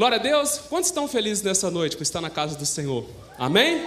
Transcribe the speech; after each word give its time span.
Glória 0.00 0.16
a 0.16 0.18
Deus. 0.18 0.58
Quantos 0.70 0.88
estão 0.88 1.06
felizes 1.06 1.42
nessa 1.42 1.70
noite 1.70 1.94
por 1.94 2.02
estar 2.02 2.22
na 2.22 2.30
casa 2.30 2.56
do 2.56 2.64
Senhor? 2.64 3.04
Amém? 3.38 3.86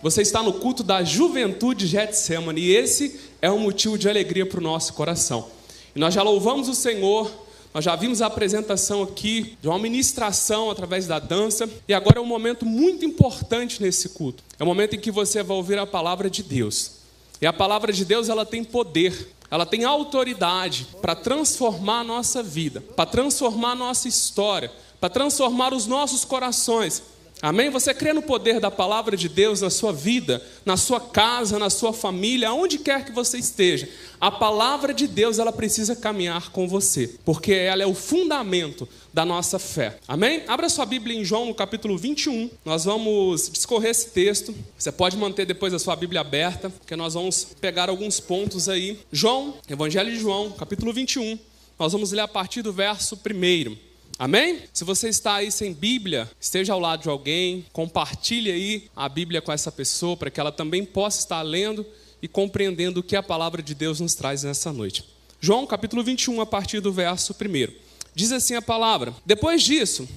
Você 0.00 0.22
está 0.22 0.40
no 0.40 0.52
culto 0.52 0.84
da 0.84 1.02
juventude 1.02 1.84
Getsemane 1.84 2.60
e 2.60 2.76
esse 2.76 3.18
é 3.42 3.50
um 3.50 3.58
motivo 3.58 3.98
de 3.98 4.08
alegria 4.08 4.46
para 4.46 4.60
o 4.60 4.62
nosso 4.62 4.94
coração. 4.94 5.48
E 5.96 5.98
nós 5.98 6.14
já 6.14 6.22
louvamos 6.22 6.68
o 6.68 6.76
Senhor, 6.76 7.28
nós 7.74 7.84
já 7.84 7.96
vimos 7.96 8.22
a 8.22 8.26
apresentação 8.26 9.02
aqui 9.02 9.58
de 9.60 9.66
uma 9.66 9.80
ministração 9.80 10.70
através 10.70 11.08
da 11.08 11.18
dança 11.18 11.68
e 11.88 11.92
agora 11.92 12.20
é 12.20 12.22
um 12.22 12.24
momento 12.24 12.64
muito 12.64 13.04
importante 13.04 13.82
nesse 13.82 14.10
culto. 14.10 14.44
É 14.60 14.62
o 14.62 14.66
momento 14.66 14.94
em 14.94 15.00
que 15.00 15.10
você 15.10 15.42
vai 15.42 15.56
ouvir 15.56 15.76
a 15.76 15.84
palavra 15.84 16.30
de 16.30 16.44
Deus. 16.44 16.98
E 17.40 17.46
a 17.48 17.52
palavra 17.52 17.92
de 17.92 18.04
Deus 18.04 18.28
ela 18.28 18.46
tem 18.46 18.62
poder, 18.62 19.34
ela 19.50 19.66
tem 19.66 19.82
autoridade 19.82 20.86
para 21.02 21.16
transformar 21.16 22.02
a 22.02 22.04
nossa 22.04 22.44
vida, 22.44 22.80
para 22.94 23.06
transformar 23.06 23.72
a 23.72 23.74
nossa 23.74 24.06
história, 24.06 24.70
para 25.00 25.08
transformar 25.08 25.72
os 25.72 25.86
nossos 25.86 26.24
corações. 26.24 27.02
Amém? 27.40 27.70
Você 27.70 27.94
crê 27.94 28.12
no 28.12 28.20
poder 28.20 28.58
da 28.58 28.70
palavra 28.70 29.16
de 29.16 29.28
Deus 29.28 29.60
na 29.60 29.70
sua 29.70 29.92
vida, 29.92 30.42
na 30.64 30.76
sua 30.76 31.00
casa, 31.00 31.56
na 31.56 31.70
sua 31.70 31.92
família, 31.92 32.48
aonde 32.48 32.78
quer 32.78 33.04
que 33.04 33.12
você 33.12 33.38
esteja. 33.38 33.88
A 34.20 34.28
palavra 34.28 34.92
de 34.92 35.06
Deus, 35.06 35.38
ela 35.38 35.52
precisa 35.52 35.94
caminhar 35.94 36.50
com 36.50 36.66
você, 36.66 37.14
porque 37.24 37.52
ela 37.52 37.82
é 37.82 37.86
o 37.86 37.94
fundamento 37.94 38.88
da 39.14 39.24
nossa 39.24 39.56
fé. 39.56 39.98
Amém? 40.08 40.42
Abra 40.48 40.68
sua 40.68 40.84
Bíblia 40.84 41.16
em 41.16 41.24
João, 41.24 41.46
no 41.46 41.54
capítulo 41.54 41.96
21. 41.96 42.50
Nós 42.64 42.84
vamos 42.84 43.48
discorrer 43.48 43.90
esse 43.90 44.08
texto. 44.08 44.52
Você 44.76 44.90
pode 44.90 45.16
manter 45.16 45.46
depois 45.46 45.72
a 45.72 45.78
sua 45.78 45.94
Bíblia 45.94 46.22
aberta, 46.22 46.70
porque 46.70 46.96
nós 46.96 47.14
vamos 47.14 47.46
pegar 47.60 47.88
alguns 47.88 48.18
pontos 48.18 48.68
aí. 48.68 48.98
João, 49.12 49.54
Evangelho 49.68 50.10
de 50.10 50.18
João, 50.18 50.50
capítulo 50.50 50.92
21. 50.92 51.38
Nós 51.78 51.92
vamos 51.92 52.10
ler 52.10 52.22
a 52.22 52.28
partir 52.28 52.62
do 52.62 52.72
verso 52.72 53.14
1. 53.14 53.87
Amém? 54.18 54.64
Se 54.72 54.82
você 54.82 55.08
está 55.08 55.36
aí 55.36 55.52
sem 55.52 55.72
Bíblia, 55.72 56.28
esteja 56.40 56.72
ao 56.72 56.80
lado 56.80 57.02
de 57.02 57.08
alguém, 57.08 57.64
compartilhe 57.72 58.50
aí 58.50 58.90
a 58.96 59.08
Bíblia 59.08 59.40
com 59.40 59.52
essa 59.52 59.70
pessoa 59.70 60.16
para 60.16 60.28
que 60.28 60.40
ela 60.40 60.50
também 60.50 60.84
possa 60.84 61.20
estar 61.20 61.40
lendo 61.42 61.86
e 62.20 62.26
compreendendo 62.26 62.98
o 62.98 63.02
que 63.02 63.14
a 63.14 63.22
palavra 63.22 63.62
de 63.62 63.76
Deus 63.76 64.00
nos 64.00 64.16
traz 64.16 64.42
nessa 64.42 64.72
noite. 64.72 65.04
João 65.40 65.64
capítulo 65.68 66.02
21, 66.02 66.40
a 66.40 66.46
partir 66.46 66.80
do 66.80 66.92
verso 66.92 67.32
1. 67.32 67.72
Diz 68.12 68.32
assim 68.32 68.56
a 68.56 68.62
palavra: 68.62 69.14
Depois 69.24 69.62
disso, 69.62 70.08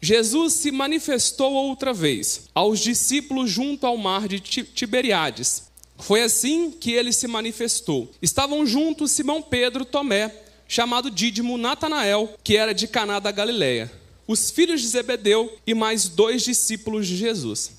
Jesus 0.00 0.54
se 0.54 0.72
manifestou 0.72 1.52
outra 1.52 1.92
vez 1.92 2.48
aos 2.52 2.80
discípulos 2.80 3.48
junto 3.48 3.86
ao 3.86 3.96
mar 3.96 4.26
de 4.26 4.40
Tiberiades. 4.40 5.70
Foi 5.98 6.20
assim 6.20 6.72
que 6.72 6.90
ele 6.90 7.12
se 7.12 7.28
manifestou. 7.28 8.10
Estavam 8.20 8.66
juntos 8.66 9.12
Simão 9.12 9.40
Pedro, 9.40 9.84
Tomé, 9.84 10.34
chamado 10.70 11.10
Dídimo 11.10 11.58
Natanael, 11.58 12.32
que 12.44 12.56
era 12.56 12.72
de 12.72 12.86
Caná 12.86 13.18
da 13.18 13.32
Galileia, 13.32 13.90
os 14.24 14.52
filhos 14.52 14.80
de 14.80 14.86
Zebedeu 14.86 15.52
e 15.66 15.74
mais 15.74 16.08
dois 16.08 16.44
discípulos 16.44 17.08
de 17.08 17.16
Jesus. 17.16 17.72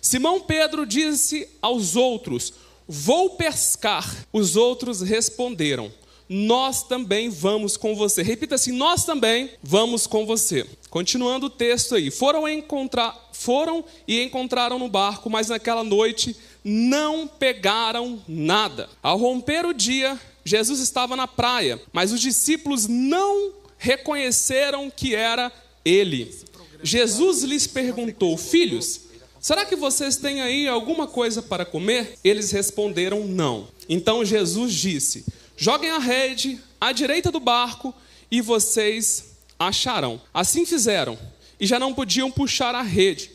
Simão 0.00 0.40
Pedro 0.40 0.86
disse 0.86 1.46
aos 1.60 1.96
outros: 1.96 2.54
Vou 2.88 3.30
pescar. 3.36 4.26
Os 4.32 4.56
outros 4.56 5.02
responderam: 5.02 5.92
Nós 6.26 6.82
também 6.82 7.28
vamos 7.28 7.76
com 7.76 7.94
você. 7.94 8.22
Repita 8.22 8.54
assim: 8.54 8.72
Nós 8.72 9.04
também 9.04 9.50
vamos 9.62 10.06
com 10.06 10.24
você. 10.24 10.66
Continuando 10.88 11.46
o 11.46 11.50
texto 11.50 11.94
aí. 11.94 12.10
Foram 12.10 12.48
encontrar, 12.48 13.28
foram 13.34 13.84
e 14.08 14.22
encontraram 14.22 14.78
no 14.78 14.88
barco, 14.88 15.28
mas 15.28 15.48
naquela 15.48 15.84
noite 15.84 16.34
não 16.64 17.28
pegaram 17.28 18.18
nada. 18.26 18.88
Ao 19.02 19.18
romper 19.18 19.66
o 19.66 19.74
dia, 19.74 20.18
Jesus 20.44 20.80
estava 20.80 21.16
na 21.16 21.28
praia, 21.28 21.80
mas 21.92 22.12
os 22.12 22.20
discípulos 22.20 22.86
não 22.86 23.52
reconheceram 23.78 24.90
que 24.90 25.14
era 25.14 25.52
ele. 25.84 26.34
Jesus 26.82 27.42
lhes 27.42 27.66
perguntou: 27.66 28.36
Filhos, 28.36 29.02
será 29.40 29.64
que 29.64 29.76
vocês 29.76 30.16
têm 30.16 30.40
aí 30.40 30.68
alguma 30.68 31.06
coisa 31.06 31.42
para 31.42 31.64
comer? 31.64 32.18
Eles 32.22 32.50
responderam: 32.50 33.26
Não. 33.26 33.68
Então 33.88 34.24
Jesus 34.24 34.72
disse: 34.72 35.24
Joguem 35.56 35.90
a 35.90 35.98
rede 35.98 36.60
à 36.80 36.92
direita 36.92 37.30
do 37.30 37.40
barco 37.40 37.94
e 38.30 38.40
vocês 38.40 39.36
acharão. 39.58 40.20
Assim 40.32 40.64
fizeram 40.64 41.18
e 41.58 41.66
já 41.66 41.78
não 41.78 41.92
podiam 41.92 42.30
puxar 42.30 42.74
a 42.74 42.82
rede. 42.82 43.30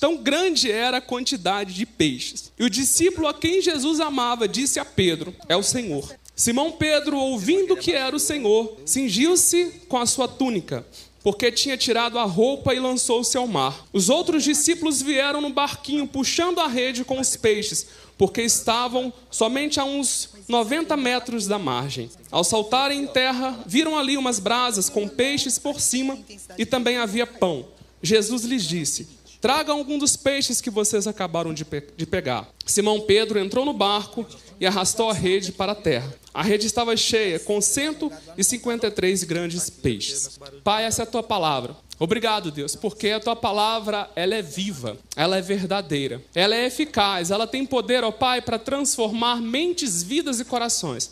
Tão 0.00 0.16
grande 0.16 0.70
era 0.70 0.96
a 0.96 1.00
quantidade 1.00 1.72
de 1.74 1.86
peixes. 1.86 2.52
E 2.58 2.64
o 2.64 2.70
discípulo 2.70 3.28
a 3.28 3.34
quem 3.34 3.62
Jesus 3.62 4.00
amava 4.00 4.48
disse 4.48 4.80
a 4.80 4.84
Pedro: 4.84 5.34
É 5.48 5.56
o 5.56 5.62
Senhor. 5.62 6.14
Simão 6.36 6.70
Pedro, 6.70 7.16
ouvindo 7.16 7.78
que 7.78 7.92
era 7.92 8.14
o 8.14 8.20
Senhor, 8.20 8.76
cingiu-se 8.84 9.72
com 9.88 9.96
a 9.96 10.04
sua 10.04 10.28
túnica, 10.28 10.86
porque 11.22 11.50
tinha 11.50 11.78
tirado 11.78 12.18
a 12.18 12.24
roupa 12.24 12.74
e 12.74 12.78
lançou-se 12.78 13.34
ao 13.38 13.46
mar. 13.46 13.86
Os 13.90 14.10
outros 14.10 14.44
discípulos 14.44 15.00
vieram 15.00 15.40
no 15.40 15.48
barquinho, 15.48 16.06
puxando 16.06 16.60
a 16.60 16.68
rede 16.68 17.06
com 17.06 17.18
os 17.18 17.34
peixes, 17.36 17.86
porque 18.18 18.42
estavam 18.42 19.10
somente 19.30 19.80
a 19.80 19.84
uns 19.84 20.28
90 20.46 20.94
metros 20.94 21.46
da 21.46 21.58
margem. 21.58 22.10
Ao 22.30 22.44
saltarem 22.44 23.04
em 23.04 23.06
terra, 23.06 23.58
viram 23.64 23.98
ali 23.98 24.18
umas 24.18 24.38
brasas 24.38 24.90
com 24.90 25.08
peixes 25.08 25.58
por 25.58 25.80
cima 25.80 26.18
e 26.58 26.66
também 26.66 26.98
havia 26.98 27.26
pão. 27.26 27.66
Jesus 28.02 28.44
lhes 28.44 28.64
disse: 28.64 29.08
Tragam 29.40 29.78
algum 29.78 29.98
dos 29.98 30.16
peixes 30.16 30.60
que 30.60 30.70
vocês 30.70 31.06
acabaram 31.06 31.52
de, 31.52 31.64
pe 31.64 31.82
de 31.96 32.06
pegar. 32.06 32.48
Simão 32.64 33.00
Pedro 33.00 33.38
entrou 33.38 33.64
no 33.64 33.72
barco 33.72 34.26
e 34.60 34.66
arrastou 34.66 35.10
a 35.10 35.12
rede 35.12 35.52
para 35.52 35.72
a 35.72 35.74
terra. 35.74 36.12
A 36.32 36.42
rede 36.42 36.66
estava 36.66 36.96
cheia, 36.96 37.38
com 37.38 37.60
153 37.60 39.24
grandes 39.24 39.70
peixes. 39.70 40.38
Pai, 40.64 40.84
essa 40.84 41.02
é 41.02 41.04
a 41.04 41.06
tua 41.06 41.22
palavra. 41.22 41.76
Obrigado, 41.98 42.50
Deus, 42.50 42.76
porque 42.76 43.10
a 43.10 43.20
tua 43.20 43.34
palavra 43.34 44.10
ela 44.14 44.34
é 44.34 44.42
viva, 44.42 44.98
ela 45.14 45.38
é 45.38 45.40
verdadeira, 45.40 46.22
ela 46.34 46.54
é 46.54 46.66
eficaz, 46.66 47.30
ela 47.30 47.46
tem 47.46 47.64
poder, 47.64 48.04
ó 48.04 48.10
Pai, 48.10 48.42
para 48.42 48.58
transformar 48.58 49.40
mentes, 49.40 50.02
vidas 50.02 50.38
e 50.38 50.44
corações. 50.44 51.10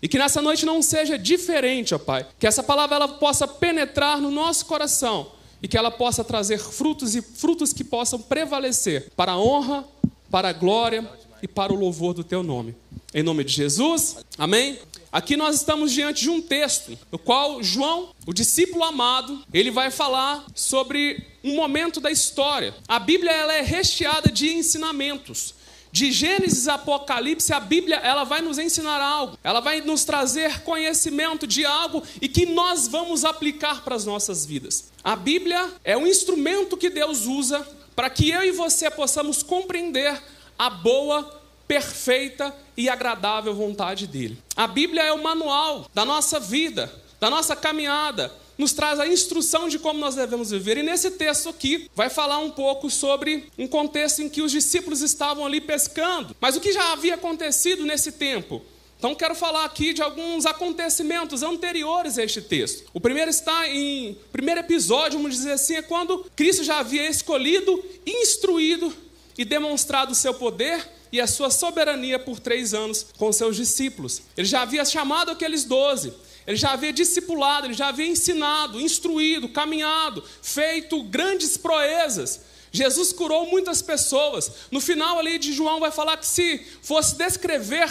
E 0.00 0.08
que 0.08 0.18
nessa 0.18 0.40
noite 0.40 0.64
não 0.64 0.80
seja 0.80 1.18
diferente, 1.18 1.94
ó 1.94 1.98
Pai, 1.98 2.26
que 2.38 2.46
essa 2.46 2.62
palavra 2.62 2.96
ela 2.96 3.08
possa 3.08 3.46
penetrar 3.46 4.20
no 4.20 4.30
nosso 4.30 4.66
coração 4.66 5.32
e 5.62 5.68
que 5.68 5.76
ela 5.76 5.90
possa 5.90 6.24
trazer 6.24 6.58
frutos 6.58 7.14
e 7.14 7.22
frutos 7.22 7.72
que 7.72 7.84
possam 7.84 8.20
prevalecer 8.20 9.10
para 9.16 9.32
a 9.32 9.38
honra, 9.38 9.84
para 10.30 10.48
a 10.48 10.52
glória 10.52 11.08
e 11.42 11.48
para 11.48 11.72
o 11.72 11.76
louvor 11.76 12.14
do 12.14 12.24
teu 12.24 12.42
nome. 12.42 12.74
Em 13.12 13.22
nome 13.22 13.42
de 13.42 13.52
Jesus, 13.52 14.18
amém? 14.38 14.78
Aqui 15.12 15.36
nós 15.36 15.56
estamos 15.56 15.90
diante 15.90 16.22
de 16.22 16.30
um 16.30 16.40
texto, 16.40 16.96
no 17.10 17.18
qual 17.18 17.60
João, 17.62 18.10
o 18.24 18.32
discípulo 18.32 18.84
amado, 18.84 19.42
ele 19.52 19.70
vai 19.70 19.90
falar 19.90 20.46
sobre 20.54 21.26
um 21.42 21.56
momento 21.56 22.00
da 22.00 22.12
história. 22.12 22.72
A 22.86 23.00
Bíblia 23.00 23.32
ela 23.32 23.52
é 23.52 23.62
recheada 23.62 24.30
de 24.30 24.52
ensinamentos. 24.52 25.54
De 25.92 26.12
Gênesis 26.12 26.68
a 26.68 26.74
Apocalipse, 26.74 27.52
a 27.52 27.60
Bíblia 27.60 27.96
ela 27.96 28.24
vai 28.24 28.40
nos 28.40 28.58
ensinar 28.58 29.00
algo, 29.00 29.38
ela 29.42 29.60
vai 29.60 29.80
nos 29.80 30.04
trazer 30.04 30.62
conhecimento 30.62 31.46
de 31.46 31.66
algo 31.66 32.02
e 32.20 32.28
que 32.28 32.46
nós 32.46 32.86
vamos 32.86 33.24
aplicar 33.24 33.82
para 33.82 33.96
as 33.96 34.04
nossas 34.04 34.46
vidas. 34.46 34.90
A 35.02 35.16
Bíblia 35.16 35.72
é 35.82 35.96
um 35.96 36.06
instrumento 36.06 36.76
que 36.76 36.90
Deus 36.90 37.26
usa 37.26 37.66
para 37.96 38.08
que 38.08 38.30
eu 38.30 38.44
e 38.44 38.52
você 38.52 38.90
possamos 38.90 39.42
compreender 39.42 40.20
a 40.58 40.70
boa, 40.70 41.40
perfeita 41.66 42.54
e 42.76 42.88
agradável 42.88 43.54
vontade 43.54 44.06
dele. 44.06 44.38
A 44.56 44.66
Bíblia 44.66 45.02
é 45.02 45.12
o 45.12 45.22
manual 45.22 45.86
da 45.92 46.04
nossa 46.04 46.38
vida, 46.38 46.92
da 47.18 47.28
nossa 47.28 47.54
caminhada, 47.56 48.32
nos 48.60 48.74
traz 48.74 49.00
a 49.00 49.06
instrução 49.06 49.70
de 49.70 49.78
como 49.78 49.98
nós 49.98 50.14
devemos 50.14 50.50
viver. 50.50 50.76
E 50.76 50.82
nesse 50.82 51.12
texto 51.12 51.48
aqui 51.48 51.90
vai 51.96 52.10
falar 52.10 52.38
um 52.38 52.50
pouco 52.50 52.90
sobre 52.90 53.48
um 53.56 53.66
contexto 53.66 54.20
em 54.20 54.28
que 54.28 54.42
os 54.42 54.52
discípulos 54.52 55.00
estavam 55.00 55.46
ali 55.46 55.62
pescando. 55.62 56.36
Mas 56.38 56.56
o 56.56 56.60
que 56.60 56.70
já 56.70 56.92
havia 56.92 57.14
acontecido 57.14 57.86
nesse 57.86 58.12
tempo? 58.12 58.62
Então 58.98 59.14
quero 59.14 59.34
falar 59.34 59.64
aqui 59.64 59.94
de 59.94 60.02
alguns 60.02 60.44
acontecimentos 60.44 61.42
anteriores 61.42 62.18
a 62.18 62.22
este 62.22 62.42
texto. 62.42 62.84
O 62.92 63.00
primeiro 63.00 63.30
está 63.30 63.66
em 63.66 64.18
primeiro 64.30 64.60
episódio, 64.60 65.18
vamos 65.18 65.34
dizer 65.34 65.52
assim, 65.52 65.76
é 65.76 65.82
quando 65.82 66.26
Cristo 66.36 66.62
já 66.62 66.80
havia 66.80 67.08
escolhido, 67.08 67.82
instruído 68.06 68.92
e 69.38 69.44
demonstrado 69.44 70.12
o 70.12 70.14
seu 70.14 70.34
poder 70.34 70.86
e 71.10 71.18
a 71.18 71.26
sua 71.26 71.48
soberania 71.48 72.18
por 72.18 72.38
três 72.38 72.74
anos 72.74 73.06
com 73.16 73.32
seus 73.32 73.56
discípulos. 73.56 74.20
Ele 74.36 74.46
já 74.46 74.60
havia 74.60 74.84
chamado 74.84 75.30
aqueles 75.30 75.64
doze, 75.64 76.12
ele 76.46 76.56
já 76.56 76.72
havia 76.72 76.92
discipulado, 76.92 77.66
ele 77.66 77.74
já 77.74 77.88
havia 77.88 78.06
ensinado, 78.06 78.80
instruído, 78.80 79.48
caminhado, 79.48 80.22
feito 80.42 81.02
grandes 81.04 81.56
proezas. 81.56 82.40
Jesus 82.72 83.12
curou 83.12 83.46
muitas 83.46 83.82
pessoas. 83.82 84.50
No 84.70 84.80
final 84.80 85.18
ali 85.18 85.38
de 85.38 85.52
João 85.52 85.80
vai 85.80 85.90
falar 85.90 86.16
que 86.16 86.26
se 86.26 86.64
fosse 86.82 87.16
descrever 87.16 87.90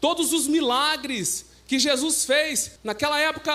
todos 0.00 0.32
os 0.32 0.46
milagres 0.46 1.46
que 1.66 1.78
Jesus 1.78 2.24
fez, 2.24 2.72
naquela 2.84 3.18
época 3.18 3.52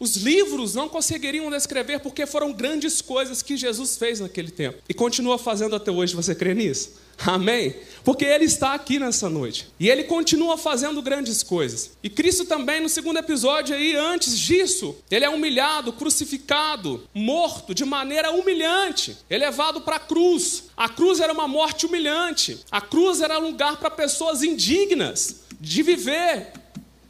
os 0.00 0.16
livros 0.16 0.74
não 0.74 0.88
conseguiriam 0.88 1.50
descrever 1.50 2.00
porque 2.00 2.26
foram 2.26 2.52
grandes 2.52 3.00
coisas 3.00 3.42
que 3.42 3.56
Jesus 3.56 3.96
fez 3.96 4.20
naquele 4.20 4.50
tempo. 4.50 4.78
E 4.88 4.94
continua 4.94 5.38
fazendo 5.38 5.74
até 5.74 5.90
hoje. 5.90 6.14
Você 6.14 6.34
crê 6.34 6.54
nisso? 6.54 6.92
Amém? 7.26 7.74
Porque 8.04 8.24
Ele 8.24 8.44
está 8.44 8.74
aqui 8.74 8.98
nessa 8.98 9.28
noite. 9.28 9.68
E 9.78 9.88
Ele 9.90 10.04
continua 10.04 10.56
fazendo 10.56 11.02
grandes 11.02 11.42
coisas. 11.42 11.90
E 12.02 12.08
Cristo 12.08 12.44
também, 12.44 12.80
no 12.80 12.88
segundo 12.88 13.18
episódio 13.18 13.74
aí, 13.74 13.96
antes 13.96 14.38
disso, 14.38 14.96
Ele 15.10 15.24
é 15.24 15.28
humilhado, 15.28 15.92
crucificado, 15.92 17.06
morto 17.12 17.74
de 17.74 17.84
maneira 17.84 18.30
humilhante, 18.30 19.16
elevado 19.28 19.80
para 19.80 19.96
a 19.96 20.00
cruz. 20.00 20.64
A 20.76 20.88
cruz 20.88 21.20
era 21.20 21.32
uma 21.32 21.48
morte 21.48 21.86
humilhante. 21.86 22.60
A 22.70 22.80
cruz 22.80 23.20
era 23.20 23.36
lugar 23.36 23.76
para 23.78 23.90
pessoas 23.90 24.42
indignas 24.42 25.40
de 25.60 25.82
viver, 25.82 26.52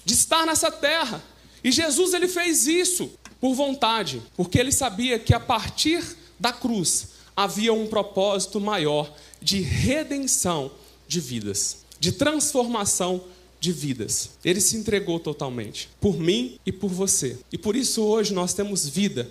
de 0.04 0.14
estar 0.14 0.46
nessa 0.46 0.70
terra. 0.70 1.22
E 1.62 1.70
Jesus 1.70 2.14
ele 2.14 2.28
fez 2.28 2.66
isso 2.66 3.10
por 3.40 3.54
vontade, 3.54 4.22
porque 4.36 4.58
ele 4.58 4.72
sabia 4.72 5.18
que 5.18 5.34
a 5.34 5.40
partir 5.40 6.02
da 6.40 6.52
cruz 6.52 7.18
havia 7.36 7.72
um 7.72 7.86
propósito 7.86 8.60
maior 8.60 9.12
de 9.40 9.60
redenção 9.60 10.70
de 11.06 11.20
vidas, 11.20 11.78
de 11.98 12.12
transformação 12.12 13.22
de 13.60 13.72
vidas. 13.72 14.30
Ele 14.44 14.60
se 14.60 14.76
entregou 14.76 15.18
totalmente 15.18 15.88
por 16.00 16.18
mim 16.18 16.58
e 16.64 16.72
por 16.72 16.90
você. 16.90 17.38
E 17.52 17.58
por 17.58 17.74
isso 17.76 18.02
hoje 18.02 18.32
nós 18.32 18.54
temos 18.54 18.86
vida 18.88 19.28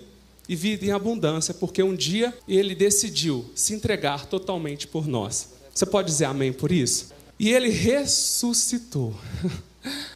e 0.48 0.56
vida 0.56 0.86
em 0.86 0.90
abundância, 0.90 1.52
porque 1.52 1.82
um 1.82 1.94
dia 1.94 2.36
ele 2.48 2.74
decidiu 2.74 3.44
se 3.54 3.74
entregar 3.74 4.26
totalmente 4.26 4.86
por 4.86 5.06
nós. 5.06 5.50
Você 5.74 5.86
pode 5.86 6.08
dizer 6.08 6.24
amém 6.24 6.52
por 6.52 6.72
isso? 6.72 7.08
E 7.38 7.50
ele 7.50 7.68
ressuscitou. 7.68 9.14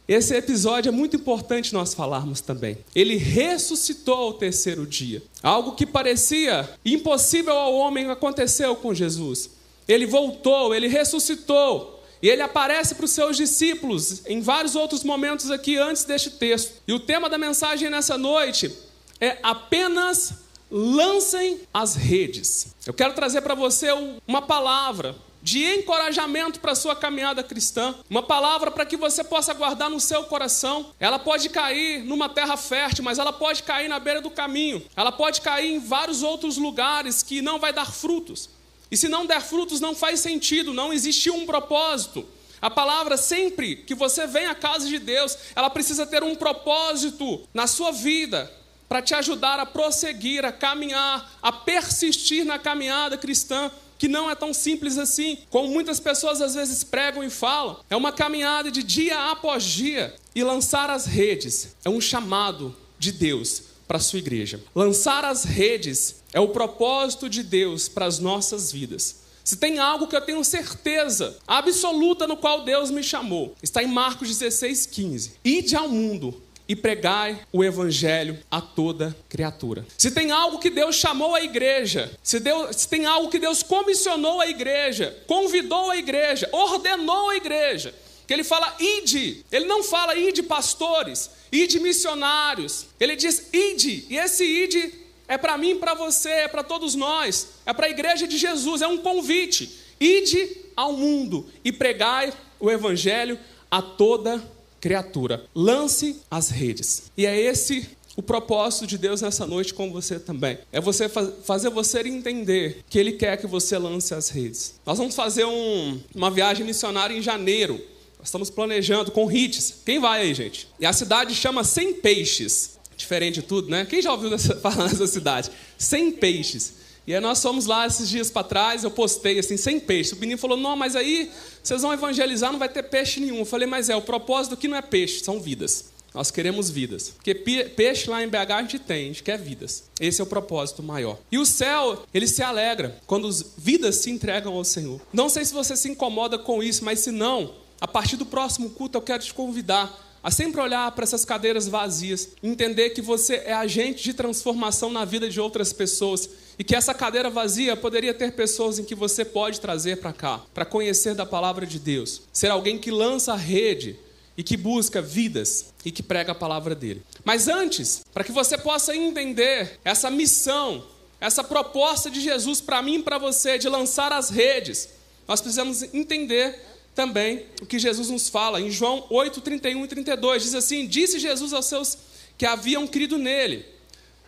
Esse 0.07 0.35
episódio 0.35 0.89
é 0.89 0.91
muito 0.91 1.15
importante 1.15 1.73
nós 1.73 1.93
falarmos 1.93 2.41
também. 2.41 2.77
Ele 2.93 3.15
ressuscitou 3.15 4.15
ao 4.15 4.33
terceiro 4.33 4.85
dia. 4.85 5.23
Algo 5.41 5.71
que 5.71 5.85
parecia 5.85 6.69
impossível 6.83 7.53
ao 7.53 7.73
homem 7.73 8.09
aconteceu 8.09 8.75
com 8.75 8.93
Jesus. 8.93 9.49
Ele 9.87 10.05
voltou, 10.05 10.73
ele 10.73 10.87
ressuscitou. 10.87 12.01
E 12.21 12.29
ele 12.29 12.41
aparece 12.41 12.95
para 12.95 13.03
os 13.03 13.11
seus 13.11 13.35
discípulos 13.35 14.25
em 14.25 14.39
vários 14.39 14.75
outros 14.75 15.03
momentos 15.03 15.51
aqui 15.51 15.75
antes 15.77 16.05
deste 16.05 16.31
texto. 16.31 16.81
E 16.87 16.93
o 16.93 16.99
tema 16.99 17.29
da 17.29 17.37
mensagem 17.37 17.89
nessa 17.89 18.17
noite 18.17 18.73
é 19.19 19.37
apenas 19.43 20.33
lancem 20.71 21.61
as 21.73 21.95
redes. 21.95 22.67
Eu 22.85 22.93
quero 22.93 23.13
trazer 23.13 23.41
para 23.41 23.53
você 23.55 23.89
uma 24.25 24.41
palavra 24.41 25.15
de 25.43 25.61
encorajamento 25.65 26.61
para 26.61 26.71
a 26.71 26.75
sua 26.75 26.95
caminhada 26.95 27.43
cristã, 27.43 27.93
uma 28.09 28.23
palavra 28.23 28.71
para 28.71 28.85
que 28.85 28.95
você 28.95 29.21
possa 29.21 29.53
guardar 29.53 29.89
no 29.89 29.99
seu 29.99 30.23
coração. 30.23 30.91
Ela 30.97 31.19
pode 31.19 31.49
cair 31.49 32.01
numa 32.05 32.29
terra 32.29 32.55
fértil, 32.55 33.03
mas 33.03 33.19
ela 33.19 33.33
pode 33.33 33.63
cair 33.63 33.89
na 33.89 33.99
beira 33.99 34.21
do 34.21 34.31
caminho. 34.31 34.81
Ela 34.95 35.11
pode 35.11 35.41
cair 35.41 35.75
em 35.75 35.79
vários 35.79 36.23
outros 36.23 36.55
lugares 36.55 37.21
que 37.21 37.41
não 37.41 37.59
vai 37.59 37.73
dar 37.73 37.91
frutos. 37.91 38.49
E 38.93 38.95
se 38.95 39.09
não 39.09 39.25
der 39.25 39.41
frutos, 39.41 39.79
não 39.79 39.95
faz 39.95 40.19
sentido, 40.19 40.71
não 40.71 40.93
existiu 40.93 41.33
um 41.33 41.47
propósito. 41.47 42.23
A 42.61 42.69
palavra, 42.69 43.17
sempre 43.17 43.75
que 43.75 43.95
você 43.95 44.27
vem 44.27 44.45
à 44.45 44.53
casa 44.53 44.87
de 44.87 44.99
Deus, 44.99 45.35
ela 45.55 45.67
precisa 45.67 46.05
ter 46.05 46.21
um 46.21 46.35
propósito 46.35 47.41
na 47.51 47.65
sua 47.65 47.91
vida, 47.91 48.53
para 48.87 49.01
te 49.01 49.15
ajudar 49.15 49.59
a 49.59 49.65
prosseguir, 49.65 50.45
a 50.45 50.51
caminhar, 50.51 51.39
a 51.41 51.51
persistir 51.51 52.45
na 52.45 52.59
caminhada 52.59 53.17
cristã, 53.17 53.71
que 53.97 54.07
não 54.07 54.29
é 54.29 54.35
tão 54.35 54.53
simples 54.53 54.99
assim, 54.99 55.39
como 55.49 55.69
muitas 55.69 55.99
pessoas 55.99 56.39
às 56.39 56.53
vezes 56.53 56.83
pregam 56.83 57.23
e 57.23 57.31
falam. 57.31 57.79
É 57.89 57.95
uma 57.95 58.11
caminhada 58.11 58.69
de 58.69 58.83
dia 58.83 59.31
após 59.31 59.63
dia. 59.63 60.15
E 60.35 60.43
lançar 60.43 60.91
as 60.91 61.07
redes 61.07 61.75
é 61.83 61.89
um 61.89 61.99
chamado 61.99 62.75
de 62.99 63.11
Deus 63.11 63.72
para 63.87 63.97
a 63.97 64.01
sua 64.01 64.19
igreja. 64.19 64.59
Lançar 64.75 65.25
as 65.25 65.43
redes 65.43 66.23
é 66.31 66.39
o 66.39 66.49
propósito 66.49 67.29
de 67.29 67.43
Deus 67.43 67.87
para 67.87 68.05
as 68.05 68.19
nossas 68.19 68.71
vidas. 68.71 69.23
Se 69.43 69.57
tem 69.57 69.77
algo 69.77 70.07
que 70.07 70.15
eu 70.15 70.21
tenho 70.21 70.43
certeza 70.43 71.37
absoluta 71.45 72.25
no 72.25 72.37
qual 72.37 72.63
Deus 72.63 72.89
me 72.89 73.03
chamou, 73.03 73.55
está 73.61 73.83
em 73.83 73.87
Marcos 73.87 74.29
16, 74.29 74.85
15. 74.85 75.33
Ide 75.43 75.75
ao 75.75 75.89
mundo 75.89 76.41
e 76.67 76.75
pregai 76.75 77.41
o 77.51 77.63
evangelho 77.63 78.39
a 78.49 78.61
toda 78.61 79.15
criatura. 79.27 79.85
Se 79.97 80.11
tem 80.11 80.31
algo 80.31 80.59
que 80.59 80.69
Deus 80.69 80.95
chamou 80.95 81.35
a 81.35 81.43
igreja, 81.43 82.11
se, 82.23 82.39
Deus, 82.39 82.75
se 82.77 82.87
tem 82.87 83.05
algo 83.05 83.29
que 83.29 83.37
Deus 83.37 83.61
comissionou 83.61 84.39
a 84.39 84.47
igreja, 84.47 85.15
convidou 85.27 85.91
a 85.91 85.97
igreja, 85.97 86.47
ordenou 86.51 87.31
a 87.31 87.35
igreja, 87.35 87.93
que 88.33 88.35
ele 88.35 88.43
fala 88.43 88.75
ide, 88.79 89.45
ele 89.51 89.65
não 89.65 89.83
fala 89.83 90.15
ide 90.15 90.41
pastores, 90.41 91.29
ide 91.51 91.79
missionários, 91.79 92.87
ele 92.99 93.15
diz 93.15 93.49
ide, 93.53 94.07
e 94.09 94.17
esse 94.17 94.43
ide 94.43 94.91
é 95.27 95.37
para 95.37 95.55
mim, 95.55 95.77
para 95.77 95.93
você, 95.93 96.29
é 96.29 96.47
para 96.47 96.63
todos 96.63 96.95
nós, 96.95 97.49
é 97.63 97.71
para 97.71 97.85
a 97.85 97.89
igreja 97.91 98.27
de 98.27 98.37
Jesus, 98.39 98.81
é 98.81 98.87
um 98.87 98.97
convite. 98.97 99.69
Ide 99.99 100.57
ao 100.75 100.93
mundo 100.93 101.45
e 101.63 101.71
pregai 101.71 102.33
o 102.59 102.71
evangelho 102.71 103.39
a 103.69 103.81
toda 103.81 104.43
criatura. 104.81 105.45
Lance 105.53 106.19
as 106.29 106.49
redes. 106.49 107.11
E 107.15 107.27
é 107.27 107.39
esse 107.39 107.87
o 108.15 108.21
propósito 108.21 108.85
de 108.85 108.97
Deus 108.97 109.21
nessa 109.21 109.45
noite 109.45 109.73
com 109.73 109.91
você 109.91 110.19
também. 110.19 110.57
É 110.71 110.81
você 110.81 111.07
fazer 111.07 111.69
você 111.69 111.99
entender 112.01 112.83
que 112.89 112.97
Ele 112.99 113.13
quer 113.13 113.37
que 113.37 113.47
você 113.47 113.77
lance 113.77 114.13
as 114.13 114.29
redes. 114.29 114.75
Nós 114.85 114.97
vamos 114.97 115.15
fazer 115.15 115.45
um, 115.45 115.99
uma 116.13 116.29
viagem 116.29 116.65
missionária 116.65 117.15
em 117.15 117.21
janeiro. 117.21 117.92
Nós 118.23 118.29
estamos 118.29 118.49
planejando 118.49 119.11
com 119.11 119.29
hits. 119.29 119.81
Quem 119.85 119.99
vai 119.99 120.21
aí, 120.21 120.33
gente? 120.33 120.65
E 120.79 120.85
a 120.85 120.93
cidade 120.93 121.35
chama 121.35 121.61
Sem 121.65 121.95
Peixes 121.95 122.79
diferente 122.95 123.41
de 123.41 123.41
tudo, 123.41 123.69
né? 123.69 123.83
Quem 123.85 124.01
já 124.01 124.13
ouviu 124.13 124.39
falar 124.61 124.87
nessa 124.87 125.05
cidade? 125.07 125.51
Sem 125.77 126.09
peixes. 126.09 126.75
E 127.05 127.13
aí 127.13 127.19
nós 127.19 127.41
fomos 127.41 127.65
lá 127.65 127.85
esses 127.85 128.07
dias 128.07 128.31
para 128.31 128.47
trás, 128.47 128.85
eu 128.85 128.91
postei 128.91 129.39
assim, 129.39 129.57
sem 129.57 129.77
peixe. 129.77 130.13
O 130.13 130.17
menino 130.17 130.39
falou, 130.39 130.55
não, 130.55 130.77
mas 130.77 130.95
aí 130.95 131.29
vocês 131.61 131.81
vão 131.81 131.91
evangelizar, 131.91 132.49
não 132.49 132.59
vai 132.59 132.69
ter 132.69 132.83
peixe 132.83 133.19
nenhum. 133.19 133.39
Eu 133.39 133.45
falei, 133.45 133.67
mas 133.67 133.89
é, 133.89 133.95
o 133.97 134.01
propósito 134.01 134.53
aqui 134.53 134.69
não 134.69 134.77
é 134.77 134.81
peixe, 134.81 135.21
são 135.21 135.41
vidas. 135.41 135.91
Nós 136.13 136.31
queremos 136.31 136.69
vidas. 136.69 137.09
Porque 137.09 137.35
peixe 137.35 138.09
lá 138.09 138.23
em 138.23 138.29
BH 138.29 138.51
a 138.51 138.61
gente 138.61 138.79
tem, 138.79 139.03
a 139.03 139.07
gente 139.07 139.23
quer 139.23 139.37
vidas. 139.37 139.83
Esse 139.99 140.21
é 140.21 140.23
o 140.23 140.27
propósito 140.27 140.81
maior. 140.81 141.19
E 141.29 141.37
o 141.37 141.45
céu, 141.45 142.03
ele 142.13 142.27
se 142.27 142.41
alegra 142.41 142.95
quando 143.05 143.27
as 143.27 143.53
vidas 143.57 143.95
se 143.97 144.11
entregam 144.11 144.53
ao 144.53 144.63
Senhor. 144.63 145.01
Não 145.11 145.27
sei 145.27 145.43
se 145.43 145.53
você 145.53 145.75
se 145.75 145.89
incomoda 145.89 146.37
com 146.37 146.61
isso, 146.61 146.85
mas 146.85 146.99
se 146.99 147.11
não, 147.11 147.55
a 147.83 147.87
partir 147.87 148.15
do 148.15 148.25
próximo 148.25 148.69
culto 148.69 148.97
eu 148.97 149.01
quero 149.01 149.21
te 149.21 149.33
convidar 149.33 150.01
a 150.23 150.31
sempre 150.31 150.61
olhar 150.61 150.89
para 150.93 151.03
essas 151.03 151.25
cadeiras 151.25 151.67
vazias, 151.67 152.29
entender 152.41 152.91
que 152.91 153.01
você 153.01 153.43
é 153.45 153.51
agente 153.51 154.01
de 154.01 154.13
transformação 154.13 154.89
na 154.89 155.03
vida 155.03 155.29
de 155.29 155.37
outras 155.37 155.73
pessoas 155.73 156.29
e 156.57 156.63
que 156.63 156.77
essa 156.77 156.93
cadeira 156.93 157.29
vazia 157.29 157.75
poderia 157.75 158.13
ter 158.13 158.31
pessoas 158.31 158.79
em 158.79 158.85
que 158.85 158.95
você 158.95 159.25
pode 159.25 159.59
trazer 159.59 159.97
para 159.97 160.13
cá, 160.13 160.41
para 160.53 160.63
conhecer 160.63 161.13
da 161.13 161.25
palavra 161.25 161.65
de 161.65 161.77
Deus, 161.77 162.21
ser 162.31 162.49
alguém 162.49 162.77
que 162.77 162.89
lança 162.89 163.33
a 163.33 163.35
rede 163.35 163.99
e 164.37 164.43
que 164.43 164.55
busca 164.55 165.01
vidas 165.01 165.73
e 165.83 165.91
que 165.91 166.01
prega 166.01 166.31
a 166.31 166.35
palavra 166.35 166.73
dele. 166.73 167.03
Mas 167.25 167.49
antes, 167.49 168.01
para 168.13 168.23
que 168.23 168.31
você 168.31 168.57
possa 168.57 168.95
entender 168.95 169.77
essa 169.83 170.09
missão, 170.09 170.85
essa 171.19 171.43
proposta 171.43 172.09
de 172.09 172.21
Jesus 172.21 172.61
para 172.61 172.81
mim 172.81 172.99
e 172.99 173.03
para 173.03 173.17
você 173.17 173.57
de 173.57 173.67
lançar 173.67 174.13
as 174.13 174.29
redes, 174.29 174.87
nós 175.27 175.41
precisamos 175.41 175.83
entender 175.93 176.72
também 176.95 177.45
o 177.61 177.65
que 177.65 177.79
Jesus 177.79 178.09
nos 178.09 178.29
fala 178.29 178.61
em 178.61 178.69
João 178.69 179.05
8, 179.09 179.41
31 179.41 179.85
e 179.85 179.87
32. 179.87 180.43
Diz 180.43 180.55
assim: 180.55 180.87
Disse 180.87 181.19
Jesus 181.19 181.53
aos 181.53 181.65
seus 181.65 181.97
que 182.37 182.45
haviam 182.45 182.87
crido 182.87 183.17
nele: 183.17 183.65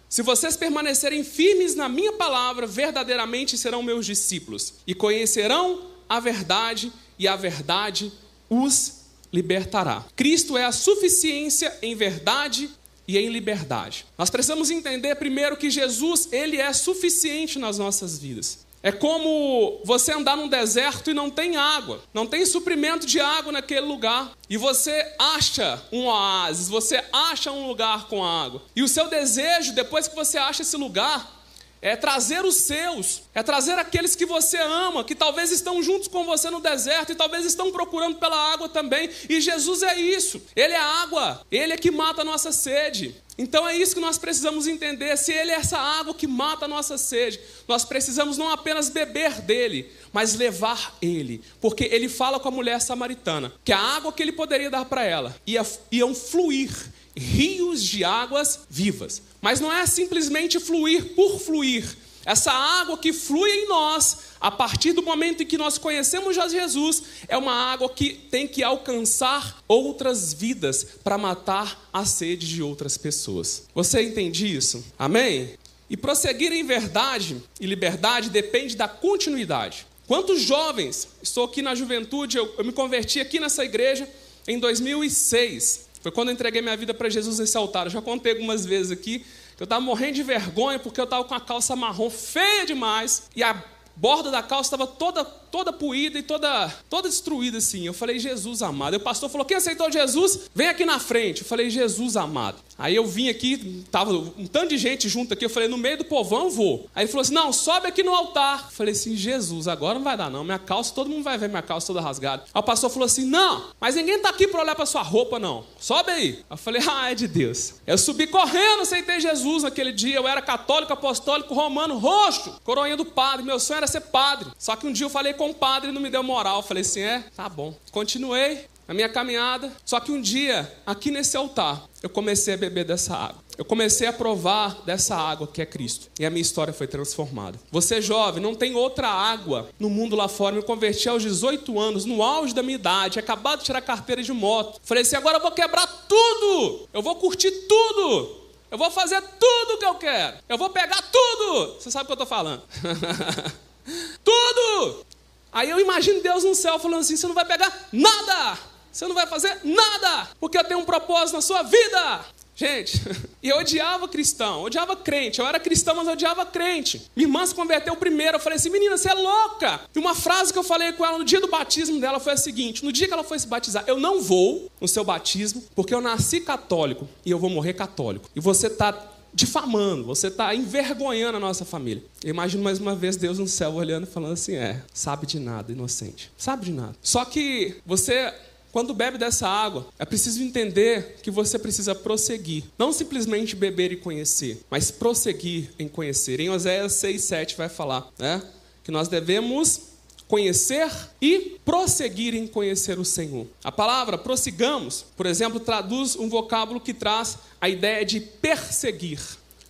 Se 0.10 0.22
vocês 0.22 0.58
permanecerem 0.58 1.24
firmes 1.24 1.76
na 1.76 1.88
minha 1.88 2.14
palavra, 2.14 2.66
verdadeiramente 2.66 3.58
serão 3.58 3.84
meus 3.84 4.06
discípulos 4.06 4.76
e 4.86 4.94
conhecerão 4.94 5.92
a 6.08 6.20
verdade, 6.20 6.92
e 7.18 7.28
a 7.28 7.36
verdade 7.36 8.12
os 8.50 9.06
libertará. 9.32 10.06
Cristo 10.16 10.58
é 10.58 10.66
a 10.66 10.72
suficiência 10.72 11.78
em 11.82 11.96
verdade 11.96 12.70
e 13.08 13.18
em 13.18 13.30
liberdade. 13.30 14.06
Nós 14.18 14.30
precisamos 14.30 14.72
entender 14.72 15.16
primeiro 15.16 15.58
que 15.58 15.70
Jesus, 15.70 16.30
ele 16.32 16.58
é 16.58 16.72
suficiente 16.74 17.60
nas 17.60 17.78
nossas 17.78 18.18
vidas. 18.18 18.65
É 18.86 18.92
como 18.92 19.82
você 19.84 20.12
andar 20.12 20.38
num 20.38 20.48
deserto 20.48 21.10
e 21.10 21.14
não 21.16 21.28
tem 21.28 21.58
água, 21.58 22.04
não 22.14 22.28
tem 22.28 22.46
suprimento 22.46 23.08
de 23.08 23.20
água 23.20 23.52
naquele 23.52 23.80
lugar. 23.88 24.34
E 24.48 24.58
você 24.58 25.12
acha 25.18 25.82
um 25.92 26.06
oásis, 26.06 26.68
você 26.68 27.04
acha 27.12 27.52
um 27.52 27.66
lugar 27.66 28.08
com 28.08 28.24
água. 28.24 28.62
E 28.76 28.84
o 28.84 28.88
seu 28.88 29.10
desejo, 29.10 29.74
depois 29.74 30.08
que 30.08 30.16
você 30.16 30.38
acha 30.38 30.62
esse 30.62 30.78
lugar, 30.78 31.36
é 31.82 31.96
trazer 31.96 32.46
os 32.46 32.56
seus, 32.58 33.24
é 33.34 33.44
trazer 33.44 33.78
aqueles 33.78 34.16
que 34.16 34.26
você 34.26 34.58
ama, 34.58 35.04
que 35.04 35.14
talvez 35.14 35.52
estão 35.52 35.84
juntos 35.84 36.08
com 36.08 36.24
você 36.24 36.50
no 36.50 36.60
deserto 36.60 37.12
e 37.12 37.16
talvez 37.16 37.46
estão 37.46 37.72
procurando 37.72 38.18
pela 38.18 38.54
água 38.54 38.70
também. 38.70 39.10
E 39.30 39.42
Jesus 39.42 39.84
é 39.84 39.96
isso, 40.00 40.42
Ele 40.56 40.74
é 40.74 40.80
água, 40.80 41.42
Ele 41.52 41.74
é 41.74 41.78
que 41.78 41.92
mata 41.92 42.22
a 42.22 42.26
nossa 42.26 42.52
sede. 42.52 43.16
Então 43.38 43.68
é 43.68 43.78
isso 43.78 43.94
que 43.94 44.02
nós 44.02 44.18
precisamos 44.18 44.66
entender. 44.66 45.18
Se 45.18 45.34
Ele 45.34 45.52
é 45.52 45.56
essa 45.56 45.78
água 45.78 46.14
que 46.14 46.26
mata 46.26 46.66
a 46.66 46.68
nossa 46.68 46.98
sede, 46.98 47.40
nós 47.68 47.84
precisamos 47.84 48.38
não 48.38 48.50
apenas 48.50 48.90
beber 48.90 49.42
dele, 49.42 49.92
mas 50.14 50.36
levar 50.36 50.98
Ele. 51.02 51.42
Porque 51.60 51.84
Ele 51.84 52.08
fala 52.08 52.40
com 52.40 52.48
a 52.48 52.52
mulher 52.52 52.80
samaritana 52.82 53.52
que 53.64 53.74
a 53.74 53.80
água 53.80 54.14
que 54.14 54.24
Ele 54.24 54.32
poderia 54.32 54.70
dar 54.70 54.86
para 54.86 55.04
ela 55.04 55.36
ia, 55.46 55.66
iam 55.92 56.16
fluir 56.16 56.72
rios 57.16 57.84
de 57.84 58.04
águas 58.04 58.62
vivas. 58.70 59.22
Mas 59.42 59.60
não 59.60 59.72
é 59.72 59.86
simplesmente 59.86 60.60
fluir 60.60 61.14
por 61.14 61.40
fluir, 61.40 61.86
Essa 62.26 62.52
água 62.52 62.98
que 62.98 63.14
flui 63.14 63.50
em 63.50 63.68
nós, 63.68 64.18
a 64.42 64.50
partir 64.50 64.94
do 64.94 65.04
momento 65.04 65.44
em 65.44 65.46
que 65.46 65.58
nós 65.58 65.78
conhecemos 65.78 66.36
Jesus, 66.36 67.04
é 67.28 67.38
uma 67.38 67.54
água 67.54 67.88
que 67.88 68.14
tem 68.14 68.48
que 68.48 68.64
alcançar 68.64 69.64
outras 69.68 70.34
vidas 70.34 70.84
para 71.04 71.18
matar 71.18 71.88
a 71.94 72.04
sede 72.04 72.48
de 72.48 72.64
outras 72.64 72.98
pessoas. 72.98 73.64
Você 73.76 74.02
entende 74.02 74.54
isso? 74.54 74.84
Amém? 74.98 75.54
E 75.88 75.96
prosseguir 75.96 76.52
em 76.52 76.66
verdade 76.66 77.42
e 77.62 77.68
liberdade 77.68 78.32
depende 78.32 78.76
da 78.76 78.88
continuidade. 78.88 79.86
Quantos 80.08 80.42
jovens, 80.42 81.08
estou 81.22 81.46
aqui 81.46 81.62
na 81.62 81.76
juventude, 81.76 82.38
eu, 82.38 82.54
eu 82.58 82.66
me 82.66 82.72
converti 82.72 83.20
aqui 83.20 83.40
nessa 83.40 83.64
igreja 83.64 84.10
em 84.48 84.58
2006. 84.58 85.86
Foi 86.02 86.12
quando 86.12 86.30
eu 86.30 86.34
entreguei 86.34 86.62
minha 86.62 86.78
vida 86.78 86.94
para 86.94 87.10
Jesus 87.10 87.40
nesse 87.40 87.58
altar. 87.58 87.88
Eu 87.88 87.92
já 87.92 88.02
contei 88.02 88.34
algumas 88.34 88.66
vezes 88.66 88.92
aqui 88.92 89.26
eu 89.60 89.64
estava 89.64 89.82
morrendo 89.82 90.14
de 90.14 90.24
vergonha 90.24 90.80
porque 90.80 91.00
eu 91.00 91.06
estava 91.06 91.24
com 91.24 91.34
a 91.34 91.40
calça 91.40 91.76
marrom 91.76 92.10
feia 92.10 92.66
demais 92.66 93.30
e 93.36 93.44
a 93.44 93.64
borda 93.96 94.30
da 94.30 94.44
calça 94.44 94.76
estava 94.76 94.86
toda, 94.86 95.24
toda 95.56 95.72
puída 95.72 96.20
e 96.20 96.22
toda, 96.22 96.68
toda 96.90 97.08
destruída 97.08 97.60
assim. 97.60 97.86
Eu 97.86 97.94
falei, 97.94 98.20
Jesus 98.20 98.62
amado. 98.62 98.94
E 98.94 98.98
o 98.98 99.00
pastor 99.00 99.30
falou: 99.30 99.46
quem 99.46 99.56
aceitou 99.56 99.90
Jesus, 99.90 100.50
vem 100.54 100.68
aqui 100.68 100.86
na 100.86 101.00
frente. 101.00 101.44
Eu 101.44 101.48
falei, 101.48 101.70
Jesus 101.70 102.18
amado. 102.18 102.58
Aí 102.78 102.94
eu 102.94 103.06
vim 103.06 103.30
aqui, 103.30 103.86
tava 103.90 104.12
um 104.12 104.48
tanto 104.48 104.70
de 104.70 104.78
gente 104.78 105.08
junto 105.08 105.34
aqui. 105.34 105.46
Eu 105.46 105.50
falei, 105.50 105.70
no 105.70 105.78
meio 105.78 106.00
do 106.00 106.04
povão 106.04 106.50
vou. 106.50 106.90
Aí 106.94 107.04
ele 107.04 107.12
falou 107.12 107.22
assim: 107.22 107.34
não, 107.34 107.54
sobe 107.54 107.88
aqui 107.88 108.04
no 108.04 108.14
altar. 108.14 108.66
Eu 108.66 108.76
falei 108.76 108.92
assim, 108.92 109.16
Jesus, 109.16 109.68
agora 109.68 109.98
não 109.98 110.04
vai 110.04 110.18
dar 110.18 110.30
não. 110.30 110.44
Minha 110.44 110.60
calça, 110.60 110.94
todo 110.94 111.10
mundo 111.10 111.24
vai 111.24 111.38
ver 111.38 111.48
minha 111.48 111.62
calça 111.62 111.88
toda 111.88 112.02
rasgada. 112.02 112.44
Aí 112.54 112.60
o 112.60 112.64
pastor 112.64 112.90
falou 112.90 113.06
assim: 113.06 113.24
não, 113.24 113.70
mas 113.80 113.96
ninguém 113.96 114.20
tá 114.20 114.30
aqui 114.30 114.48
para 114.48 114.62
olhar 114.62 114.76
para 114.76 114.86
sua 114.86 115.02
roupa, 115.02 115.40
não. 115.40 115.64
Sobe 115.80 116.12
aí. 116.12 116.44
Eu 116.50 116.58
falei, 116.58 116.82
ah, 116.86 117.12
é 117.12 117.16
de 117.16 117.28
Deus. 117.28 117.76
Eu 117.88 117.98
subi 117.98 118.28
correndo, 118.28 118.82
aceitei 118.82 119.22
Jesus 119.22 119.64
naquele 119.64 119.94
dia. 119.94 120.18
Eu 120.18 120.28
era 120.28 120.42
católico, 120.42 120.92
apostólico, 120.92 121.54
romano, 121.54 121.98
roxo, 121.98 122.60
coroinha 122.66 122.98
do 122.98 123.06
padre. 123.06 123.46
Meu 123.46 123.60
sonho 123.60 123.78
era 123.78 123.88
ser 123.88 124.02
padre. 124.02 124.50
Só 124.60 124.76
que 124.76 124.86
um 124.86 124.92
dia 124.92 125.06
eu 125.06 125.10
falei 125.10 125.34
com 125.34 125.45
o 125.50 125.54
padre 125.54 125.90
e 125.90 125.94
não 125.94 126.02
me 126.02 126.10
deu 126.10 126.24
moral. 126.24 126.58
Eu 126.58 126.64
falei 126.64 126.82
assim: 126.82 127.02
é, 127.02 127.24
tá 127.36 127.48
bom. 127.50 127.74
Continuei 127.92 128.66
a 128.88 128.94
minha 128.94 129.10
caminhada. 129.10 129.72
Só 129.84 130.00
que 130.00 130.12
um 130.12 130.22
dia, 130.22 130.72
aqui 130.86 131.12
nesse 131.12 131.36
altar, 131.36 131.84
eu 132.02 132.10
comecei 132.10 132.54
a 132.54 132.58
beber 132.58 132.86
dessa 132.86 133.16
água. 133.16 133.44
Eu 133.58 133.64
comecei 133.64 134.06
a 134.06 134.12
provar 134.14 134.82
dessa 134.86 135.16
água 135.16 135.48
que 135.48 135.62
é 135.62 135.66
Cristo. 135.66 136.10
E 136.20 136.26
a 136.26 136.30
minha 136.30 136.42
história 136.42 136.74
foi 136.74 136.88
transformada. 136.88 137.58
Você 137.72 138.02
jovem, 138.02 138.44
não 138.44 138.54
tem 138.54 138.76
outra 138.76 139.08
água 139.08 139.70
no 139.80 139.90
mundo 139.90 140.16
lá 140.16 140.28
fora. 140.28 140.56
Me 140.56 140.62
converti 140.62 141.08
aos 141.08 141.24
18 141.24 141.80
anos, 141.80 142.04
no 142.04 142.22
auge 142.22 142.54
da 142.54 142.62
minha 142.62 142.76
idade, 142.76 143.18
acabado 143.18 143.60
de 143.60 143.66
tirar 143.66 143.82
carteira 143.82 144.22
de 144.22 144.34
moto. 144.34 144.80
Falei 144.84 145.04
assim: 145.04 145.16
agora 145.16 145.38
eu 145.38 145.42
vou 145.42 145.52
quebrar 145.52 145.88
tudo. 146.08 146.88
Eu 146.94 147.02
vou 147.02 147.16
curtir 147.16 147.52
tudo. 147.52 148.46
Eu 148.70 148.78
vou 148.78 148.92
fazer 148.92 149.22
tudo 149.22 149.76
o 149.76 149.78
que 149.78 149.86
eu 149.86 149.96
quero. 149.96 150.38
Eu 150.50 150.58
vou 150.58 150.70
pegar 150.70 151.02
tudo. 151.02 151.76
Você 151.80 151.90
sabe 151.90 152.04
o 152.04 152.08
que 152.08 152.12
eu 152.12 152.16
estou 152.16 152.28
falando. 152.28 152.62
tudo! 154.24 155.06
Aí 155.56 155.70
eu 155.70 155.80
imagino 155.80 156.22
Deus 156.22 156.44
no 156.44 156.54
céu 156.54 156.78
falando 156.78 157.00
assim: 157.00 157.16
você 157.16 157.26
não 157.28 157.34
vai 157.34 157.46
pegar 157.46 157.88
nada, 157.94 158.60
você 158.92 159.08
não 159.08 159.16
vai 159.16 159.26
fazer 159.26 159.58
nada, 159.64 160.28
porque 160.38 160.58
eu 160.58 160.64
tenho 160.66 160.82
um 160.82 160.86
propósito 160.86 161.36
na 161.36 161.42
sua 161.42 161.64
vida. 161.64 162.26
Gente, 162.54 163.02
e 163.42 163.50
eu 163.50 163.58
odiava 163.58 164.06
cristão, 164.08 164.64
odiava 164.64 164.98
crente. 164.98 165.40
Eu 165.40 165.48
era 165.48 165.58
cristão, 165.58 165.96
mas 165.96 166.08
eu 166.08 166.14
odiava 166.14 166.46
crente. 166.46 167.10
Minha 167.16 167.28
irmã 167.28 167.46
se 167.46 167.56
converteu 167.56 167.96
primeiro. 167.96 168.36
Eu 168.36 168.40
falei 168.40 168.58
assim, 168.58 168.70
menina, 168.70 168.98
você 168.98 169.10
é 169.10 169.14
louca. 169.14 169.82
E 169.94 170.00
uma 170.00 170.14
frase 170.14 170.52
que 170.52 170.60
eu 170.60 170.64
falei 170.64 170.92
com 170.92 171.06
ela 171.06 171.18
no 171.18 171.26
dia 171.26 171.40
do 171.40 171.48
batismo 171.48 172.02
dela 172.02 172.20
foi 172.20 172.34
a 172.34 172.38
seguinte: 172.38 172.84
no 172.84 172.92
dia 172.92 173.08
que 173.08 173.14
ela 173.14 173.24
foi 173.24 173.40
se 173.40 173.48
batizar, 173.48 173.86
eu 173.88 173.98
não 173.98 174.22
vou 174.22 174.70
no 174.82 174.90
seu 174.90 175.06
batismo, 175.06 175.64
porque 175.74 175.94
eu 175.94 176.02
nasci 176.02 176.42
católico 176.42 177.08
e 177.26 177.32
eu 177.32 177.40
vou 177.40 177.50
morrer 177.50 177.74
católico. 177.74 178.30
E 178.36 178.42
você 178.42 178.68
está 178.68 178.92
difamando, 179.36 180.06
você 180.06 180.28
está 180.28 180.56
envergonhando 180.56 181.36
a 181.38 181.40
nossa 181.40 181.66
família. 181.66 182.02
Eu 182.24 182.30
imagino 182.30 182.64
mais 182.64 182.80
uma 182.80 182.96
vez 182.96 183.18
Deus 183.18 183.38
no 183.38 183.48
céu 183.48 183.74
olhando 183.74 184.08
e 184.08 184.10
falando 184.10 184.34
assim: 184.34 184.56
é, 184.56 184.82
sabe 184.94 185.28
de 185.28 185.38
nada, 185.40 185.74
inocente. 185.74 186.32
Sabe 186.38 186.66
de 186.66 186.72
nada. 186.72 186.96
Só 187.02 187.26
que 187.26 187.76
você 187.86 188.34
quando 188.72 188.94
bebe 188.94 189.18
dessa 189.18 189.48
água, 189.48 189.88
é 189.98 190.04
preciso 190.04 190.44
entender 190.44 191.16
que 191.24 191.32
você 191.32 191.58
precisa 191.58 191.96
prosseguir. 191.96 192.66
Não 192.78 192.92
simplesmente 192.92 193.56
beber 193.56 193.94
e 193.94 193.96
conhecer, 193.96 194.62
mas 194.70 194.92
prosseguir 194.92 195.70
em 195.80 195.88
conhecer. 195.88 196.42
Em 196.42 196.50
Oséias 196.50 196.92
6, 196.92 197.24
7 197.24 197.56
vai 197.56 197.70
falar 197.70 198.12
né, 198.20 198.44
que 198.84 198.92
nós 198.92 199.08
devemos 199.08 199.95
conhecer 200.28 200.90
e 201.22 201.60
prosseguir 201.64 202.34
em 202.34 202.48
conhecer 202.48 202.98
o 203.00 203.06
Senhor. 203.06 203.48
A 203.64 203.72
palavra 203.72 204.18
prossigamos, 204.18 205.06
por 205.16 205.26
exemplo, 205.26 205.60
traduz 205.60 206.16
um 206.16 206.30
vocábulo 206.30 206.80
que 206.80 206.94
traz 206.94 207.38
a 207.60 207.70
ideia 207.70 208.06
de 208.06 208.20
perseguir 208.20 209.20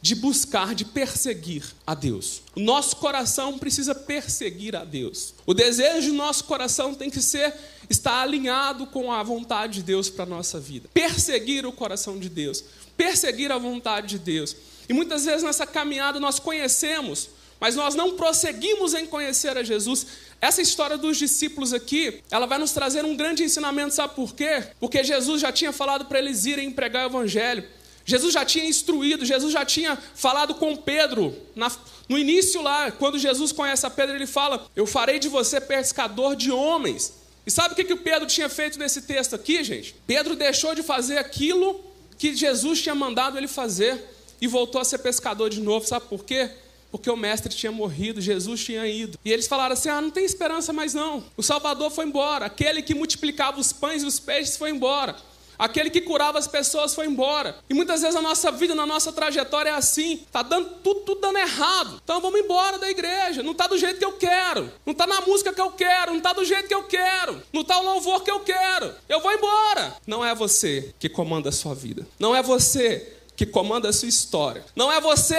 de 0.06 0.14
buscar, 0.14 0.76
de 0.76 0.86
perseguir 0.86 1.64
a 1.84 1.96
Deus. 1.96 2.44
O 2.56 2.60
nosso 2.60 2.96
coração 2.98 3.58
precisa 3.58 3.96
perseguir 3.96 4.76
a 4.76 4.84
Deus. 4.84 5.34
O 5.48 5.54
desejo 5.54 6.10
do 6.10 6.14
nosso 6.14 6.44
coração 6.44 6.94
tem 6.94 7.10
que 7.10 7.20
ser 7.20 7.52
estar 7.90 8.22
alinhado 8.22 8.86
com 8.86 9.12
a 9.12 9.24
vontade 9.24 9.80
de 9.80 9.84
Deus 9.84 10.08
para 10.08 10.22
a 10.22 10.28
nossa 10.28 10.60
vida. 10.60 10.88
Perseguir 10.94 11.66
o 11.66 11.72
coração 11.72 12.20
de 12.20 12.30
Deus, 12.30 12.64
perseguir 12.96 13.52
a 13.52 13.58
vontade 13.58 14.10
de 14.10 14.20
Deus. 14.20 14.56
E 14.88 14.94
muitas 14.94 15.26
vezes 15.26 15.42
nessa 15.42 15.66
caminhada 15.66 16.20
nós 16.20 16.38
conhecemos, 16.38 17.30
mas 17.60 17.76
nós 17.76 17.96
não 17.96 18.16
prosseguimos 18.16 18.94
em 18.94 19.08
conhecer 19.08 19.58
a 19.58 19.64
Jesus. 19.64 20.06
Essa 20.42 20.62
história 20.62 20.98
dos 20.98 21.18
discípulos 21.18 21.74
aqui, 21.74 22.22
ela 22.30 22.46
vai 22.46 22.58
nos 22.58 22.72
trazer 22.72 23.04
um 23.06 23.16
grande 23.16 23.44
ensinamento, 23.44 23.94
sabe 23.94 24.16
por 24.16 24.36
quê? 24.36 24.64
Porque 24.80 25.04
Jesus 25.04 25.42
já 25.42 25.52
tinha 25.52 25.72
falado 25.72 26.06
para 26.06 26.20
eles 26.20 26.46
irem 26.46 26.72
pregar 26.72 27.06
o 27.06 27.10
evangelho. 27.10 27.64
Jesus 28.06 28.34
já 28.34 28.46
tinha 28.46 28.66
instruído, 28.66 29.26
Jesus 29.26 29.52
já 29.52 29.66
tinha 29.66 29.98
falado 30.14 30.54
com 30.54 30.76
Pedro. 30.76 31.36
Na, 31.56 31.72
no 32.08 32.18
início 32.18 32.62
lá, 32.62 32.92
quando 32.92 33.18
Jesus 33.18 33.52
conhece 33.52 33.86
a 33.86 33.90
Pedro, 33.90 34.16
ele 34.16 34.28
fala: 34.28 34.68
Eu 34.76 34.86
farei 34.86 35.18
de 35.18 35.28
você 35.28 35.60
pescador 35.60 36.36
de 36.36 36.52
homens. 36.52 37.14
E 37.46 37.52
sabe 37.52 37.74
o 37.74 37.76
que, 37.76 37.84
que 37.84 37.94
o 37.94 37.98
Pedro 37.98 38.28
tinha 38.28 38.48
feito 38.48 38.78
nesse 38.78 39.04
texto 39.04 39.36
aqui, 39.36 39.64
gente? 39.64 39.96
Pedro 40.06 40.36
deixou 40.36 40.76
de 40.76 40.84
fazer 40.84 41.18
aquilo 41.18 41.84
que 42.18 42.36
Jesus 42.36 42.82
tinha 42.82 42.96
mandado 42.96 43.38
ele 43.38 43.48
fazer 43.48 44.04
e 44.40 44.48
voltou 44.48 44.80
a 44.80 44.86
ser 44.86 45.00
pescador 45.00 45.50
de 45.50 45.60
novo. 45.60 45.88
Sabe 45.88 46.06
por 46.08 46.24
quê? 46.24 46.52
Porque 46.96 47.10
o 47.10 47.18
mestre 47.18 47.54
tinha 47.54 47.74
morrido, 47.74 48.22
Jesus 48.22 48.64
tinha 48.64 48.88
ido. 48.88 49.20
E 49.26 49.30
eles 49.30 49.48
falaram 49.48 49.74
assim: 49.74 49.90
ah, 49.90 50.00
não 50.00 50.10
tem 50.10 50.24
esperança 50.24 50.72
mais 50.72 50.94
não. 50.94 51.26
O 51.36 51.44
Salvador 51.44 51.92
foi 51.92 52.06
embora. 52.06 52.46
Aquele 52.46 52.82
que 52.82 52.96
multiplicava 52.96 53.60
os 53.60 53.74
pães 53.74 54.02
e 54.02 54.06
os 54.06 54.18
peixes 54.18 54.56
foi 54.56 54.70
embora. 54.70 55.14
Aquele 55.60 55.90
que 55.90 56.00
curava 56.00 56.40
as 56.40 56.48
pessoas 56.48 56.96
foi 56.96 57.06
embora. 57.06 57.58
E 57.70 57.74
muitas 57.74 58.02
vezes 58.02 58.16
a 58.16 58.22
nossa 58.22 58.50
vida, 58.50 58.74
na 58.74 58.86
nossa 58.86 59.12
trajetória 59.12 59.72
é 59.72 59.74
assim. 59.74 60.22
Tá 60.32 60.42
dando 60.42 60.70
tudo, 60.84 61.02
tudo 61.02 61.20
dando 61.20 61.38
errado. 61.38 62.00
Então 62.02 62.22
vamos 62.22 62.40
embora 62.40 62.78
da 62.78 62.90
igreja. 62.90 63.44
Não 63.44 63.54
tá 63.54 63.68
do 63.68 63.78
jeito 63.78 64.00
que 64.00 64.06
eu 64.06 64.14
quero. 64.14 64.72
Não 64.86 64.94
tá 64.94 65.06
na 65.06 65.20
música 65.20 65.54
que 65.54 65.62
eu 65.62 65.72
quero. 65.72 66.14
Não 66.14 66.22
tá 66.22 66.32
do 66.32 66.46
jeito 66.46 66.68
que 66.68 66.76
eu 66.76 66.84
quero. 66.84 67.42
Não 67.52 67.64
tá 67.66 67.78
o 67.78 67.84
louvor 67.84 68.24
que 68.24 68.32
eu 68.32 68.40
quero. 68.40 68.94
Eu 69.10 69.20
vou 69.20 69.34
embora. 69.34 69.98
Não 70.08 70.24
é 70.24 70.34
você 70.34 70.94
que 70.98 71.10
comanda 71.10 71.50
a 71.50 71.52
sua 71.52 71.76
vida. 71.76 72.08
Não 72.18 72.34
é 72.34 72.42
você 72.42 73.15
que 73.36 73.46
comanda 73.46 73.90
a 73.90 73.94
sua 73.94 74.08
história. 74.08 74.66
Não 74.76 74.92
é 74.92 75.02
você, 75.02 75.34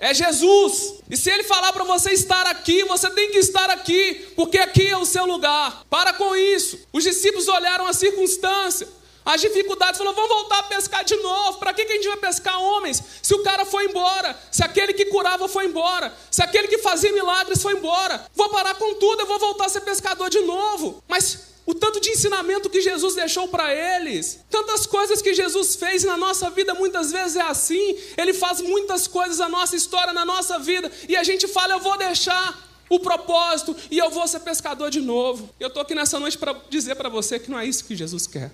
é 0.00 0.12
Jesus. 0.12 0.94
E 1.08 1.16
se 1.16 1.30
ele 1.30 1.44
falar 1.44 1.72
para 1.72 1.84
você 1.84 2.12
estar 2.12 2.46
aqui, 2.46 2.84
você 2.84 3.10
tem 3.10 3.30
que 3.30 3.38
estar 3.38 3.70
aqui, 3.70 4.32
porque 4.36 4.58
aqui 4.58 4.86
é 4.86 4.96
o 4.96 5.06
seu 5.06 5.26
lugar. 5.26 5.84
Para 5.88 6.12
com 6.12 6.36
isso. 6.36 6.78
Os 6.92 7.04
discípulos 7.04 7.48
olharam 7.48 7.86
a 7.86 7.92
circunstância 7.92 8.88
as 9.28 9.42
dificuldades, 9.42 9.98
falou: 9.98 10.14
vamos 10.14 10.30
voltar 10.30 10.60
a 10.60 10.62
pescar 10.62 11.04
de 11.04 11.14
novo. 11.16 11.58
Para 11.58 11.74
que, 11.74 11.84
que 11.84 11.92
a 11.92 11.96
gente 11.96 12.08
vai 12.08 12.16
pescar 12.16 12.58
homens? 12.62 13.02
Se 13.22 13.34
o 13.34 13.42
cara 13.42 13.66
foi 13.66 13.84
embora, 13.84 14.34
se 14.50 14.64
aquele 14.64 14.94
que 14.94 15.04
curava 15.04 15.46
foi 15.46 15.66
embora, 15.66 16.16
se 16.30 16.42
aquele 16.42 16.66
que 16.66 16.78
fazia 16.78 17.12
milagres 17.12 17.60
foi 17.60 17.74
embora, 17.74 18.24
vou 18.34 18.48
parar 18.48 18.74
com 18.76 18.94
tudo, 18.94 19.20
eu 19.20 19.26
vou 19.26 19.38
voltar 19.38 19.66
a 19.66 19.68
ser 19.68 19.82
pescador 19.82 20.30
de 20.30 20.40
novo. 20.40 21.04
Mas 21.06 21.47
o 21.68 21.74
tanto 21.74 22.00
de 22.00 22.08
ensinamento 22.08 22.70
que 22.70 22.80
Jesus 22.80 23.14
deixou 23.14 23.46
para 23.46 23.74
eles, 23.74 24.40
tantas 24.48 24.86
coisas 24.86 25.20
que 25.20 25.34
Jesus 25.34 25.76
fez 25.76 26.02
na 26.02 26.16
nossa 26.16 26.48
vida, 26.48 26.72
muitas 26.72 27.12
vezes 27.12 27.36
é 27.36 27.42
assim. 27.42 27.94
Ele 28.16 28.32
faz 28.32 28.62
muitas 28.62 29.06
coisas 29.06 29.36
na 29.36 29.50
nossa 29.50 29.76
história, 29.76 30.14
na 30.14 30.24
nossa 30.24 30.58
vida, 30.58 30.90
e 31.06 31.14
a 31.14 31.22
gente 31.22 31.46
fala: 31.46 31.74
eu 31.74 31.80
vou 31.80 31.98
deixar 31.98 32.66
o 32.88 32.98
propósito 32.98 33.76
e 33.90 33.98
eu 33.98 34.08
vou 34.08 34.26
ser 34.26 34.40
pescador 34.40 34.88
de 34.88 35.02
novo. 35.02 35.50
Eu 35.60 35.68
estou 35.68 35.82
aqui 35.82 35.94
nessa 35.94 36.18
noite 36.18 36.38
para 36.38 36.56
dizer 36.70 36.94
para 36.94 37.10
você 37.10 37.38
que 37.38 37.50
não 37.50 37.58
é 37.58 37.66
isso 37.66 37.84
que 37.84 37.94
Jesus 37.94 38.26
quer. 38.26 38.50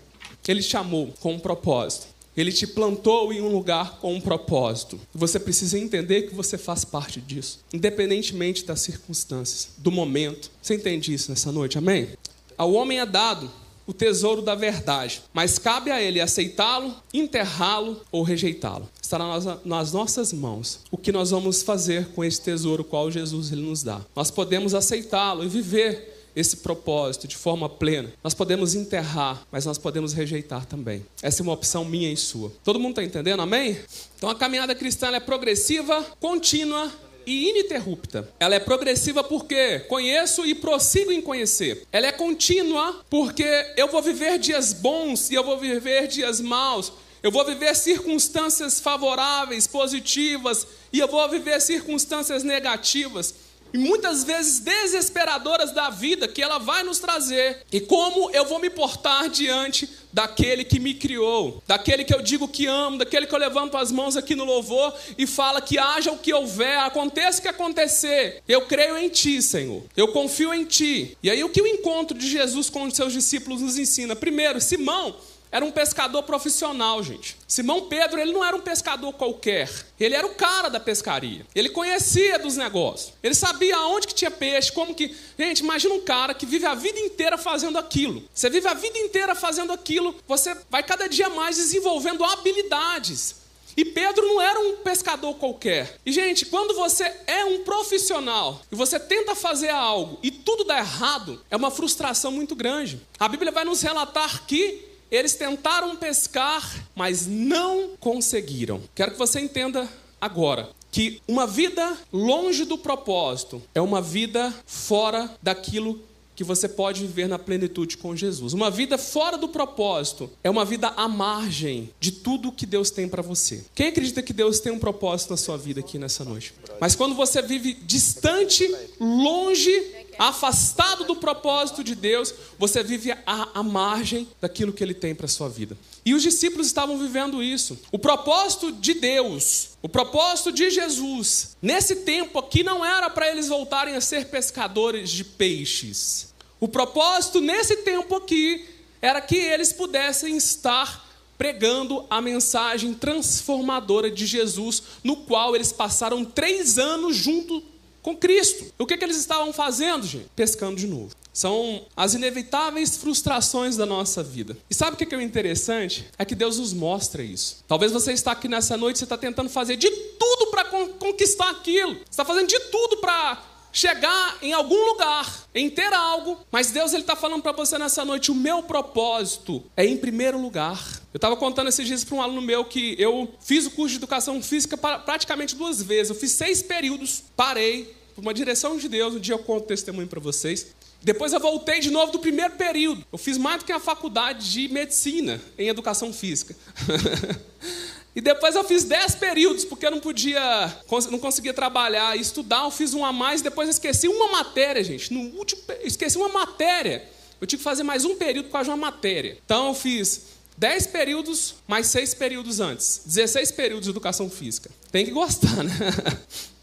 Ele 0.48 0.60
te 0.60 0.70
chamou 0.70 1.14
com 1.20 1.34
um 1.34 1.38
propósito. 1.38 2.08
Ele 2.36 2.50
te 2.50 2.66
plantou 2.66 3.32
em 3.32 3.40
um 3.40 3.48
lugar 3.48 3.98
com 4.00 4.12
um 4.12 4.20
propósito. 4.20 5.00
Você 5.14 5.38
precisa 5.38 5.78
entender 5.78 6.22
que 6.22 6.34
você 6.34 6.58
faz 6.58 6.84
parte 6.84 7.20
disso, 7.20 7.60
independentemente 7.72 8.64
das 8.64 8.80
circunstâncias, 8.80 9.68
do 9.78 9.92
momento. 9.92 10.50
Você 10.60 10.74
entende 10.74 11.14
isso 11.14 11.30
nessa 11.30 11.52
noite? 11.52 11.78
Amém? 11.78 12.08
Ao 12.56 12.72
homem 12.72 13.00
é 13.00 13.06
dado 13.06 13.50
o 13.86 13.92
tesouro 13.92 14.40
da 14.40 14.54
verdade, 14.54 15.22
mas 15.32 15.58
cabe 15.58 15.90
a 15.90 16.00
ele 16.00 16.20
aceitá-lo, 16.20 16.94
enterrá-lo 17.12 18.00
ou 18.10 18.22
rejeitá-lo. 18.22 18.88
Está 19.00 19.18
nas 19.64 19.92
nossas 19.92 20.32
mãos 20.32 20.80
o 20.90 20.96
que 20.96 21.12
nós 21.12 21.30
vamos 21.30 21.62
fazer 21.62 22.08
com 22.08 22.24
esse 22.24 22.40
tesouro 22.40 22.82
qual 22.82 23.10
Jesus 23.10 23.52
ele 23.52 23.62
nos 23.62 23.82
dá. 23.82 24.00
Nós 24.16 24.30
podemos 24.30 24.74
aceitá-lo 24.74 25.44
e 25.44 25.48
viver 25.48 26.12
esse 26.34 26.56
propósito 26.56 27.28
de 27.28 27.36
forma 27.36 27.68
plena. 27.68 28.12
Nós 28.22 28.34
podemos 28.34 28.74
enterrar, 28.74 29.46
mas 29.52 29.64
nós 29.66 29.78
podemos 29.78 30.12
rejeitar 30.12 30.66
também. 30.66 31.04
Essa 31.22 31.42
é 31.42 31.44
uma 31.44 31.52
opção 31.52 31.84
minha 31.84 32.12
e 32.12 32.16
sua. 32.16 32.50
Todo 32.64 32.80
mundo 32.80 32.90
está 32.90 33.04
entendendo? 33.04 33.40
Amém? 33.40 33.78
Então 34.16 34.28
a 34.28 34.34
caminhada 34.34 34.74
cristã 34.74 35.08
é 35.14 35.20
progressiva, 35.20 36.04
contínua 36.18 36.90
e 37.26 37.50
ininterrupta. 37.50 38.28
Ela 38.38 38.54
é 38.54 38.60
progressiva 38.60 39.22
porque 39.22 39.80
conheço 39.80 40.44
e 40.46 40.54
prossigo 40.54 41.12
em 41.12 41.20
conhecer. 41.20 41.86
Ela 41.92 42.06
é 42.06 42.12
contínua 42.12 43.04
porque 43.08 43.44
eu 43.76 43.88
vou 43.88 44.02
viver 44.02 44.38
dias 44.38 44.72
bons 44.72 45.30
e 45.30 45.34
eu 45.34 45.44
vou 45.44 45.58
viver 45.58 46.06
dias 46.06 46.40
maus. 46.40 46.92
Eu 47.22 47.30
vou 47.30 47.44
viver 47.44 47.74
circunstâncias 47.74 48.80
favoráveis, 48.80 49.66
positivas, 49.66 50.66
e 50.92 50.98
eu 50.98 51.08
vou 51.08 51.26
viver 51.30 51.58
circunstâncias 51.58 52.42
negativas 52.42 53.34
e 53.74 53.78
muitas 53.78 54.22
vezes 54.22 54.60
desesperadoras 54.60 55.72
da 55.72 55.90
vida 55.90 56.28
que 56.28 56.40
ela 56.40 56.58
vai 56.58 56.84
nos 56.84 57.00
trazer. 57.00 57.62
E 57.72 57.80
como 57.80 58.30
eu 58.30 58.44
vou 58.44 58.60
me 58.60 58.70
portar 58.70 59.28
diante 59.28 59.90
daquele 60.12 60.62
que 60.62 60.78
me 60.78 60.94
criou, 60.94 61.60
daquele 61.66 62.04
que 62.04 62.14
eu 62.14 62.22
digo 62.22 62.46
que 62.46 62.68
amo, 62.68 62.98
daquele 62.98 63.26
que 63.26 63.34
eu 63.34 63.38
levanto 63.38 63.76
as 63.76 63.90
mãos 63.90 64.16
aqui 64.16 64.36
no 64.36 64.44
louvor 64.44 64.94
e 65.18 65.26
fala 65.26 65.60
que 65.60 65.76
haja 65.76 66.12
o 66.12 66.18
que 66.18 66.32
houver, 66.32 66.78
aconteça 66.78 67.40
o 67.40 67.42
que 67.42 67.48
acontecer. 67.48 68.40
Eu 68.46 68.62
creio 68.62 68.96
em 68.96 69.08
ti, 69.08 69.42
Senhor. 69.42 69.82
Eu 69.96 70.12
confio 70.12 70.54
em 70.54 70.64
ti. 70.64 71.18
E 71.20 71.28
aí 71.28 71.42
o 71.42 71.48
que 71.48 71.60
o 71.60 71.66
encontro 71.66 72.16
de 72.16 72.30
Jesus 72.30 72.70
com 72.70 72.84
os 72.84 72.94
seus 72.94 73.12
discípulos 73.12 73.60
nos 73.60 73.76
ensina? 73.76 74.14
Primeiro, 74.14 74.60
Simão 74.60 75.16
era 75.54 75.64
um 75.64 75.70
pescador 75.70 76.24
profissional, 76.24 77.00
gente. 77.00 77.36
Simão 77.46 77.82
Pedro, 77.82 78.20
ele 78.20 78.32
não 78.32 78.44
era 78.44 78.56
um 78.56 78.60
pescador 78.60 79.12
qualquer. 79.12 79.70
Ele 80.00 80.12
era 80.12 80.26
o 80.26 80.34
cara 80.34 80.68
da 80.68 80.80
pescaria. 80.80 81.46
Ele 81.54 81.68
conhecia 81.68 82.40
dos 82.40 82.56
negócios. 82.56 83.12
Ele 83.22 83.36
sabia 83.36 83.76
aonde 83.76 84.08
que 84.08 84.14
tinha 84.14 84.32
peixe, 84.32 84.72
como 84.72 84.92
que... 84.92 85.14
Gente, 85.38 85.60
imagina 85.60 85.94
um 85.94 86.00
cara 86.00 86.34
que 86.34 86.44
vive 86.44 86.66
a 86.66 86.74
vida 86.74 86.98
inteira 86.98 87.38
fazendo 87.38 87.78
aquilo. 87.78 88.24
Você 88.34 88.50
vive 88.50 88.66
a 88.66 88.74
vida 88.74 88.98
inteira 88.98 89.36
fazendo 89.36 89.72
aquilo, 89.72 90.16
você 90.26 90.56
vai 90.68 90.82
cada 90.82 91.08
dia 91.08 91.28
mais 91.28 91.54
desenvolvendo 91.54 92.24
habilidades. 92.24 93.36
E 93.76 93.84
Pedro 93.84 94.26
não 94.26 94.40
era 94.40 94.58
um 94.58 94.78
pescador 94.78 95.34
qualquer. 95.36 96.00
E, 96.04 96.10
gente, 96.10 96.46
quando 96.46 96.74
você 96.74 97.04
é 97.28 97.44
um 97.44 97.62
profissional 97.62 98.60
e 98.72 98.74
você 98.74 98.98
tenta 98.98 99.36
fazer 99.36 99.70
algo 99.70 100.18
e 100.20 100.32
tudo 100.32 100.64
dá 100.64 100.78
errado, 100.78 101.40
é 101.48 101.54
uma 101.54 101.70
frustração 101.70 102.32
muito 102.32 102.56
grande. 102.56 103.00
A 103.20 103.28
Bíblia 103.28 103.52
vai 103.52 103.64
nos 103.64 103.82
relatar 103.82 104.46
que 104.46 104.93
eles 105.10 105.34
tentaram 105.34 105.96
pescar, 105.96 106.88
mas 106.94 107.26
não 107.26 107.90
conseguiram. 107.98 108.80
Quero 108.94 109.12
que 109.12 109.18
você 109.18 109.40
entenda 109.40 109.88
agora 110.20 110.70
que 110.90 111.20
uma 111.26 111.46
vida 111.46 111.96
longe 112.12 112.64
do 112.64 112.78
propósito 112.78 113.60
é 113.74 113.80
uma 113.80 114.00
vida 114.00 114.54
fora 114.64 115.28
daquilo 115.42 116.00
que 116.34 116.44
você 116.44 116.68
pode 116.68 117.00
viver 117.00 117.28
na 117.28 117.38
plenitude 117.38 117.96
com 117.96 118.14
Jesus. 118.14 118.52
Uma 118.52 118.70
vida 118.70 118.98
fora 118.98 119.36
do 119.36 119.48
propósito 119.48 120.30
é 120.42 120.50
uma 120.50 120.64
vida 120.64 120.88
à 120.96 121.08
margem 121.08 121.90
de 122.00 122.10
tudo 122.10 122.52
que 122.52 122.66
Deus 122.66 122.90
tem 122.90 123.08
para 123.08 123.22
você. 123.22 123.64
Quem 123.74 123.88
acredita 123.88 124.22
que 124.22 124.32
Deus 124.32 124.60
tem 124.60 124.72
um 124.72 124.78
propósito 124.78 125.30
na 125.30 125.36
sua 125.36 125.56
vida 125.56 125.80
aqui 125.80 125.98
nessa 125.98 126.24
noite? 126.24 126.54
Mas 126.80 126.94
quando 126.94 127.14
você 127.14 127.40
vive 127.40 127.74
distante, 127.74 128.68
longe, 128.98 129.70
afastado 130.18 131.04
do 131.04 131.16
propósito 131.16 131.82
de 131.82 131.94
Deus, 131.94 132.34
você 132.58 132.82
vive 132.82 133.12
à, 133.26 133.62
margem 133.62 134.28
daquilo 134.40 134.72
que 134.72 134.82
Ele 134.82 134.94
tem 134.94 135.14
para 135.14 135.28
sua 135.28 135.48
vida. 135.48 135.76
E 136.04 136.14
os 136.14 136.22
discípulos 136.22 136.66
estavam 136.66 136.98
vivendo 136.98 137.42
isso. 137.42 137.78
O 137.90 137.98
propósito 137.98 138.72
de 138.72 138.94
Deus, 138.94 139.70
o 139.82 139.88
propósito 139.88 140.52
de 140.52 140.70
Jesus, 140.70 141.56
nesse 141.60 141.96
tempo 141.96 142.38
aqui 142.38 142.62
não 142.62 142.84
era 142.84 143.08
para 143.08 143.28
eles 143.30 143.48
voltarem 143.48 143.96
a 143.96 144.00
ser 144.00 144.26
pescadores 144.26 145.10
de 145.10 145.24
peixes. 145.24 146.34
O 146.60 146.68
propósito 146.68 147.40
nesse 147.40 147.78
tempo 147.78 148.14
aqui 148.14 148.68
era 149.00 149.20
que 149.20 149.36
eles 149.36 149.72
pudessem 149.72 150.36
estar 150.36 151.04
pregando 151.36 152.06
a 152.08 152.20
mensagem 152.20 152.94
transformadora 152.94 154.10
de 154.10 154.24
Jesus, 154.24 154.82
no 155.02 155.16
qual 155.16 155.54
eles 155.54 155.72
passaram 155.72 156.24
três 156.24 156.78
anos 156.78 157.16
junto 157.16 157.62
com 158.04 158.14
Cristo. 158.14 158.66
O 158.78 158.86
que, 158.86 158.98
que 158.98 159.04
eles 159.04 159.16
estavam 159.16 159.50
fazendo, 159.50 160.06
gente? 160.06 160.28
Pescando 160.36 160.76
de 160.76 160.86
novo. 160.86 161.16
São 161.32 161.86
as 161.96 162.12
inevitáveis 162.12 162.98
frustrações 162.98 163.76
da 163.76 163.86
nossa 163.86 164.22
vida. 164.22 164.56
E 164.68 164.74
sabe 164.74 164.94
o 164.94 164.96
que 164.96 165.12
é 165.12 165.18
o 165.18 165.22
interessante? 165.22 166.06
É 166.18 166.24
que 166.24 166.34
Deus 166.34 166.58
nos 166.58 166.74
mostra 166.74 167.22
isso. 167.22 167.64
Talvez 167.66 167.90
você 167.90 168.12
está 168.12 168.32
aqui 168.32 168.46
nessa 168.46 168.76
noite, 168.76 168.98
você 168.98 169.04
está 169.04 169.16
tentando 169.16 169.48
fazer 169.48 169.76
de 169.76 169.90
tudo 169.90 170.50
para 170.50 170.64
conquistar 170.64 171.50
aquilo. 171.50 171.94
Você 171.94 172.10
está 172.10 172.26
fazendo 172.26 172.46
de 172.46 172.60
tudo 172.70 172.98
para 172.98 173.42
chegar 173.74 174.38
em 174.40 174.52
algum 174.52 174.82
lugar, 174.86 175.48
em 175.52 175.68
ter 175.68 175.92
algo, 175.92 176.38
mas 176.50 176.70
Deus 176.70 176.92
ele 176.92 177.02
está 177.02 177.16
falando 177.16 177.42
para 177.42 177.52
você 177.52 177.76
nessa 177.76 178.04
noite: 178.04 178.30
o 178.30 178.34
meu 178.34 178.62
propósito 178.62 179.62
é 179.76 179.84
em 179.84 179.96
primeiro 179.96 180.40
lugar. 180.40 180.80
Eu 181.12 181.18
estava 181.18 181.36
contando 181.36 181.68
esses 181.68 181.86
dias 181.86 182.04
para 182.04 182.16
um 182.16 182.22
aluno 182.22 182.40
meu 182.40 182.64
que 182.64 182.94
eu 182.98 183.34
fiz 183.40 183.66
o 183.66 183.70
curso 183.72 183.90
de 183.90 183.96
educação 183.96 184.40
física 184.40 184.76
praticamente 184.76 185.54
duas 185.54 185.82
vezes. 185.82 186.10
Eu 186.10 186.16
fiz 186.16 186.32
seis 186.32 186.62
períodos, 186.62 187.22
parei, 187.36 187.94
por 188.14 188.22
uma 188.22 188.32
direção 188.32 188.76
de 188.78 188.88
Deus. 188.88 189.14
Um 189.14 189.20
dia 189.20 189.34
eu 189.34 189.38
conto 189.40 189.66
testemunho 189.66 190.08
para 190.08 190.20
vocês. 190.20 190.68
Depois 191.02 191.32
eu 191.32 191.40
voltei 191.40 191.80
de 191.80 191.90
novo 191.90 192.12
do 192.12 192.18
primeiro 192.18 192.54
período. 192.54 193.04
Eu 193.12 193.18
fiz 193.18 193.36
mais 193.36 193.58
do 193.58 193.66
que 193.66 193.72
a 193.72 193.78
faculdade 193.78 194.50
de 194.50 194.68
medicina 194.68 195.40
em 195.58 195.68
educação 195.68 196.12
física. 196.12 196.56
e 198.14 198.20
depois 198.20 198.54
eu 198.54 198.62
fiz 198.62 198.84
dez 198.84 199.14
períodos, 199.14 199.64
porque 199.64 199.84
eu 199.84 199.90
não 199.90 200.00
podia, 200.00 200.72
não 201.10 201.18
conseguia 201.18 201.52
trabalhar 201.52 202.16
e 202.16 202.20
estudar. 202.20 202.64
Eu 202.64 202.70
fiz 202.70 202.94
um 202.94 203.04
a 203.04 203.12
mais, 203.12 203.42
depois 203.42 203.68
eu 203.68 203.72
esqueci 203.72 204.06
uma 204.06 204.28
matéria, 204.30 204.84
gente. 204.84 205.12
No 205.12 205.36
último, 205.36 205.60
esqueci 205.82 206.16
uma 206.16 206.28
matéria. 206.28 207.08
Eu 207.40 207.46
tinha 207.46 207.58
que 207.58 207.64
fazer 207.64 207.82
mais 207.82 208.04
um 208.04 208.14
período 208.14 208.46
por 208.46 208.52
causa 208.52 208.64
de 208.66 208.70
uma 208.70 208.76
matéria. 208.76 209.36
Então 209.44 209.68
eu 209.68 209.74
fiz 209.74 210.26
dez 210.56 210.86
períodos, 210.86 211.56
mais 211.66 211.88
seis 211.88 212.14
períodos 212.14 212.60
antes. 212.60 213.02
16 213.04 213.52
períodos 213.52 213.84
de 213.84 213.90
educação 213.90 214.30
física. 214.30 214.70
Tem 214.92 215.04
que 215.04 215.10
gostar, 215.10 215.64
né? 215.64 215.74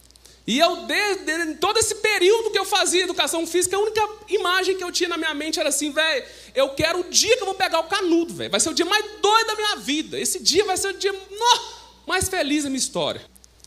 E 0.46 0.58
eu, 0.58 0.88
desde 0.88 1.56
todo 1.56 1.78
esse 1.78 1.96
período 1.96 2.50
que 2.50 2.58
eu 2.58 2.66
fazia 2.66 3.04
educação 3.04 3.46
física, 3.46 3.76
a 3.76 3.80
única 3.80 4.02
imagem 4.28 4.76
que 4.76 4.84
eu 4.84 4.92
tinha 4.92 5.10
na 5.10 5.18
minha 5.18 5.34
mente 5.34 5.60
era 5.60 5.70
assim, 5.70 5.92
velho, 5.92 6.26
eu 6.56 6.70
quero 6.70 7.02
o 7.02 7.04
dia 7.10 7.36
que 7.36 7.44
eu 7.44 7.46
vou 7.46 7.56
pegar 7.56 7.80
o 7.80 7.84
canudo, 7.84 8.34
velho. 8.34 8.50
Vai 8.50 8.60
ser 8.60 8.70
o 8.70 8.74
dia 8.74 8.86
mais 8.86 9.06
doido 9.22 9.48
da 9.48 9.56
minha 9.56 9.76
vida. 9.78 10.20
Esse 10.20 10.40
dia 10.40 10.66
vai 10.66 10.78
ser 10.78 10.90
o 10.90 10.98
dia 10.98 11.12
no, 11.12 11.62
mais 12.08 12.28
feliz 12.28 12.64
da 12.64 12.70
minha 12.70 12.80
história. 12.80 13.22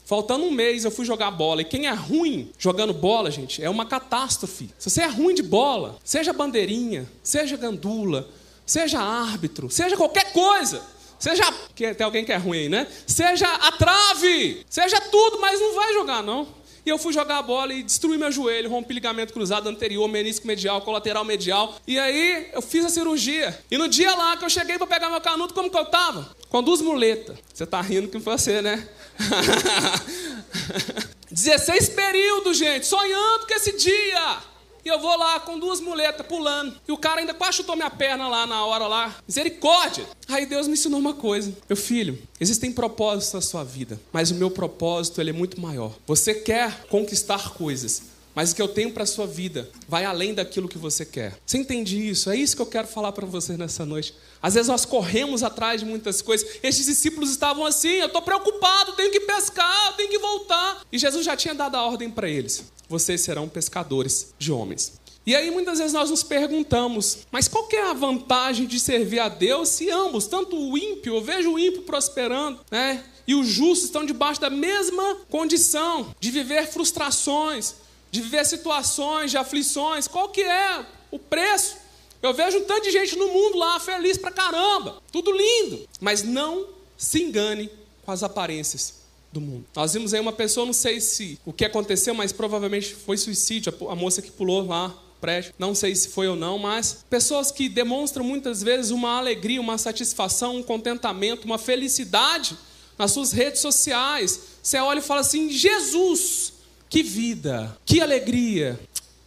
Faltando 0.04 0.44
um 0.44 0.50
mês, 0.50 0.84
eu 0.84 0.90
fui 0.90 1.04
jogar 1.04 1.30
bola. 1.30 1.62
E 1.62 1.64
quem 1.64 1.86
é 1.86 1.92
ruim 1.92 2.50
jogando 2.58 2.92
bola, 2.92 3.30
gente, 3.30 3.62
é 3.62 3.70
uma 3.70 3.86
catástrofe. 3.86 4.68
Se 4.78 4.90
você 4.90 5.02
é 5.02 5.06
ruim 5.06 5.34
de 5.34 5.42
bola, 5.42 5.96
seja 6.04 6.32
bandeirinha, 6.32 7.10
seja 7.22 7.56
gandula, 7.56 8.28
seja 8.66 9.00
árbitro, 9.00 9.70
seja 9.70 9.96
qualquer 9.96 10.32
coisa. 10.32 10.82
Seja. 11.18 11.44
Tem 11.74 12.04
alguém 12.04 12.22
que 12.24 12.32
é 12.32 12.36
ruim 12.36 12.68
né? 12.68 12.86
Seja 13.06 13.48
a 13.48 13.72
trave, 13.72 14.64
seja 14.68 15.00
tudo, 15.00 15.40
mas 15.40 15.58
não 15.58 15.74
vai 15.74 15.94
jogar, 15.94 16.22
não. 16.22 16.46
E 16.84 16.90
eu 16.90 16.98
fui 16.98 17.12
jogar 17.12 17.38
a 17.38 17.42
bola 17.42 17.72
e 17.72 17.82
destruí 17.82 18.18
meu 18.18 18.30
joelho, 18.30 18.68
rompi 18.68 18.92
ligamento 18.92 19.32
cruzado 19.32 19.68
anterior, 19.68 20.06
menisco 20.06 20.46
medial, 20.46 20.82
colateral 20.82 21.24
medial. 21.24 21.76
E 21.86 21.98
aí 21.98 22.50
eu 22.52 22.60
fiz 22.60 22.84
a 22.84 22.90
cirurgia. 22.90 23.58
E 23.70 23.78
no 23.78 23.88
dia 23.88 24.14
lá 24.14 24.36
que 24.36 24.44
eu 24.44 24.50
cheguei 24.50 24.76
para 24.76 24.86
pegar 24.86 25.08
meu 25.08 25.20
canudo, 25.20 25.54
como 25.54 25.70
que 25.70 25.78
eu 25.78 25.86
tava? 25.86 26.36
Com 26.48 26.62
duas 26.62 26.82
muletas. 26.82 27.38
Você 27.52 27.66
tá 27.66 27.80
rindo 27.80 28.08
que 28.08 28.20
foi 28.20 28.36
você, 28.36 28.60
né? 28.60 28.86
16 31.30 31.88
períodos, 31.90 32.56
gente, 32.56 32.86
sonhando 32.86 33.46
com 33.46 33.54
esse 33.54 33.76
dia. 33.76 34.38
E 34.84 34.88
eu 34.88 34.98
vou 35.00 35.16
lá 35.16 35.40
com 35.40 35.58
duas 35.58 35.80
muletas 35.80 36.26
pulando. 36.26 36.74
E 36.86 36.92
o 36.92 36.98
cara 36.98 37.20
ainda 37.20 37.32
quase 37.32 37.56
chutou 37.56 37.74
minha 37.74 37.90
perna 37.90 38.28
lá 38.28 38.46
na 38.46 38.64
hora 38.66 38.86
lá. 38.86 39.14
Misericórdia! 39.26 40.04
Aí 40.28 40.44
Deus 40.44 40.66
me 40.66 40.74
ensinou 40.74 41.00
uma 41.00 41.14
coisa. 41.14 41.56
Meu 41.68 41.76
filho, 41.76 42.18
existem 42.38 42.70
propósitos 42.70 43.32
na 43.32 43.40
sua 43.40 43.64
vida, 43.64 43.98
mas 44.12 44.30
o 44.30 44.34
meu 44.34 44.50
propósito 44.50 45.20
ele 45.20 45.30
é 45.30 45.32
muito 45.32 45.60
maior. 45.60 45.92
Você 46.06 46.34
quer 46.34 46.84
conquistar 46.88 47.54
coisas, 47.54 48.02
mas 48.34 48.50
o 48.50 48.54
que 48.54 48.62
eu 48.62 48.68
tenho 48.68 48.90
para 48.90 49.04
a 49.04 49.06
sua 49.06 49.26
vida 49.26 49.70
vai 49.88 50.04
além 50.04 50.34
daquilo 50.34 50.68
que 50.68 50.78
você 50.78 51.04
quer. 51.04 51.38
Você 51.46 51.58
entende 51.58 52.08
isso? 52.08 52.30
É 52.30 52.36
isso 52.36 52.56
que 52.56 52.62
eu 52.62 52.66
quero 52.66 52.88
falar 52.88 53.12
para 53.12 53.26
você 53.26 53.56
nessa 53.56 53.86
noite. 53.86 54.14
Às 54.42 54.54
vezes 54.54 54.68
nós 54.68 54.84
corremos 54.84 55.42
atrás 55.42 55.80
de 55.80 55.86
muitas 55.86 56.20
coisas. 56.20 56.58
Estes 56.62 56.86
discípulos 56.86 57.30
estavam 57.30 57.64
assim: 57.64 57.88
eu 57.88 58.06
estou 58.06 58.22
preocupado, 58.22 58.92
tenho 58.92 59.10
que 59.10 59.20
pescar, 59.20 59.96
tenho 59.96 60.10
que 60.10 60.18
voltar. 60.18 60.82
E 60.90 60.98
Jesus 60.98 61.24
já 61.24 61.36
tinha 61.36 61.54
dado 61.54 61.76
a 61.76 61.86
ordem 61.86 62.10
para 62.10 62.28
eles: 62.28 62.64
vocês 62.88 63.20
serão 63.20 63.48
pescadores 63.48 64.34
de 64.38 64.50
homens. 64.50 65.04
E 65.26 65.34
aí 65.34 65.50
muitas 65.50 65.78
vezes 65.78 65.94
nós 65.94 66.10
nos 66.10 66.22
perguntamos, 66.22 67.20
mas 67.32 67.48
qual 67.48 67.66
é 67.72 67.80
a 67.80 67.94
vantagem 67.94 68.66
de 68.66 68.78
servir 68.78 69.20
a 69.20 69.28
Deus 69.28 69.70
se 69.70 69.88
ambos, 69.90 70.26
tanto 70.26 70.54
o 70.54 70.76
ímpio, 70.76 71.14
eu 71.14 71.22
vejo 71.22 71.52
o 71.52 71.58
ímpio 71.58 71.82
prosperando, 71.82 72.60
né? 72.70 73.02
E 73.26 73.34
os 73.34 73.46
justos 73.46 73.86
estão 73.86 74.04
debaixo 74.04 74.38
da 74.38 74.50
mesma 74.50 75.16
condição 75.30 76.14
de 76.20 76.30
viver 76.30 76.66
frustrações, 76.66 77.74
de 78.14 78.20
viver 78.20 78.46
situações, 78.46 79.32
de 79.32 79.36
aflições. 79.36 80.06
Qual 80.06 80.28
que 80.28 80.40
é 80.40 80.86
o 81.10 81.18
preço? 81.18 81.78
Eu 82.22 82.32
vejo 82.32 82.58
um 82.58 82.64
tanto 82.64 82.84
de 82.84 82.92
gente 82.92 83.16
no 83.16 83.26
mundo 83.26 83.58
lá 83.58 83.80
feliz 83.80 84.16
pra 84.16 84.30
caramba, 84.30 85.02
tudo 85.10 85.32
lindo, 85.32 85.88
mas 86.00 86.22
não 86.22 86.68
se 86.96 87.20
engane 87.20 87.68
com 88.04 88.12
as 88.12 88.22
aparências 88.22 89.00
do 89.32 89.40
mundo. 89.40 89.66
Nós 89.74 89.94
vimos 89.94 90.14
aí 90.14 90.20
uma 90.20 90.32
pessoa, 90.32 90.64
não 90.64 90.72
sei 90.72 91.00
se 91.00 91.40
o 91.44 91.52
que 91.52 91.64
aconteceu, 91.64 92.14
mas 92.14 92.30
provavelmente 92.30 92.94
foi 92.94 93.16
suicídio, 93.16 93.74
a 93.90 93.96
moça 93.96 94.22
que 94.22 94.30
pulou 94.30 94.64
lá 94.64 94.96
prédio, 95.20 95.52
não 95.58 95.74
sei 95.74 95.92
se 95.96 96.08
foi 96.10 96.28
ou 96.28 96.36
não, 96.36 96.56
mas 96.56 97.04
pessoas 97.10 97.50
que 97.50 97.68
demonstram 97.68 98.24
muitas 98.24 98.62
vezes 98.62 98.92
uma 98.92 99.18
alegria, 99.18 99.60
uma 99.60 99.76
satisfação, 99.76 100.58
um 100.58 100.62
contentamento, 100.62 101.46
uma 101.46 101.58
felicidade 101.58 102.56
nas 102.96 103.10
suas 103.10 103.32
redes 103.32 103.60
sociais. 103.60 104.38
Você 104.62 104.78
olha 104.78 105.00
e 105.00 105.02
fala 105.02 105.22
assim: 105.22 105.50
Jesus, 105.50 106.53
que 106.94 107.02
vida, 107.02 107.76
que 107.84 108.00
alegria. 108.00 108.78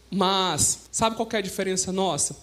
Mas, 0.09 0.87
sabe 0.89 1.17
qual 1.17 1.27
é 1.33 1.35
a 1.35 1.41
diferença 1.41 1.91
nossa? 1.91 2.33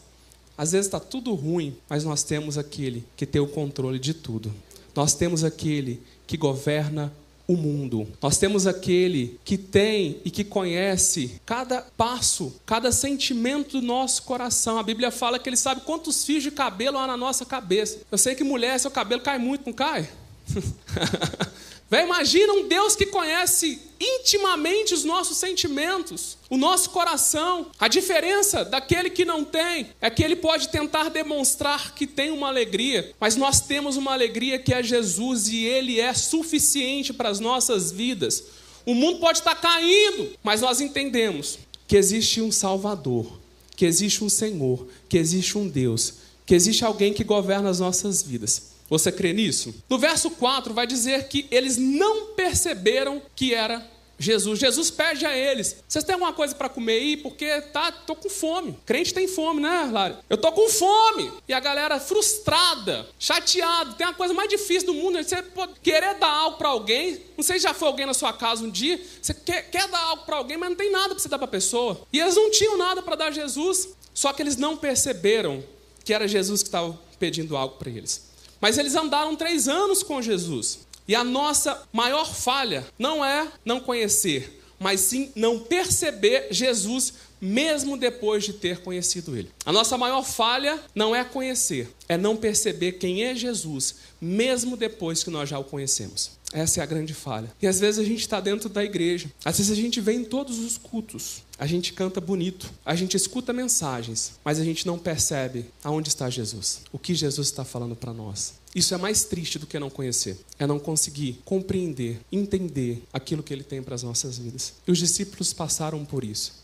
Às 0.57 0.73
vezes 0.73 0.87
está 0.87 1.01
tudo 1.01 1.33
ruim, 1.33 1.75
mas 1.89 2.05
nós 2.05 2.23
temos 2.23 2.59
aquele 2.59 3.07
que 3.17 3.25
tem 3.25 3.41
o 3.41 3.49
controle 3.49 3.99
de 3.99 4.13
tudo. 4.13 4.55
Nós 4.95 5.15
temos 5.15 5.43
aquele 5.43 6.03
que 6.27 6.37
governa 6.37 7.11
o 7.49 7.57
mundo. 7.57 8.07
Nós 8.21 8.37
temos 8.37 8.67
aquele 8.67 9.41
que 9.47 9.57
tem 9.57 10.21
e 10.27 10.31
que 10.31 10.45
conhece 10.45 11.41
cada 11.47 11.81
passo, 11.81 12.55
cada 12.67 12.93
sentimento 12.93 13.81
do 13.81 13.87
nosso 13.87 14.25
coração. 14.25 14.77
A 14.79 14.83
Bíblia 14.83 15.11
fala 15.11 15.39
que 15.39 15.49
ele 15.49 15.57
sabe 15.57 15.81
quantos 15.87 16.23
fios 16.23 16.43
de 16.43 16.51
cabelo 16.51 16.99
há 16.99 17.07
na 17.07 17.17
nossa 17.17 17.47
cabeça. 17.47 18.01
Eu 18.13 18.19
sei 18.19 18.35
que 18.35 18.45
mulher, 18.45 18.79
seu 18.79 18.91
cabelo 18.91 19.23
cai 19.23 19.39
muito, 19.39 19.65
não 19.65 19.73
cai? 19.73 20.07
Imagina 22.03 22.53
um 22.53 22.67
Deus 22.67 22.97
que 22.97 23.07
conhece 23.07 23.81
intimamente 24.01 24.93
os 24.93 25.05
nossos 25.05 25.37
sentimentos, 25.37 26.37
o 26.51 26.57
nosso 26.57 26.91
coração. 26.91 27.71
A 27.79 27.89
diferença 27.89 28.65
daquele 28.65 29.11
que 29.11 29.25
não 29.25 29.45
tem 29.45 29.89
é 30.01 30.11
que 30.11 30.23
ele 30.23 30.37
pode 30.37 30.69
tentar 30.69 31.09
demonstrar 31.11 31.95
que 31.95 32.07
tem 32.07 32.31
uma 32.31 32.49
alegria, 32.49 33.13
mas 33.21 33.37
nós 33.37 33.61
temos 33.61 33.97
uma 33.97 34.13
alegria 34.13 34.59
que 34.59 34.75
é 34.75 34.83
Jesus 34.83 35.49
e 35.49 35.65
ele 35.65 36.01
é 36.01 36.13
suficiente 36.15 37.13
para 37.13 37.29
as 37.29 37.41
nossas 37.41 37.93
vidas. 37.93 38.45
O 38.87 38.95
mundo 38.95 39.19
pode 39.19 39.39
estar 39.39 39.55
caindo, 39.55 40.33
mas 40.43 40.61
nós 40.61 40.81
entendemos 40.81 41.59
que 41.87 41.97
existe 41.97 42.41
um 42.41 42.53
Salvador, 42.53 43.39
que 43.77 43.87
existe 43.87 44.23
um 44.23 44.29
Senhor, 44.29 44.87
que 45.09 45.17
existe 45.17 45.57
um 45.57 45.69
Deus, 45.69 46.15
que 46.45 46.55
existe 46.55 46.85
alguém 46.85 47.13
que 47.13 47.25
governa 47.25 47.71
as 47.71 47.81
nossas 47.81 48.23
vidas. 48.23 48.74
Você 48.89 49.11
crê 49.11 49.33
nisso? 49.33 49.75
No 49.89 49.99
verso 49.99 50.31
4 50.31 50.75
vai 50.75 50.87
dizer 50.87 51.29
que 51.29 51.47
eles 51.51 51.77
não 51.77 52.35
perceberam 52.35 53.23
que 53.35 53.55
era 53.55 53.95
Jesus. 54.19 54.59
Jesus 54.59 54.91
pede 54.91 55.27
a 55.27 55.37
eles: 55.37 55.77
Vocês 55.87 56.05
têm 56.05 56.15
alguma 56.15 56.33
coisa 56.33 56.55
para 56.55 56.69
comer 56.69 56.95
aí? 56.95 57.17
Porque 57.17 57.61
tá, 57.73 57.91
tô 57.91 58.15
com 58.15 58.31
fome. 58.31 58.79
Crente 58.87 59.13
tem 59.13 59.27
fome, 59.27 59.61
né, 59.61 59.89
Lário? 59.93 60.19
Eu 60.29 60.37
tô 60.37 60.51
com 60.53 60.69
fome. 60.69 61.33
E 61.49 61.53
a 61.53 61.61
galera 61.61 61.99
frustrada, 61.99 63.07
chateada. 63.19 63.95
Tem 63.95 64.07
uma 64.07 64.15
coisa 64.15 64.33
mais 64.33 64.49
difícil 64.49 64.87
do 64.87 64.95
mundo: 64.95 65.23
você 65.23 65.43
querer 65.83 66.15
dar 66.15 66.31
algo 66.31 66.59
para 66.59 66.69
alguém. 66.69 67.21
Não 67.37 67.45
sei 67.45 67.59
se 67.59 67.65
já 67.65 67.75
foi 67.75 67.89
alguém 67.89 68.07
na 68.07 68.15
sua 68.15 68.33
casa 68.33 68.65
um 68.65 68.71
dia. 68.71 69.01
Você 69.21 69.35
quer, 69.35 69.69
quer 69.71 69.89
dar 69.89 70.01
algo 70.01 70.25
para 70.25 70.37
alguém, 70.37 70.57
mas 70.57 70.71
não 70.71 70.77
tem 70.77 70.91
nada 70.91 71.09
para 71.09 71.19
você 71.19 71.29
dar 71.29 71.39
para 71.39 71.47
a 71.47 71.51
pessoa. 71.51 72.01
E 72.13 72.21
eles 72.21 72.37
não 72.37 72.51
tinham 72.51 72.77
nada 72.77 73.03
para 73.03 73.17
dar 73.17 73.27
a 73.27 73.31
Jesus. 73.31 73.89
Só 74.13 74.33
que 74.33 74.41
eles 74.41 74.57
não 74.57 74.77
perceberam 74.77 75.63
que 76.05 76.15
era 76.15 76.29
Jesus 76.29 76.63
que 76.63 76.69
estava 76.69 76.97
pedindo 77.19 77.57
algo 77.57 77.77
para 77.77 77.91
eles. 77.91 78.34
Mas 78.65 78.79
eles 78.79 78.95
andaram 78.95 79.37
três 79.37 79.69
anos 79.69 80.03
com 80.03 80.23
Jesus. 80.23 80.79
E 81.07 81.15
a 81.15 81.23
nossa 81.23 81.83
maior 81.93 82.35
falha 82.35 82.83
não 82.99 83.23
é 83.23 83.47
não 83.63 83.79
conhecer, 83.79 84.59
mas 84.81 85.01
sim 85.01 85.31
não 85.37 85.59
perceber 85.59 86.49
Jesus 86.51 87.13
mesmo 87.39 87.95
depois 87.99 88.43
de 88.43 88.55
ter 88.55 88.79
conhecido 88.79 89.37
Ele. 89.37 89.51
A 89.67 89.71
nossa 89.71 89.99
maior 89.99 90.23
falha 90.23 90.81
não 90.95 91.15
é 91.15 91.23
conhecer, 91.23 91.91
é 92.09 92.17
não 92.17 92.37
perceber 92.37 92.93
quem 92.93 93.25
é 93.25 93.35
Jesus, 93.35 93.97
mesmo 94.19 94.79
depois 94.79 95.23
que 95.23 95.29
nós 95.29 95.47
já 95.47 95.59
o 95.59 95.65
conhecemos. 95.65 96.31
Essa 96.51 96.81
é 96.81 96.83
a 96.83 96.87
grande 96.87 97.13
falha. 97.13 97.53
E 97.61 97.67
às 97.67 97.79
vezes 97.79 98.01
a 98.01 98.05
gente 98.05 98.21
está 98.21 98.41
dentro 98.41 98.71
da 98.71 98.83
igreja, 98.83 99.31
às 99.45 99.59
vezes 99.59 99.71
a 99.71 99.75
gente 99.75 100.01
vem 100.01 100.21
em 100.21 100.25
todos 100.25 100.59
os 100.59 100.79
cultos, 100.79 101.44
a 101.59 101.67
gente 101.67 101.93
canta 101.93 102.21
bonito, 102.21 102.71
a 102.85 102.95
gente 102.95 103.17
escuta 103.17 103.53
mensagens, 103.53 104.33
mas 104.45 104.59
a 104.59 104.65
gente 104.65 104.87
não 104.87 104.99
percebe 104.99 105.67
aonde 105.83 106.09
está 106.09 106.29
Jesus, 106.29 106.81
o 106.93 106.99
que 106.99 107.15
Jesus 107.15 107.49
está 107.49 107.65
falando 107.65 107.95
para 107.95 108.13
nós. 108.13 108.55
Isso 108.75 108.93
é 108.93 108.97
mais 108.97 109.25
triste 109.25 109.59
do 109.59 109.67
que 109.67 109.79
não 109.79 109.89
conhecer, 109.89 110.37
é 110.59 110.67
não 110.67 110.81
conseguir 110.81 111.41
compreender, 111.45 112.21
entender 112.33 113.05
aquilo 113.13 113.43
que 113.43 113.53
ele 113.53 113.63
tem 113.63 113.81
para 113.81 113.95
as 113.95 114.03
nossas 114.03 114.37
vidas. 114.37 114.75
E 114.87 114.91
os 114.91 114.99
discípulos 114.99 115.53
passaram 115.53 116.05
por 116.05 116.25
isso. 116.25 116.64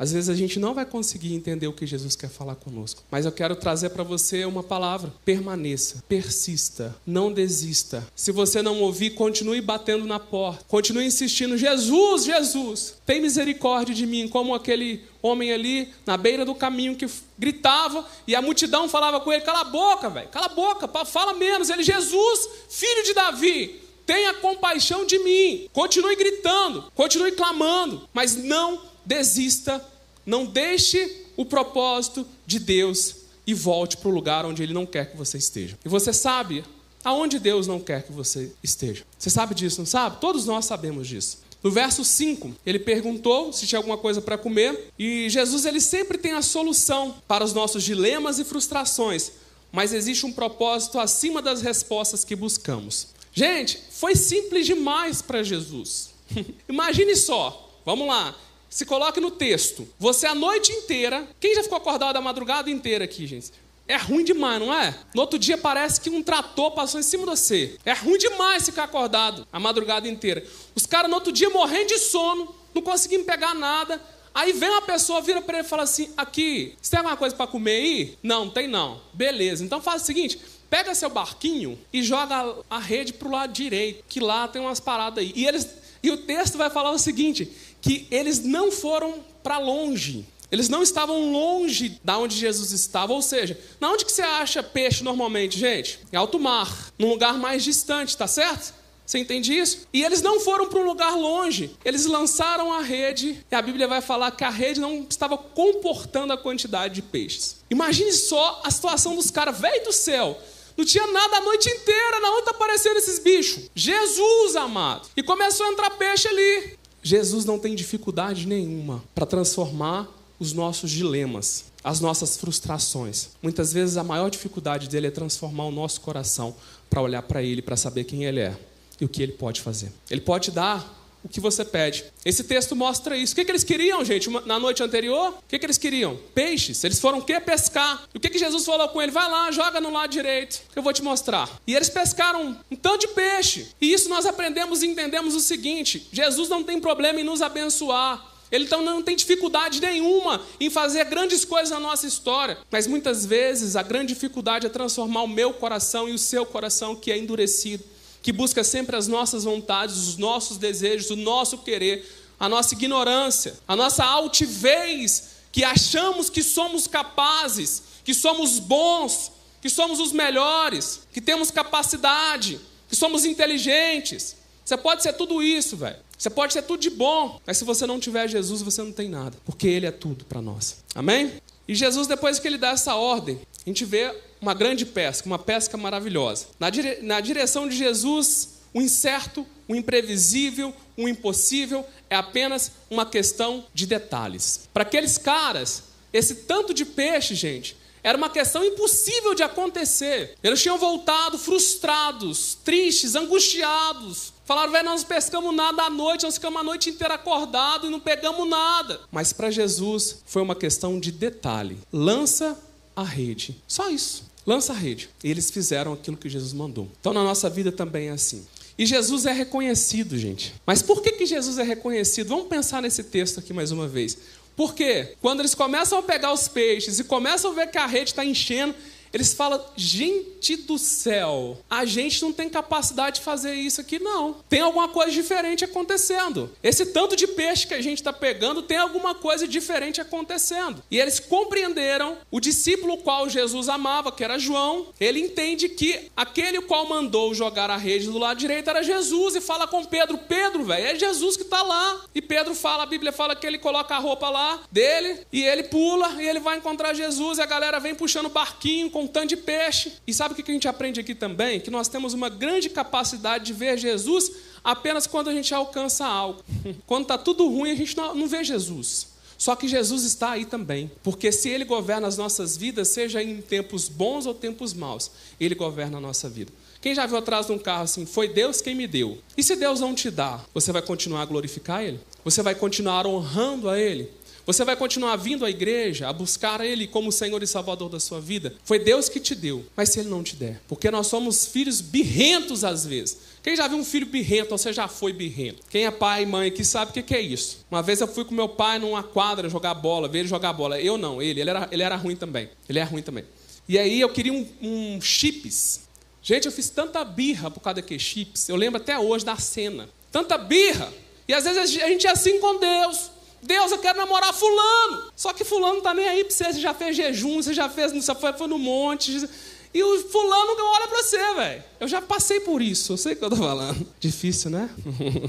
Às 0.00 0.12
vezes 0.12 0.30
a 0.30 0.34
gente 0.34 0.58
não 0.58 0.72
vai 0.72 0.86
conseguir 0.86 1.34
entender 1.34 1.66
o 1.66 1.74
que 1.74 1.86
Jesus 1.86 2.16
quer 2.16 2.30
falar 2.30 2.54
conosco, 2.54 3.02
mas 3.10 3.26
eu 3.26 3.32
quero 3.32 3.54
trazer 3.54 3.90
para 3.90 4.02
você 4.02 4.46
uma 4.46 4.62
palavra: 4.62 5.12
permaneça, 5.26 6.02
persista, 6.08 6.96
não 7.06 7.30
desista. 7.30 8.08
Se 8.16 8.32
você 8.32 8.62
não 8.62 8.80
ouvir, 8.80 9.10
continue 9.10 9.60
batendo 9.60 10.06
na 10.06 10.18
porta, 10.18 10.64
continue 10.66 11.04
insistindo: 11.04 11.58
Jesus, 11.58 12.24
Jesus, 12.24 12.94
tem 13.04 13.20
misericórdia 13.20 13.94
de 13.94 14.06
mim, 14.06 14.26
como 14.26 14.54
aquele 14.54 15.04
homem 15.20 15.52
ali 15.52 15.92
na 16.06 16.16
beira 16.16 16.46
do 16.46 16.54
caminho 16.54 16.96
que 16.96 17.06
gritava 17.38 18.02
e 18.26 18.34
a 18.34 18.40
multidão 18.40 18.88
falava 18.88 19.20
com 19.20 19.30
ele: 19.30 19.42
cala 19.42 19.60
a 19.60 19.64
boca, 19.64 20.08
velho, 20.08 20.28
cala 20.30 20.46
a 20.46 20.48
boca, 20.48 20.88
fala 21.04 21.34
menos. 21.34 21.68
Ele, 21.68 21.82
Jesus, 21.82 22.48
filho 22.70 23.04
de 23.04 23.12
Davi, 23.12 23.82
tenha 24.06 24.32
compaixão 24.32 25.04
de 25.04 25.18
mim. 25.18 25.68
Continue 25.74 26.16
gritando, 26.16 26.90
continue 26.94 27.32
clamando, 27.32 28.08
mas 28.14 28.34
não 28.34 28.89
desista, 29.04 29.84
não 30.24 30.46
deixe 30.46 31.26
o 31.36 31.44
propósito 31.44 32.26
de 32.46 32.58
Deus 32.58 33.16
e 33.46 33.54
volte 33.54 33.96
para 33.96 34.08
o 34.08 34.12
lugar 34.12 34.44
onde 34.44 34.62
Ele 34.62 34.72
não 34.72 34.86
quer 34.86 35.10
que 35.10 35.16
você 35.16 35.38
esteja. 35.38 35.78
E 35.84 35.88
você 35.88 36.12
sabe 36.12 36.64
aonde 37.04 37.38
Deus 37.38 37.66
não 37.66 37.80
quer 37.80 38.02
que 38.02 38.12
você 38.12 38.52
esteja. 38.62 39.04
Você 39.18 39.30
sabe 39.30 39.54
disso, 39.54 39.80
não 39.80 39.86
sabe? 39.86 40.20
Todos 40.20 40.46
nós 40.46 40.64
sabemos 40.66 41.08
disso. 41.08 41.38
No 41.62 41.70
verso 41.70 42.04
5, 42.04 42.54
ele 42.64 42.78
perguntou 42.78 43.52
se 43.52 43.66
tinha 43.66 43.78
alguma 43.78 43.98
coisa 43.98 44.22
para 44.22 44.38
comer, 44.38 44.90
e 44.98 45.28
Jesus 45.28 45.66
ele 45.66 45.80
sempre 45.80 46.16
tem 46.16 46.32
a 46.32 46.40
solução 46.40 47.16
para 47.28 47.44
os 47.44 47.52
nossos 47.52 47.82
dilemas 47.82 48.38
e 48.38 48.44
frustrações, 48.44 49.32
mas 49.70 49.92
existe 49.92 50.24
um 50.24 50.32
propósito 50.32 50.98
acima 50.98 51.42
das 51.42 51.60
respostas 51.60 52.24
que 52.24 52.34
buscamos. 52.34 53.08
Gente, 53.32 53.78
foi 53.90 54.16
simples 54.16 54.66
demais 54.66 55.20
para 55.20 55.42
Jesus. 55.42 56.10
Imagine 56.68 57.14
só, 57.14 57.78
vamos 57.84 58.08
lá. 58.08 58.34
Se 58.70 58.86
coloque 58.86 59.20
no 59.20 59.32
texto. 59.32 59.86
Você 59.98 60.26
a 60.26 60.34
noite 60.34 60.70
inteira. 60.70 61.28
Quem 61.40 61.56
já 61.56 61.64
ficou 61.64 61.76
acordado 61.76 62.16
a 62.16 62.20
madrugada 62.20 62.70
inteira 62.70 63.04
aqui, 63.04 63.26
gente? 63.26 63.52
É 63.88 63.96
ruim 63.96 64.22
demais, 64.24 64.60
não 64.60 64.72
é? 64.72 64.96
No 65.12 65.22
outro 65.22 65.36
dia 65.36 65.58
parece 65.58 66.00
que 66.00 66.08
um 66.08 66.22
trator 66.22 66.70
passou 66.70 67.00
em 67.00 67.02
cima 67.02 67.24
de 67.24 67.30
você. 67.30 67.76
É 67.84 67.92
ruim 67.92 68.16
demais 68.16 68.64
ficar 68.64 68.84
acordado 68.84 69.44
a 69.52 69.58
madrugada 69.58 70.06
inteira. 70.06 70.46
Os 70.76 70.86
caras 70.86 71.10
no 71.10 71.16
outro 71.16 71.32
dia 71.32 71.50
morrendo 71.50 71.88
de 71.88 71.98
sono, 71.98 72.54
não 72.72 72.80
conseguindo 72.80 73.24
pegar 73.24 73.52
nada. 73.52 74.00
Aí 74.32 74.52
vem 74.52 74.70
uma 74.70 74.82
pessoa, 74.82 75.20
vira 75.20 75.42
para 75.42 75.58
ele 75.58 75.66
e 75.66 75.68
fala 75.68 75.82
assim: 75.82 76.08
Aqui, 76.16 76.76
você 76.80 76.92
tem 76.92 76.98
alguma 76.98 77.16
coisa 77.16 77.34
para 77.34 77.48
comer 77.48 77.72
aí? 77.72 78.18
Não, 78.22 78.48
tem 78.48 78.68
não. 78.68 79.00
Beleza, 79.12 79.64
então 79.64 79.80
faz 79.82 80.02
o 80.02 80.06
seguinte: 80.06 80.38
pega 80.68 80.94
seu 80.94 81.10
barquinho 81.10 81.76
e 81.92 82.00
joga 82.00 82.54
a 82.70 82.78
rede 82.78 83.12
para 83.12 83.26
o 83.26 83.32
lado 83.32 83.52
direito, 83.52 84.04
que 84.08 84.20
lá 84.20 84.46
tem 84.46 84.62
umas 84.62 84.78
paradas 84.78 85.24
aí. 85.24 85.32
E, 85.34 85.44
eles, 85.44 85.68
e 86.00 86.12
o 86.12 86.18
texto 86.18 86.56
vai 86.56 86.70
falar 86.70 86.92
o 86.92 86.98
seguinte: 86.98 87.50
que 87.80 88.06
eles 88.10 88.40
não 88.40 88.70
foram 88.70 89.24
para 89.42 89.58
longe. 89.58 90.26
Eles 90.50 90.68
não 90.68 90.82
estavam 90.82 91.30
longe 91.30 92.00
da 92.02 92.18
onde 92.18 92.36
Jesus 92.36 92.72
estava, 92.72 93.12
ou 93.12 93.22
seja, 93.22 93.58
na 93.80 93.90
onde 93.92 94.04
que 94.04 94.12
você 94.12 94.22
acha 94.22 94.62
peixe 94.62 95.04
normalmente, 95.04 95.58
gente? 95.58 96.00
Em 96.12 96.16
alto 96.16 96.40
mar, 96.40 96.92
num 96.98 97.08
lugar 97.08 97.38
mais 97.38 97.62
distante, 97.62 98.16
tá 98.16 98.26
certo? 98.26 98.74
Você 99.06 99.18
entende 99.18 99.52
isso? 99.52 99.88
E 99.92 100.04
eles 100.04 100.22
não 100.22 100.38
foram 100.38 100.68
para 100.68 100.78
um 100.78 100.84
lugar 100.84 101.16
longe. 101.16 101.76
Eles 101.84 102.06
lançaram 102.06 102.72
a 102.72 102.80
rede 102.80 103.44
e 103.50 103.54
a 103.56 103.60
Bíblia 103.60 103.88
vai 103.88 104.00
falar 104.00 104.30
que 104.30 104.44
a 104.44 104.50
rede 104.50 104.78
não 104.78 105.04
estava 105.08 105.36
comportando 105.36 106.32
a 106.32 106.38
quantidade 106.38 106.94
de 106.94 107.02
peixes. 107.02 107.56
Imagine 107.68 108.12
só 108.12 108.60
a 108.64 108.70
situação 108.70 109.16
dos 109.16 109.28
caras, 109.28 109.58
velho 109.58 109.84
do 109.84 109.92
céu. 109.92 110.40
Não 110.76 110.84
tinha 110.84 111.06
nada 111.08 111.38
a 111.38 111.40
noite 111.40 111.68
inteira. 111.68 112.20
Na 112.20 112.30
onde 112.30 112.44
tá 112.44 112.50
aparecendo 112.52 112.98
esses 112.98 113.18
bichos? 113.18 113.68
Jesus, 113.74 114.54
amado. 114.54 115.08
E 115.16 115.24
começou 115.24 115.66
a 115.66 115.72
entrar 115.72 115.90
peixe 115.90 116.28
ali. 116.28 116.78
Jesus 117.02 117.44
não 117.44 117.58
tem 117.58 117.74
dificuldade 117.74 118.46
nenhuma 118.46 119.02
para 119.14 119.26
transformar 119.26 120.08
os 120.38 120.52
nossos 120.52 120.90
dilemas, 120.90 121.66
as 121.82 122.00
nossas 122.00 122.36
frustrações. 122.36 123.28
Muitas 123.42 123.72
vezes 123.72 123.96
a 123.96 124.04
maior 124.04 124.30
dificuldade 124.30 124.88
dele 124.88 125.06
é 125.06 125.10
transformar 125.10 125.66
o 125.66 125.70
nosso 125.70 126.00
coração 126.00 126.54
para 126.88 127.00
olhar 127.02 127.22
para 127.22 127.42
ele, 127.42 127.62
para 127.62 127.76
saber 127.76 128.04
quem 128.04 128.24
ele 128.24 128.40
é 128.40 128.58
e 129.00 129.04
o 129.04 129.08
que 129.08 129.22
ele 129.22 129.32
pode 129.32 129.60
fazer. 129.60 129.92
Ele 130.10 130.20
pode 130.20 130.50
dar 130.50 130.99
o 131.22 131.28
que 131.28 131.40
você 131.40 131.64
pede. 131.64 132.04
Esse 132.24 132.44
texto 132.44 132.74
mostra 132.74 133.16
isso. 133.16 133.32
O 133.32 133.36
que, 133.36 133.44
que 133.44 133.50
eles 133.50 133.64
queriam, 133.64 134.04
gente, 134.04 134.28
na 134.46 134.58
noite 134.58 134.82
anterior? 134.82 135.30
O 135.30 135.48
que, 135.48 135.58
que 135.58 135.66
eles 135.66 135.78
queriam? 135.78 136.18
Peixes. 136.34 136.82
Eles 136.82 136.98
foram 136.98 137.20
quê? 137.20 137.38
Pescar. 137.40 138.04
E 138.14 138.18
o 138.18 138.20
que, 138.20 138.30
que 138.30 138.38
Jesus 138.38 138.64
falou 138.64 138.88
com 138.88 139.00
ele? 139.00 139.12
Vai 139.12 139.30
lá, 139.30 139.50
joga 139.50 139.80
no 139.80 139.92
lado 139.92 140.10
direito, 140.10 140.62
que 140.72 140.78
eu 140.78 140.82
vou 140.82 140.92
te 140.92 141.02
mostrar. 141.02 141.48
E 141.66 141.74
eles 141.74 141.88
pescaram 141.88 142.56
um 142.70 142.76
tanto 142.76 143.06
de 143.06 143.08
peixe. 143.08 143.68
E 143.80 143.92
isso 143.92 144.08
nós 144.08 144.26
aprendemos 144.26 144.82
e 144.82 144.86
entendemos 144.86 145.34
o 145.34 145.40
seguinte: 145.40 146.08
Jesus 146.12 146.48
não 146.48 146.62
tem 146.62 146.80
problema 146.80 147.20
em 147.20 147.24
nos 147.24 147.42
abençoar. 147.42 148.28
Ele 148.50 148.64
então 148.64 148.82
não 148.82 149.00
tem 149.00 149.14
dificuldade 149.14 149.80
nenhuma 149.80 150.42
em 150.58 150.68
fazer 150.68 151.04
grandes 151.04 151.44
coisas 151.44 151.70
na 151.70 151.78
nossa 151.78 152.06
história. 152.06 152.58
Mas 152.70 152.86
muitas 152.86 153.24
vezes 153.24 153.76
a 153.76 153.82
grande 153.82 154.12
dificuldade 154.12 154.66
é 154.66 154.68
transformar 154.68 155.22
o 155.22 155.28
meu 155.28 155.52
coração 155.52 156.08
e 156.08 156.12
o 156.12 156.18
seu 156.18 156.44
coração 156.44 156.96
que 156.96 157.12
é 157.12 157.18
endurecido 157.18 157.84
que 158.22 158.32
busca 158.32 158.62
sempre 158.62 158.96
as 158.96 159.08
nossas 159.08 159.44
vontades, 159.44 159.96
os 159.96 160.16
nossos 160.16 160.58
desejos, 160.58 161.10
o 161.10 161.16
nosso 161.16 161.58
querer, 161.58 162.06
a 162.38 162.48
nossa 162.48 162.74
ignorância, 162.74 163.54
a 163.66 163.76
nossa 163.76 164.04
altivez, 164.04 165.30
que 165.52 165.64
achamos 165.64 166.30
que 166.30 166.42
somos 166.42 166.86
capazes, 166.86 167.82
que 168.04 168.14
somos 168.14 168.58
bons, 168.58 169.32
que 169.60 169.68
somos 169.68 170.00
os 170.00 170.12
melhores, 170.12 171.00
que 171.12 171.20
temos 171.20 171.50
capacidade, 171.50 172.60
que 172.88 172.96
somos 172.96 173.24
inteligentes. 173.24 174.36
Você 174.64 174.76
pode 174.76 175.02
ser 175.02 175.12
tudo 175.14 175.42
isso, 175.42 175.76
velho. 175.76 175.98
Você 176.16 176.28
pode 176.28 176.52
ter 176.52 176.62
tudo 176.62 176.80
de 176.80 176.90
bom, 176.90 177.40
mas 177.46 177.56
se 177.56 177.64
você 177.64 177.86
não 177.86 177.98
tiver 177.98 178.28
Jesus, 178.28 178.60
você 178.60 178.82
não 178.82 178.92
tem 178.92 179.08
nada, 179.08 179.36
porque 179.44 179.66
Ele 179.66 179.86
é 179.86 179.90
tudo 179.90 180.24
para 180.26 180.42
nós. 180.42 180.76
Amém? 180.94 181.32
E 181.66 181.74
Jesus, 181.74 182.06
depois 182.06 182.38
que 182.38 182.48
ele 182.48 182.58
dá 182.58 182.70
essa 182.70 182.96
ordem, 182.96 183.40
a 183.64 183.68
gente 183.68 183.84
vê 183.84 184.12
uma 184.40 184.54
grande 184.54 184.86
pesca, 184.86 185.26
uma 185.26 185.38
pesca 185.38 185.76
maravilhosa. 185.76 186.46
Na, 186.58 186.70
dire... 186.70 186.98
na 187.02 187.20
direção 187.20 187.68
de 187.68 187.76
Jesus, 187.76 188.60
o 188.72 188.80
incerto, 188.80 189.46
o 189.68 189.74
imprevisível, 189.74 190.74
o 190.96 191.08
impossível 191.08 191.84
é 192.08 192.16
apenas 192.16 192.72
uma 192.90 193.06
questão 193.06 193.64
de 193.72 193.86
detalhes. 193.86 194.68
Para 194.72 194.82
aqueles 194.82 195.18
caras, 195.18 195.84
esse 196.12 196.34
tanto 196.34 196.74
de 196.74 196.84
peixe, 196.84 197.34
gente, 197.34 197.76
era 198.02 198.16
uma 198.16 198.30
questão 198.30 198.64
impossível 198.64 199.34
de 199.34 199.42
acontecer. 199.42 200.34
Eles 200.42 200.62
tinham 200.62 200.78
voltado 200.78 201.38
frustrados, 201.38 202.56
tristes, 202.64 203.14
angustiados. 203.14 204.32
Falaram, 204.44 204.72
velho, 204.72 204.86
nós 204.86 205.02
não 205.02 205.08
pescamos 205.08 205.54
nada 205.54 205.84
à 205.84 205.90
noite, 205.90 206.24
nós 206.24 206.34
ficamos 206.34 206.60
a 206.60 206.64
noite 206.64 206.90
inteira 206.90 207.14
acordados 207.14 207.88
e 207.88 207.92
não 207.92 208.00
pegamos 208.00 208.48
nada. 208.48 209.00
Mas 209.12 209.32
para 209.32 209.50
Jesus 209.50 210.22
foi 210.26 210.42
uma 210.42 210.56
questão 210.56 210.98
de 210.98 211.12
detalhe. 211.12 211.78
Lança 211.92 212.58
a 212.96 213.04
rede. 213.04 213.56
Só 213.68 213.88
isso. 213.88 214.29
Lança 214.50 214.72
a 214.72 214.76
rede. 214.76 215.08
Eles 215.22 215.48
fizeram 215.48 215.92
aquilo 215.92 216.16
que 216.16 216.28
Jesus 216.28 216.52
mandou. 216.52 216.88
Então 217.00 217.12
na 217.12 217.22
nossa 217.22 217.48
vida 217.48 217.70
também 217.70 218.08
é 218.08 218.10
assim. 218.10 218.44
E 218.76 218.84
Jesus 218.84 219.24
é 219.24 219.32
reconhecido, 219.32 220.18
gente. 220.18 220.52
Mas 220.66 220.82
por 220.82 221.00
que, 221.02 221.12
que 221.12 221.24
Jesus 221.24 221.56
é 221.56 221.62
reconhecido? 221.62 222.30
Vamos 222.30 222.48
pensar 222.48 222.82
nesse 222.82 223.04
texto 223.04 223.38
aqui 223.38 223.52
mais 223.52 223.70
uma 223.70 223.86
vez. 223.86 224.18
Porque 224.56 225.14
quando 225.20 225.38
eles 225.38 225.54
começam 225.54 226.00
a 226.00 226.02
pegar 226.02 226.32
os 226.32 226.48
peixes 226.48 226.98
e 226.98 227.04
começam 227.04 227.52
a 227.52 227.54
ver 227.54 227.70
que 227.70 227.78
a 227.78 227.86
rede 227.86 228.10
está 228.10 228.24
enchendo, 228.24 228.74
eles 229.12 229.32
falam: 229.32 229.62
gente 229.76 230.56
do 230.56 230.78
céu, 230.78 231.58
a 231.68 231.84
gente 231.84 232.22
não 232.22 232.32
tem 232.32 232.48
capacidade 232.48 233.16
de 233.16 233.24
fazer 233.24 233.54
isso 233.54 233.80
aqui, 233.80 233.98
não. 233.98 234.36
Tem 234.48 234.60
alguma 234.60 234.88
coisa 234.88 235.12
diferente 235.12 235.64
acontecendo. 235.64 236.50
Esse 236.62 236.86
tanto 236.86 237.16
de 237.16 237.26
peixe 237.26 237.66
que 237.66 237.74
a 237.74 237.80
gente 237.80 237.98
está 237.98 238.12
pegando 238.12 238.62
tem 238.62 238.78
alguma 238.78 239.14
coisa 239.14 239.46
diferente 239.46 240.00
acontecendo. 240.00 240.82
E 240.90 240.98
eles 240.98 241.20
compreenderam 241.20 242.18
o 242.30 242.40
discípulo 242.40 242.98
qual 242.98 243.28
Jesus 243.28 243.68
amava, 243.68 244.12
que 244.12 244.24
era 244.24 244.38
João. 244.38 244.88
Ele 244.98 245.20
entende 245.20 245.68
que 245.68 246.10
aquele 246.16 246.60
qual 246.60 246.88
mandou 246.88 247.34
jogar 247.34 247.70
a 247.70 247.76
rede 247.76 248.06
do 248.06 248.18
lado 248.18 248.38
direito 248.38 248.70
era 248.70 248.82
Jesus 248.82 249.34
e 249.34 249.40
fala 249.40 249.66
com 249.66 249.84
Pedro: 249.84 250.18
Pedro, 250.18 250.64
velho, 250.64 250.86
é 250.86 250.94
Jesus 250.94 251.36
que 251.36 251.42
está 251.42 251.62
lá. 251.62 252.04
E 252.14 252.22
Pedro 252.22 252.54
fala, 252.54 252.84
a 252.84 252.86
Bíblia 252.86 253.12
fala 253.12 253.34
que 253.34 253.46
ele 253.46 253.58
coloca 253.58 253.94
a 253.94 253.98
roupa 253.98 254.30
lá 254.30 254.60
dele 254.70 255.26
e 255.32 255.42
ele 255.42 255.64
pula 255.64 256.22
e 256.22 256.28
ele 256.28 256.40
vai 256.40 256.58
encontrar 256.58 256.94
Jesus 256.94 257.38
e 257.38 257.42
a 257.42 257.46
galera 257.46 257.80
vem 257.80 257.94
puxando 257.94 258.26
o 258.26 258.30
barquinho 258.30 258.90
com 259.00 259.04
um 259.04 259.06
tanto 259.06 259.28
de 259.28 259.36
peixe. 259.36 259.92
E 260.06 260.12
sabe 260.12 260.34
o 260.34 260.36
que 260.36 260.50
a 260.50 260.54
gente 260.54 260.68
aprende 260.68 261.00
aqui 261.00 261.14
também? 261.14 261.58
Que 261.58 261.70
nós 261.70 261.88
temos 261.88 262.12
uma 262.12 262.28
grande 262.28 262.68
capacidade 262.68 263.46
de 263.46 263.52
ver 263.52 263.78
Jesus 263.78 264.30
apenas 264.62 265.06
quando 265.06 265.30
a 265.30 265.32
gente 265.32 265.54
alcança 265.54 266.04
algo. 266.04 266.42
Quando 266.86 267.02
está 267.02 267.16
tudo 267.16 267.48
ruim, 267.48 267.70
a 267.70 267.74
gente 267.74 267.96
não, 267.96 268.28
vê 268.28 268.44
Jesus. 268.44 269.08
Só 269.38 269.56
que 269.56 269.66
Jesus 269.66 270.04
está 270.04 270.32
aí 270.32 270.44
também, 270.44 270.90
porque 271.02 271.32
se 271.32 271.48
Ele 271.48 271.64
governa 271.64 272.06
as 272.06 272.18
nossas 272.18 272.58
vidas, 272.58 272.88
seja 272.88 273.22
em 273.22 273.40
tempos 273.40 273.88
bons 273.88 274.26
ou 274.26 274.34
tempos 274.34 274.74
maus, 274.74 275.10
Ele 275.40 275.54
governa 275.54 275.96
a 275.96 276.00
nossa 276.00 276.28
vida. 276.28 276.52
Quem 276.82 276.94
já 276.94 277.06
viu 277.06 277.16
atrás 277.16 277.46
de 277.46 277.52
um 277.52 277.58
carro 277.58 277.84
assim, 277.84 278.04
foi 278.04 278.28
Deus 278.28 278.60
quem 278.60 278.74
me 278.74 278.86
deu. 278.86 279.18
E 279.36 279.42
se 279.42 279.56
Deus 279.56 279.80
não 279.80 279.94
te 279.94 280.10
dá, 280.10 280.40
você 280.52 280.72
vai 280.72 280.82
continuar 280.82 281.22
a 281.22 281.26
glorificar 281.26 281.82
Ele? 281.82 282.00
Você 282.22 282.42
vai 282.42 282.54
continuar 282.54 283.06
honrando 283.06 283.70
a 283.70 283.78
Ele? 283.78 284.10
Você 284.46 284.64
vai 284.64 284.76
continuar 284.76 285.16
vindo 285.16 285.44
à 285.44 285.50
igreja, 285.50 286.08
a 286.08 286.12
buscar 286.12 286.60
Ele 286.60 286.86
como 286.86 287.12
Senhor 287.12 287.42
e 287.42 287.46
Salvador 287.46 287.88
da 287.88 288.00
sua 288.00 288.20
vida? 288.20 288.54
Foi 288.64 288.78
Deus 288.78 289.08
que 289.08 289.20
te 289.20 289.34
deu, 289.34 289.64
mas 289.76 289.90
se 289.90 290.00
Ele 290.00 290.08
não 290.08 290.22
te 290.22 290.34
der, 290.36 290.60
porque 290.66 290.90
nós 290.90 291.06
somos 291.06 291.46
filhos 291.46 291.80
birrentos 291.80 292.64
às 292.64 292.84
vezes. 292.84 293.18
Quem 293.42 293.56
já 293.56 293.66
viu 293.66 293.78
um 293.78 293.84
filho 293.84 294.06
birrento, 294.06 294.50
você 294.50 294.72
já 294.72 294.86
foi 294.86 295.12
birrento? 295.12 295.62
Quem 295.70 295.86
é 295.86 295.90
pai 295.90 296.24
e 296.24 296.26
mãe 296.26 296.48
aqui 296.48 296.64
sabe 296.64 296.90
o 296.90 297.02
que 297.02 297.14
é 297.14 297.20
isso. 297.20 297.64
Uma 297.70 297.82
vez 297.82 298.00
eu 298.00 298.06
fui 298.06 298.24
com 298.24 298.34
meu 298.34 298.48
pai 298.48 298.78
numa 298.78 299.02
quadra 299.02 299.48
jogar 299.48 299.72
bola, 299.74 300.08
ver 300.08 300.20
ele 300.20 300.28
jogar 300.28 300.52
bola. 300.52 300.80
Eu 300.80 300.98
não, 300.98 301.22
ele, 301.22 301.40
ele 301.40 301.50
era, 301.50 301.68
ele 301.70 301.82
era 301.82 301.96
ruim 301.96 302.16
também. 302.16 302.50
Ele 302.68 302.78
é 302.78 302.82
ruim 302.82 303.02
também. 303.02 303.24
E 303.66 303.78
aí 303.78 304.00
eu 304.00 304.08
queria 304.10 304.32
um, 304.32 304.46
um 304.60 305.00
chips. 305.00 305.88
Gente, 306.22 306.46
eu 306.46 306.52
fiz 306.52 306.68
tanta 306.68 307.02
birra 307.04 307.50
por 307.50 307.60
causa 307.60 307.76
daqueles 307.76 308.02
chips. 308.02 308.48
Eu 308.48 308.56
lembro 308.56 308.80
até 308.80 308.98
hoje 308.98 309.24
da 309.24 309.36
cena. 309.36 309.88
Tanta 310.12 310.36
birra. 310.36 310.92
E 311.26 311.32
às 311.32 311.44
vezes 311.44 311.80
a 311.80 311.88
gente 311.88 312.06
é 312.06 312.10
assim 312.10 312.40
com 312.40 312.58
Deus. 312.58 313.10
Deus, 313.42 313.72
eu 313.72 313.78
quero 313.78 313.98
namorar 313.98 314.32
fulano. 314.32 315.10
Só 315.16 315.32
que 315.32 315.44
fulano 315.44 315.80
tá 315.80 315.94
nem 315.94 316.08
aí 316.08 316.24
para 316.24 316.34
você, 316.34 316.52
você 316.52 316.60
já 316.60 316.74
fez 316.74 316.96
jejum, 316.96 317.42
você 317.42 317.54
já 317.54 317.68
fez, 317.68 317.92
você 317.92 318.14
foi, 318.14 318.32
foi 318.32 318.46
no 318.46 318.58
monte. 318.58 319.28
E 319.72 319.84
o 319.84 320.08
fulano 320.08 320.56
não 320.56 320.66
olha 320.72 320.88
para 320.88 321.02
você, 321.02 321.34
velho. 321.34 321.64
Eu 321.78 321.86
já 321.86 322.02
passei 322.02 322.40
por 322.40 322.60
isso, 322.60 322.92
eu 322.92 322.96
sei 322.96 323.12
o 323.12 323.16
que 323.16 323.24
eu 323.24 323.30
tô 323.30 323.36
falando. 323.36 323.86
Difícil, 324.00 324.50
né? 324.50 324.68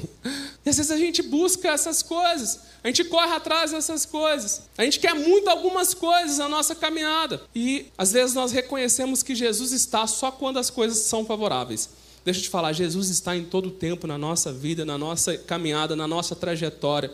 e 0.66 0.70
às 0.70 0.78
vezes 0.78 0.90
a 0.90 0.98
gente 0.98 1.22
busca 1.22 1.70
essas 1.70 2.02
coisas, 2.02 2.60
a 2.84 2.88
gente 2.88 3.04
corre 3.04 3.32
atrás 3.34 3.70
dessas 3.70 4.04
coisas. 4.04 4.64
A 4.76 4.84
gente 4.84 5.00
quer 5.00 5.14
muito 5.14 5.48
algumas 5.48 5.94
coisas 5.94 6.40
na 6.40 6.50
nossa 6.50 6.74
caminhada. 6.74 7.40
E 7.54 7.86
às 7.96 8.14
vezes 8.14 8.34
nós 8.34 8.52
reconhecemos 8.52 9.22
que 9.22 9.36
Jesus 9.36 9.72
está 9.72 10.08
só 10.08 10.32
quando 10.32 10.58
as 10.58 10.72
coisas 10.72 10.98
são 10.98 11.24
favoráveis. 11.24 11.90
Deixa 12.26 12.40
eu 12.40 12.44
te 12.44 12.50
falar, 12.50 12.74
Jesus 12.74 13.10
está 13.10 13.36
em 13.36 13.46
todo 13.46 13.68
o 13.68 13.72
tempo 13.72 14.08
na 14.08 14.18
nossa 14.18 14.52
vida, 14.52 14.84
na 14.84 14.98
nossa 14.98 15.38
caminhada, 15.38 15.96
na 15.96 16.08
nossa 16.08 16.36
trajetória. 16.36 17.12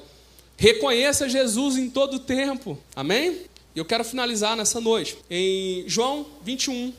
Reconheça 0.58 1.30
Jesus 1.30 1.78
em 1.78 1.88
todo 1.88 2.16
o 2.16 2.20
tempo. 2.20 2.80
Amém? 2.96 3.42
E 3.76 3.80
eu 3.80 3.86
quero 3.86 4.04
finalizar 4.04 4.58
nessa 4.58 4.82
noite 4.82 5.16
em 5.30 5.84
João 5.88 6.26
21, 6.42 6.92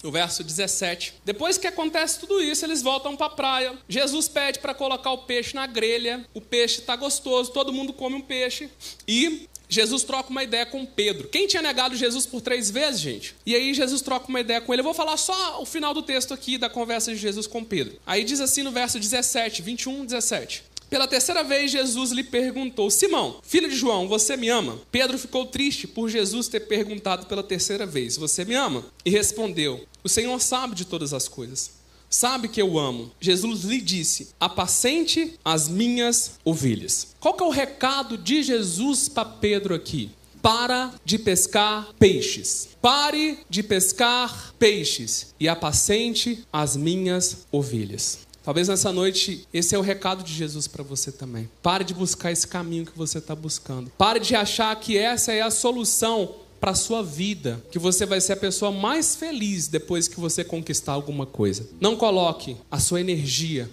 no 0.00 0.12
verso 0.12 0.44
17. 0.44 1.14
Depois 1.24 1.58
que 1.58 1.66
acontece 1.66 2.20
tudo 2.20 2.40
isso, 2.40 2.64
eles 2.64 2.82
voltam 2.82 3.16
para 3.16 3.26
a 3.26 3.30
praia. 3.30 3.78
Jesus 3.88 4.28
pede 4.28 4.60
para 4.60 4.72
colocar 4.72 5.10
o 5.10 5.18
peixe 5.18 5.56
na 5.56 5.66
grelha. 5.66 6.24
O 6.32 6.40
peixe 6.40 6.80
está 6.80 6.94
gostoso, 6.94 7.50
todo 7.50 7.72
mundo 7.72 7.92
come 7.92 8.14
um 8.14 8.20
peixe. 8.20 8.70
E 9.08 9.48
Jesus 9.68 10.04
troca 10.04 10.30
uma 10.30 10.42
ideia 10.42 10.66
com 10.66 10.86
Pedro. 10.86 11.28
Quem 11.28 11.46
tinha 11.46 11.62
negado 11.62 11.96
Jesus 11.96 12.26
por 12.26 12.40
três 12.40 12.70
vezes, 12.70 13.00
gente? 13.00 13.36
E 13.44 13.54
aí 13.54 13.74
Jesus 13.74 14.02
troca 14.02 14.28
uma 14.28 14.40
ideia 14.40 14.60
com 14.60 14.72
ele. 14.72 14.80
Eu 14.80 14.84
vou 14.84 14.94
falar 14.94 15.16
só 15.16 15.60
o 15.60 15.66
final 15.66 15.92
do 15.92 16.02
texto 16.02 16.32
aqui 16.32 16.58
da 16.58 16.70
conversa 16.70 17.12
de 17.12 17.18
Jesus 17.18 17.46
com 17.46 17.64
Pedro. 17.64 17.98
Aí 18.06 18.24
diz 18.24 18.40
assim 18.40 18.62
no 18.62 18.70
verso 18.70 18.98
17, 18.98 19.62
21, 19.62 20.04
17. 20.04 20.69
Pela 20.90 21.06
terceira 21.06 21.44
vez, 21.44 21.70
Jesus 21.70 22.10
lhe 22.10 22.24
perguntou: 22.24 22.90
Simão, 22.90 23.36
filho 23.44 23.70
de 23.70 23.76
João, 23.76 24.08
você 24.08 24.36
me 24.36 24.48
ama? 24.48 24.76
Pedro 24.90 25.16
ficou 25.16 25.46
triste 25.46 25.86
por 25.86 26.10
Jesus 26.10 26.48
ter 26.48 26.66
perguntado 26.66 27.26
pela 27.26 27.44
terceira 27.44 27.86
vez: 27.86 28.16
Você 28.16 28.44
me 28.44 28.56
ama? 28.56 28.84
E 29.04 29.10
respondeu: 29.10 29.86
O 30.02 30.08
Senhor 30.08 30.40
sabe 30.40 30.74
de 30.74 30.84
todas 30.84 31.14
as 31.14 31.28
coisas. 31.28 31.78
Sabe 32.10 32.48
que 32.48 32.60
eu 32.60 32.76
amo. 32.76 33.12
Jesus 33.20 33.62
lhe 33.62 33.80
disse: 33.80 34.30
Apacente 34.40 35.38
as 35.44 35.68
minhas 35.68 36.32
ovelhas. 36.44 37.14
Qual 37.20 37.34
que 37.34 37.44
é 37.44 37.46
o 37.46 37.50
recado 37.50 38.18
de 38.18 38.42
Jesus 38.42 39.08
para 39.08 39.24
Pedro 39.24 39.76
aqui? 39.76 40.10
Para 40.42 40.92
de 41.04 41.20
pescar 41.20 41.90
peixes. 42.00 42.68
Pare 42.82 43.38
de 43.48 43.62
pescar 43.62 44.52
peixes 44.58 45.34
e 45.38 45.48
apacente 45.48 46.42
as 46.52 46.76
minhas 46.76 47.46
ovelhas. 47.52 48.29
Talvez 48.50 48.66
nessa 48.66 48.92
noite 48.92 49.46
esse 49.54 49.76
é 49.76 49.78
o 49.78 49.80
recado 49.80 50.24
de 50.24 50.34
Jesus 50.34 50.66
para 50.66 50.82
você 50.82 51.12
também. 51.12 51.48
Pare 51.62 51.84
de 51.84 51.94
buscar 51.94 52.32
esse 52.32 52.48
caminho 52.48 52.84
que 52.84 52.98
você 52.98 53.18
está 53.18 53.32
buscando. 53.32 53.92
Pare 53.96 54.18
de 54.18 54.34
achar 54.34 54.74
que 54.74 54.98
essa 54.98 55.32
é 55.32 55.40
a 55.40 55.52
solução 55.52 56.34
para 56.60 56.74
sua 56.74 57.00
vida, 57.00 57.64
que 57.70 57.78
você 57.78 58.04
vai 58.04 58.20
ser 58.20 58.32
a 58.32 58.36
pessoa 58.36 58.72
mais 58.72 59.14
feliz 59.14 59.68
depois 59.68 60.08
que 60.08 60.18
você 60.18 60.42
conquistar 60.42 60.94
alguma 60.94 61.24
coisa. 61.24 61.64
Não 61.80 61.94
coloque 61.94 62.56
a 62.68 62.80
sua 62.80 63.00
energia, 63.00 63.70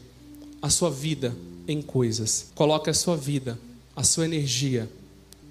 a 0.62 0.70
sua 0.70 0.92
vida 0.92 1.36
em 1.68 1.82
coisas. 1.82 2.52
Coloque 2.54 2.88
a 2.88 2.94
sua 2.94 3.18
vida, 3.18 3.58
a 3.96 4.04
sua 4.04 4.26
energia 4.26 4.88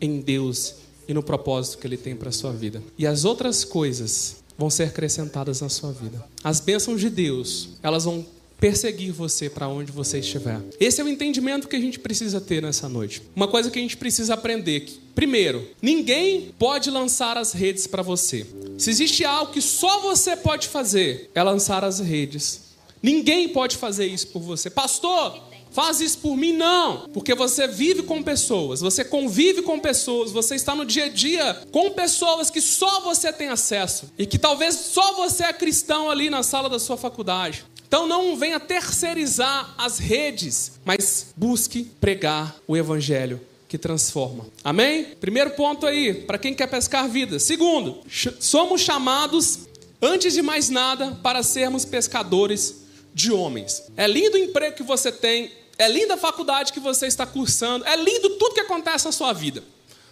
em 0.01 0.21
Deus 0.21 0.77
e 1.09 1.13
no 1.13 1.21
propósito 1.21 1.79
que 1.79 1.87
Ele 1.89 1.97
tem 1.97 2.15
para 2.15 2.31
sua 2.31 2.53
vida. 2.53 2.81
E 2.97 3.05
as 3.05 3.25
outras 3.25 3.65
coisas 3.65 4.37
vão 4.57 4.71
ser 4.71 4.85
acrescentadas 4.85 5.63
na 5.63 5.69
sua 5.69 5.91
vida. 5.91 6.25
As 6.45 6.61
bênçãos 6.61 7.01
de 7.01 7.11
Deus, 7.11 7.71
elas 7.83 8.05
vão 8.05 8.25
perseguir 8.59 9.13
você 9.13 9.49
para 9.51 9.69
onde 9.69 9.93
você 9.93 10.19
estiver. 10.19 10.61
Esse 10.81 11.01
é 11.01 11.05
o 11.05 11.09
entendimento 11.09 11.69
que 11.69 11.77
a 11.77 11.81
gente 11.81 11.99
precisa 11.99 12.41
ter 12.41 12.63
nessa 12.63 12.89
noite. 12.89 13.23
Uma 13.35 13.49
coisa 13.49 13.71
que 13.71 13.79
a 13.79 13.83
gente 13.83 13.97
precisa 13.97 14.35
aprender 14.35 14.87
primeiro, 15.15 15.67
ninguém 15.81 16.55
pode 16.59 16.91
lançar 16.91 17.39
as 17.39 17.53
redes 17.53 17.87
para 17.87 18.03
você. 18.03 18.47
Se 18.77 18.91
existe 18.91 19.25
algo 19.25 19.51
que 19.51 19.63
só 19.63 20.01
você 20.01 20.37
pode 20.37 20.69
fazer, 20.69 21.31
é 21.35 21.43
lançar 21.43 21.83
as 21.83 22.01
redes. 22.01 22.61
Ninguém 23.03 23.49
pode 23.49 23.77
fazer 23.77 24.07
isso 24.07 24.29
por 24.29 24.41
você. 24.41 24.69
Pastor, 24.69 25.41
faz 25.71 26.01
isso 26.01 26.19
por 26.19 26.37
mim, 26.37 26.53
não. 26.53 27.09
Porque 27.15 27.35
você 27.35 27.67
vive 27.67 28.03
com 28.03 28.23
pessoas, 28.23 28.81
você 28.81 29.05
convive 29.05 29.63
com 29.63 29.79
pessoas, 29.79 30.33
você 30.33 30.55
está 30.55 30.75
no 30.75 30.85
dia 30.85 31.07
a 31.07 31.09
dia 31.09 31.63
com 31.71 31.91
pessoas 31.91 32.51
que 32.51 32.61
só 32.61 33.01
você 33.01 33.33
tem 33.33 33.49
acesso. 33.49 34.11
E 34.19 34.27
que 34.27 34.39
talvez 34.39 34.75
só 34.75 35.15
você 35.15 35.45
é 35.45 35.53
cristão 35.53 36.11
ali 36.11 36.29
na 36.29 36.43
sala 36.43 36.69
da 36.69 36.79
sua 36.79 36.97
faculdade. 36.97 37.65
Então 37.87 38.07
não 38.07 38.37
venha 38.37 38.59
terceirizar 38.59 39.75
as 39.79 39.99
redes, 39.99 40.73
mas 40.85 41.29
busque 41.37 41.85
pregar 42.01 42.57
o 42.67 42.77
evangelho 42.77 43.41
que 43.69 43.79
transforma. 43.79 44.47
Amém? 44.63 45.05
Primeiro 45.21 45.51
ponto 45.51 45.87
aí, 45.87 46.15
para 46.15 46.39
quem 46.39 46.55
quer 46.55 46.67
pescar 46.69 47.09
vidas. 47.09 47.43
Segundo, 47.43 48.01
somos 48.41 48.81
chamados, 48.81 49.61
antes 50.01 50.35
de 50.35 50.43
mais 50.43 50.69
nada, 50.69 51.19
para 51.23 51.43
sermos 51.43 51.85
pescadores 51.85 52.77
de 53.15 53.33
homens. 53.33 53.85
É 53.97 54.07
lindo 54.07 54.37
o 54.37 54.41
emprego 54.41 54.77
que 54.77 54.83
você 54.83 55.11
tem, 55.11 55.51
É 55.79 55.89
linda 55.89 56.15
a 56.15 56.17
faculdade 56.17 56.73
que 56.73 56.81
você 56.81 57.07
está 57.07 57.27
cursando, 57.27 57.85
é 57.85 57.97
lindo 57.97 58.31
tudo 58.31 58.55
que 58.55 58.61
acontece 58.61 59.05
na 59.05 59.13
sua 59.13 59.33
vida. 59.33 59.63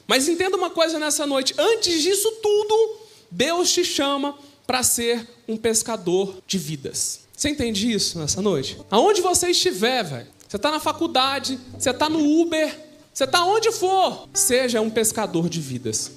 Mas 0.07 0.29
entenda 0.29 0.57
uma 0.57 0.71
coisa 0.71 0.99
nessa 0.99 1.27
noite: 1.27 1.55
antes 1.57 2.03
disso 2.03 2.31
tudo, 2.43 2.99
Deus 3.31 3.73
te 3.73 3.85
chama 3.85 4.37
para 4.67 4.83
ser 4.83 5.27
um 5.49 5.57
pescador 5.57 6.37
de 6.47 6.59
vidas. 6.59 7.24
Você 7.37 7.49
entende 7.49 7.93
isso 7.93 8.19
nessa 8.19 8.41
noite? 8.41 8.79
Aonde 8.91 9.21
você 9.21 9.51
estiver, 9.51 10.03
velho. 10.05 10.27
Você 10.49 10.57
está 10.57 10.71
na 10.71 10.79
faculdade, 10.79 11.59
você 11.77 11.91
está 11.91 12.09
no 12.09 12.21
Uber, 12.41 12.79
você 13.13 13.25
está 13.25 13.45
onde 13.45 13.73
for. 13.73 14.29
Seja 14.33 14.81
um 14.81 14.89
pescador 14.89 15.49
de 15.49 15.61
vidas. 15.61 16.13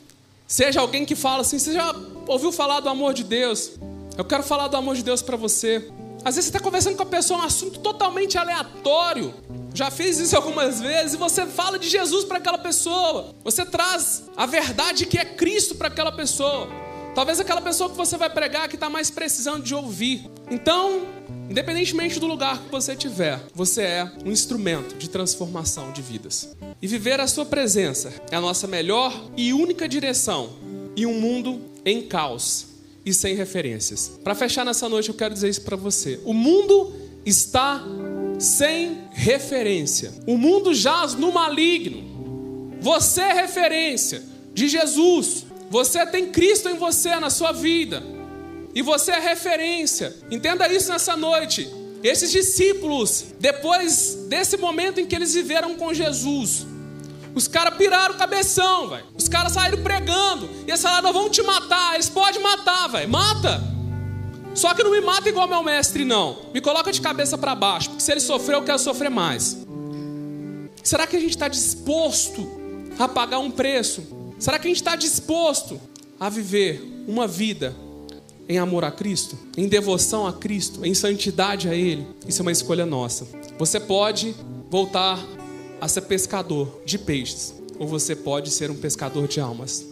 Seja 0.48 0.80
alguém 0.80 1.06
que 1.06 1.16
fala 1.16 1.42
assim: 1.42 1.58
você 1.58 1.74
já 1.74 1.94
ouviu 2.28 2.52
falar 2.52 2.80
do 2.80 2.90
amor 2.90 3.14
de 3.14 3.24
Deus? 3.24 3.72
Eu 4.18 4.24
quero 4.24 4.44
falar 4.44 4.68
do 4.68 4.78
amor 4.78 4.96
de 4.96 5.04
Deus 5.04 5.22
para 5.22 5.36
você. 5.36 5.92
Às 6.24 6.36
vezes 6.36 6.46
você 6.46 6.58
está 6.58 6.60
conversando 6.60 6.96
com 6.96 7.04
a 7.04 7.08
pessoa 7.08 7.40
um 7.40 7.44
assunto 7.44 7.80
totalmente 7.80 8.38
aleatório. 8.38 9.34
Já 9.74 9.92
fez 9.92 10.20
isso 10.20 10.36
algumas 10.36 10.80
vezes 10.80 11.14
e 11.14 11.18
você 11.18 11.46
fala 11.46 11.78
de 11.78 11.88
Jesus 11.88 12.26
para 12.26 12.38
aquela 12.38 12.58
pessoa. 12.58 13.36
Você 13.44 13.66
traz 13.66 14.24
a 14.36 14.46
verdade 14.46 15.06
que 15.06 15.18
é 15.18 15.26
Cristo 15.26 15.76
para 15.76 15.88
aquela 15.88 16.12
pessoa. 16.12 16.68
Talvez 17.14 17.40
aquela 17.40 17.62
pessoa 17.62 17.90
que 17.90 17.96
você 17.96 18.18
vai 18.18 18.30
pregar 18.30 18.68
que 18.68 18.76
está 18.76 18.90
mais 18.90 19.10
precisando 19.10 19.64
de 19.64 19.74
ouvir. 19.74 20.30
Então, 20.50 21.06
independentemente 21.50 22.20
do 22.20 22.26
lugar 22.26 22.64
que 22.64 22.72
você 22.72 22.94
estiver, 22.94 23.42
você 23.54 23.82
é 23.82 24.12
um 24.26 24.32
instrumento 24.32 24.96
de 24.96 25.10
transformação 25.10 25.92
de 25.92 26.02
vidas. 26.02 26.56
E 26.82 26.88
viver 26.88 27.20
a 27.20 27.28
sua 27.28 27.46
presença 27.46 28.14
é 28.32 28.36
a 28.36 28.42
nossa 28.42 28.66
melhor 28.66 29.14
e 29.36 29.54
única 29.54 29.88
direção 29.88 30.50
em 30.96 31.06
um 31.06 31.20
mundo 31.20 31.62
em 31.86 32.02
caos 32.02 32.68
e 33.06 33.14
sem 33.14 33.36
referências. 33.36 34.20
Para 34.24 34.36
fechar 34.36 34.66
nessa 34.66 34.88
noite, 34.88 35.10
eu 35.10 35.16
quero 35.16 35.34
dizer 35.34 35.50
isso 35.50 35.62
para 35.62 35.76
você. 35.76 36.20
O 36.24 36.34
mundo 36.34 36.94
está 37.26 37.84
sem 38.40 39.04
referência. 39.12 40.14
O 40.26 40.38
mundo 40.38 40.74
jaz 40.74 41.14
no 41.14 41.32
maligno. 41.32 42.78
Você 42.80 43.22
é 43.22 43.34
referência 43.34 44.24
de 44.54 44.68
Jesus. 44.70 45.46
Você 45.70 46.06
tem 46.06 46.32
Cristo 46.32 46.70
em 46.70 46.76
você, 46.76 47.16
na 47.18 47.30
sua 47.30 47.52
vida. 47.52 48.17
E 48.74 48.82
você 48.82 49.12
é 49.12 49.20
referência. 49.20 50.16
Entenda 50.30 50.72
isso 50.72 50.92
nessa 50.92 51.16
noite. 51.16 51.68
Esses 52.04 52.32
discípulos, 52.32 53.26
depois 53.40 54.26
desse 54.30 54.58
momento 54.58 55.00
em 55.00 55.06
que 55.06 55.16
eles 55.16 55.34
viveram 55.34 55.76
com 55.76 55.94
Jesus, 55.94 56.66
os 57.34 57.48
caras 57.48 57.76
piraram 57.76 58.16
o 58.16 58.18
cabeção, 58.18 58.90
velho. 58.90 59.06
Os 59.18 59.28
caras 59.28 59.54
saíram 59.54 59.82
pregando. 59.82 60.50
E 60.68 60.72
eles 60.72 60.82
falaram: 60.82 61.12
vamos 61.12 61.32
te 61.32 61.42
matar. 61.42 61.96
Eles 61.96 62.10
podem 62.10 62.42
matar, 62.42 62.88
velho. 62.88 63.10
Mata. 63.10 63.62
Só 64.54 64.74
que 64.74 64.84
não 64.84 64.92
me 64.92 65.02
mata 65.02 65.30
igual 65.30 65.48
meu 65.48 65.64
mestre, 65.64 66.04
não. 66.04 66.38
Me 66.54 66.62
coloca 66.62 66.92
de 66.92 67.02
cabeça 67.02 67.38
para 67.38 67.54
baixo. 67.54 67.90
Porque 67.90 68.04
se 68.04 68.12
ele 68.12 68.22
sofreu, 68.22 68.60
eu 68.60 68.66
quero 68.66 68.80
sofrer 68.80 69.10
mais. 69.10 69.58
Será 70.84 71.06
que 71.06 71.16
a 71.16 71.20
gente 71.20 71.32
está 71.32 71.48
disposto 71.48 72.48
a 72.98 73.08
pagar 73.08 73.40
um 73.40 73.52
preço 73.52 74.18
Será 74.40 74.60
que 74.60 74.68
a 74.68 74.70
gente 74.70 74.78
está 74.78 74.96
disposto 74.96 75.82
a 76.20 76.30
viver 76.30 76.82
uma 77.08 77.28
vida 77.28 77.76
em 78.50 78.58
amor 78.58 78.84
a 78.84 78.92
Cristo, 78.92 79.38
em 79.58 79.68
devoção 79.68 80.26
a 80.26 80.34
Cristo, 80.34 80.86
em 80.86 80.94
santidade 80.94 81.68
a 81.68 81.76
Ele? 81.76 82.08
Isso 82.28 82.42
é 82.42 82.44
uma 82.44 82.52
escolha 82.52 82.86
nossa. 82.86 83.28
Você 83.58 83.80
pode 83.80 84.36
voltar 84.70 85.24
a 85.80 85.88
ser 85.88 86.02
pescador 86.02 86.82
de 86.86 86.98
peixes, 86.98 87.54
ou 87.78 87.88
você 87.88 88.16
pode 88.16 88.50
ser 88.50 88.72
um 88.72 88.76
pescador 88.76 89.28
de 89.28 89.40
almas. 89.40 89.86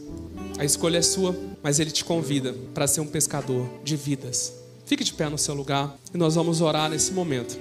A 0.58 0.64
escolha 0.64 1.00
é 1.00 1.02
sua, 1.02 1.36
mas 1.62 1.80
Ele 1.80 1.92
te 1.92 2.06
convida 2.06 2.56
para 2.74 2.88
ser 2.88 3.02
um 3.02 3.08
pescador 3.08 3.68
de 3.84 3.96
vidas. 3.96 4.54
Fique 4.86 5.04
de 5.04 5.14
pé 5.14 5.30
no 5.30 5.38
seu 5.38 5.54
lugar 5.54 5.98
e 6.14 6.18
nós 6.18 6.36
vamos 6.36 6.62
orar 6.62 6.90
nesse 6.90 7.12
momento. 7.12 7.58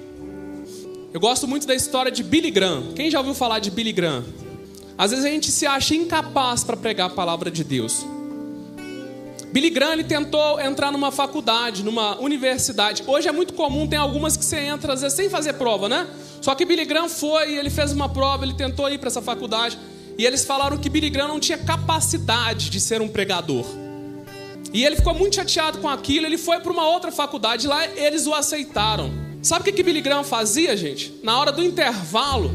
Eu 1.12 1.20
gosto 1.20 1.46
muito 1.48 1.66
da 1.66 1.74
história 1.74 2.10
de 2.10 2.22
Billy 2.22 2.50
Graham. 2.50 2.92
Quem 2.94 3.10
já 3.10 3.18
ouviu 3.18 3.34
falar 3.34 3.60
de 3.60 3.70
Billy 3.70 3.92
Graham? 3.92 4.24
Às 4.96 5.10
vezes 5.10 5.24
a 5.24 5.28
gente 5.28 5.50
se 5.50 5.66
acha 5.66 5.94
incapaz 5.94 6.62
para 6.62 6.76
pregar 6.76 7.08
a 7.08 7.14
palavra 7.14 7.50
de 7.50 7.64
Deus. 7.64 8.04
Billy 9.54 9.70
Graham 9.70 9.92
ele 9.92 10.02
tentou 10.02 10.58
entrar 10.58 10.90
numa 10.90 11.12
faculdade, 11.12 11.84
numa 11.84 12.20
universidade. 12.20 13.04
Hoje 13.06 13.28
é 13.28 13.30
muito 13.30 13.54
comum, 13.54 13.86
tem 13.86 13.96
algumas 13.96 14.36
que 14.36 14.44
você 14.44 14.56
entra 14.56 14.94
às 14.94 15.00
vezes 15.00 15.16
sem 15.16 15.30
fazer 15.30 15.52
prova, 15.52 15.88
né? 15.88 16.08
Só 16.40 16.56
que 16.56 16.64
Billy 16.64 16.84
Graham 16.84 17.08
foi, 17.08 17.54
ele 17.54 17.70
fez 17.70 17.92
uma 17.92 18.08
prova, 18.08 18.44
ele 18.44 18.54
tentou 18.54 18.90
ir 18.90 18.98
para 18.98 19.06
essa 19.06 19.22
faculdade. 19.22 19.78
E 20.18 20.26
eles 20.26 20.44
falaram 20.44 20.76
que 20.76 20.88
Billy 20.88 21.08
Graham 21.08 21.28
não 21.28 21.38
tinha 21.38 21.56
capacidade 21.56 22.68
de 22.68 22.80
ser 22.80 23.00
um 23.00 23.06
pregador. 23.06 23.64
E 24.72 24.84
ele 24.84 24.96
ficou 24.96 25.14
muito 25.14 25.36
chateado 25.36 25.78
com 25.78 25.88
aquilo, 25.88 26.26
ele 26.26 26.36
foi 26.36 26.58
para 26.58 26.72
uma 26.72 26.88
outra 26.88 27.12
faculdade, 27.12 27.68
lá 27.68 27.86
eles 27.86 28.26
o 28.26 28.34
aceitaram. 28.34 29.12
Sabe 29.40 29.60
o 29.60 29.64
que, 29.66 29.70
que 29.70 29.84
Billy 29.84 30.00
Graham 30.00 30.24
fazia, 30.24 30.76
gente? 30.76 31.14
Na 31.22 31.38
hora 31.38 31.52
do 31.52 31.62
intervalo, 31.62 32.50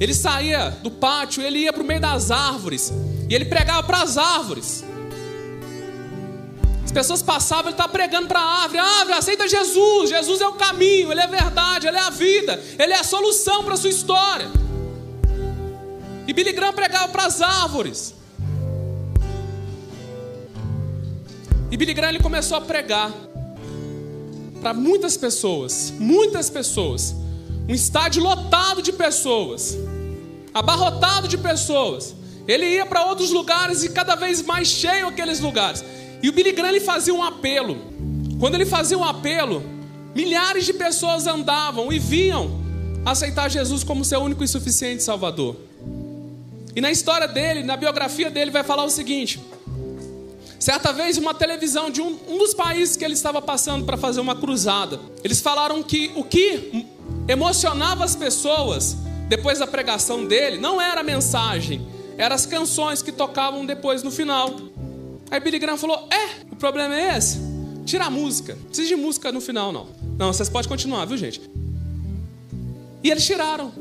ele 0.00 0.14
saía 0.14 0.70
do 0.82 0.90
pátio, 0.90 1.42
ele 1.42 1.58
ia 1.58 1.74
para 1.74 1.82
o 1.82 1.86
meio 1.86 2.00
das 2.00 2.30
árvores 2.30 2.90
e 3.28 3.34
ele 3.34 3.44
pregava 3.44 3.82
para 3.82 4.00
as 4.00 4.16
árvores. 4.16 4.82
As 6.96 7.04
pessoas 7.04 7.20
passavam, 7.20 7.66
ele 7.66 7.72
estava 7.72 7.92
pregando 7.92 8.26
para 8.26 8.40
a 8.40 8.62
árvore: 8.62 8.78
árvore, 8.78 9.18
aceita 9.18 9.46
Jesus. 9.46 10.08
Jesus 10.08 10.40
é 10.40 10.48
o 10.48 10.54
caminho, 10.54 11.12
ele 11.12 11.20
é 11.20 11.24
a 11.24 11.26
verdade, 11.26 11.86
ele 11.86 11.98
é 11.98 12.00
a 12.00 12.08
vida, 12.08 12.58
ele 12.78 12.94
é 12.94 12.98
a 12.98 13.04
solução 13.04 13.62
para 13.64 13.74
a 13.74 13.76
sua 13.76 13.90
história. 13.90 14.50
E 16.26 16.32
Billy 16.32 16.52
Graham 16.52 16.72
pregava 16.72 17.08
para 17.08 17.26
as 17.26 17.42
árvores. 17.42 18.14
E 21.70 21.76
Billy 21.76 21.92
Graham 21.92 22.08
ele 22.08 22.20
começou 22.20 22.56
a 22.56 22.62
pregar 22.62 23.12
para 24.62 24.72
muitas 24.72 25.18
pessoas, 25.18 25.92
muitas 25.98 26.48
pessoas 26.48 27.14
um 27.68 27.74
estádio 27.74 28.22
lotado 28.22 28.80
de 28.80 28.92
pessoas, 28.92 29.76
abarrotado 30.54 31.28
de 31.28 31.36
pessoas. 31.36 32.14
Ele 32.48 32.64
ia 32.64 32.86
para 32.86 33.04
outros 33.04 33.32
lugares 33.32 33.82
e 33.82 33.90
cada 33.90 34.14
vez 34.14 34.40
mais 34.40 34.68
cheio 34.68 35.08
aqueles 35.08 35.40
lugares. 35.40 35.84
E 36.22 36.28
o 36.28 36.32
Billy 36.32 36.52
Graham 36.52 36.70
ele 36.70 36.80
fazia 36.80 37.14
um 37.14 37.22
apelo. 37.22 37.76
Quando 38.38 38.54
ele 38.54 38.66
fazia 38.66 38.96
um 38.98 39.04
apelo, 39.04 39.62
milhares 40.14 40.64
de 40.64 40.72
pessoas 40.72 41.26
andavam 41.26 41.92
e 41.92 41.98
vinham 41.98 42.64
aceitar 43.04 43.48
Jesus 43.50 43.84
como 43.84 44.04
seu 44.04 44.20
único 44.20 44.42
e 44.42 44.48
suficiente 44.48 45.02
Salvador. 45.02 45.56
E 46.74 46.80
na 46.80 46.90
história 46.90 47.26
dele, 47.26 47.62
na 47.62 47.76
biografia 47.76 48.30
dele, 48.30 48.50
vai 48.50 48.62
falar 48.62 48.84
o 48.84 48.90
seguinte: 48.90 49.40
certa 50.58 50.92
vez, 50.92 51.16
uma 51.16 51.32
televisão 51.32 51.90
de 51.90 52.02
um, 52.02 52.18
um 52.28 52.38
dos 52.38 52.52
países 52.52 52.96
que 52.96 53.04
ele 53.04 53.14
estava 53.14 53.40
passando 53.40 53.84
para 53.84 53.96
fazer 53.96 54.20
uma 54.20 54.36
cruzada, 54.36 55.00
eles 55.24 55.40
falaram 55.40 55.82
que 55.82 56.12
o 56.14 56.24
que 56.24 56.84
emocionava 57.28 58.04
as 58.04 58.14
pessoas 58.14 58.96
depois 59.28 59.58
da 59.58 59.66
pregação 59.66 60.24
dele 60.24 60.58
não 60.58 60.80
era 60.80 61.00
a 61.00 61.04
mensagem, 61.04 61.86
eram 62.18 62.34
as 62.34 62.46
canções 62.46 63.02
que 63.02 63.12
tocavam 63.12 63.64
depois 63.64 64.02
no 64.02 64.10
final. 64.10 64.54
Aí 65.30 65.40
Billy 65.40 65.58
Graham 65.58 65.76
falou: 65.76 66.08
É, 66.10 66.44
o 66.50 66.56
problema 66.56 66.94
é 66.94 67.16
esse. 67.16 67.38
Tira 67.84 68.06
a 68.06 68.10
música. 68.10 68.54
Não 68.54 68.64
precisa 68.64 68.88
de 68.88 68.96
música 68.96 69.30
no 69.30 69.40
final, 69.40 69.72
não. 69.72 69.88
Não, 70.18 70.32
vocês 70.32 70.48
podem 70.48 70.68
continuar, 70.68 71.04
viu, 71.04 71.16
gente? 71.16 71.40
E 73.02 73.10
eles 73.10 73.24
tiraram. 73.24 73.72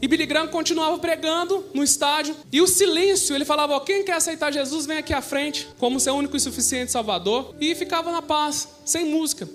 E 0.00 0.08
Billy 0.08 0.26
Graham 0.26 0.48
continuava 0.48 0.98
pregando 0.98 1.64
no 1.72 1.82
estádio. 1.82 2.36
E 2.52 2.60
o 2.60 2.66
silêncio, 2.66 3.34
ele 3.34 3.44
falava: 3.44 3.78
Quem 3.80 4.04
quer 4.04 4.14
aceitar 4.14 4.52
Jesus, 4.52 4.86
vem 4.86 4.98
aqui 4.98 5.14
à 5.14 5.22
frente, 5.22 5.68
como 5.78 6.00
seu 6.00 6.14
único 6.14 6.36
e 6.36 6.40
suficiente 6.40 6.92
Salvador. 6.92 7.54
E 7.60 7.74
ficava 7.74 8.12
na 8.12 8.22
paz, 8.22 8.68
sem 8.84 9.06
música. 9.06 9.48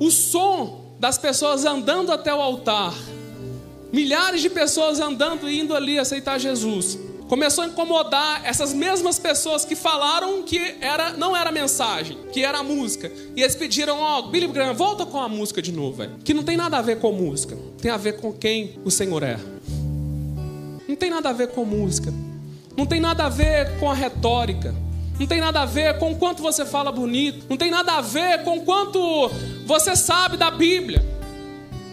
O 0.00 0.10
som 0.10 0.96
das 0.98 1.18
pessoas 1.18 1.64
andando 1.64 2.12
até 2.12 2.32
o 2.32 2.40
altar, 2.40 2.94
milhares 3.92 4.40
de 4.40 4.50
pessoas 4.50 5.00
andando 5.00 5.48
e 5.48 5.60
indo 5.60 5.74
ali 5.74 5.98
aceitar 5.98 6.38
Jesus. 6.38 6.98
Começou 7.32 7.64
a 7.64 7.66
incomodar 7.66 8.42
essas 8.44 8.74
mesmas 8.74 9.18
pessoas 9.18 9.64
que 9.64 9.74
falaram 9.74 10.42
que 10.42 10.76
era, 10.82 11.14
não 11.14 11.34
era 11.34 11.50
mensagem, 11.50 12.18
que 12.30 12.44
era 12.44 12.62
música. 12.62 13.10
E 13.34 13.40
eles 13.40 13.56
pediram, 13.56 13.98
ó, 14.00 14.18
oh, 14.18 14.22
Billy 14.24 14.46
Graham, 14.48 14.74
volta 14.74 15.06
com 15.06 15.18
a 15.18 15.30
música 15.30 15.62
de 15.62 15.72
novo, 15.72 15.96
véio. 15.96 16.10
que 16.22 16.34
não 16.34 16.42
tem 16.42 16.58
nada 16.58 16.76
a 16.76 16.82
ver 16.82 16.98
com 16.98 17.10
música, 17.10 17.56
tem 17.80 17.90
a 17.90 17.96
ver 17.96 18.20
com 18.20 18.34
quem 18.34 18.78
o 18.84 18.90
Senhor 18.90 19.22
é. 19.22 19.38
Não 20.86 20.94
tem 20.94 21.08
nada 21.08 21.30
a 21.30 21.32
ver 21.32 21.48
com 21.52 21.64
música, 21.64 22.12
não 22.76 22.84
tem 22.84 23.00
nada 23.00 23.24
a 23.24 23.28
ver 23.30 23.78
com 23.78 23.90
a 23.90 23.94
retórica, 23.94 24.74
não 25.18 25.26
tem 25.26 25.40
nada 25.40 25.62
a 25.62 25.64
ver 25.64 25.98
com 25.98 26.14
quanto 26.14 26.42
você 26.42 26.66
fala 26.66 26.92
bonito, 26.92 27.46
não 27.48 27.56
tem 27.56 27.70
nada 27.70 27.92
a 27.92 28.02
ver 28.02 28.44
com 28.44 28.60
quanto 28.60 29.30
você 29.64 29.96
sabe 29.96 30.36
da 30.36 30.50
Bíblia. 30.50 31.02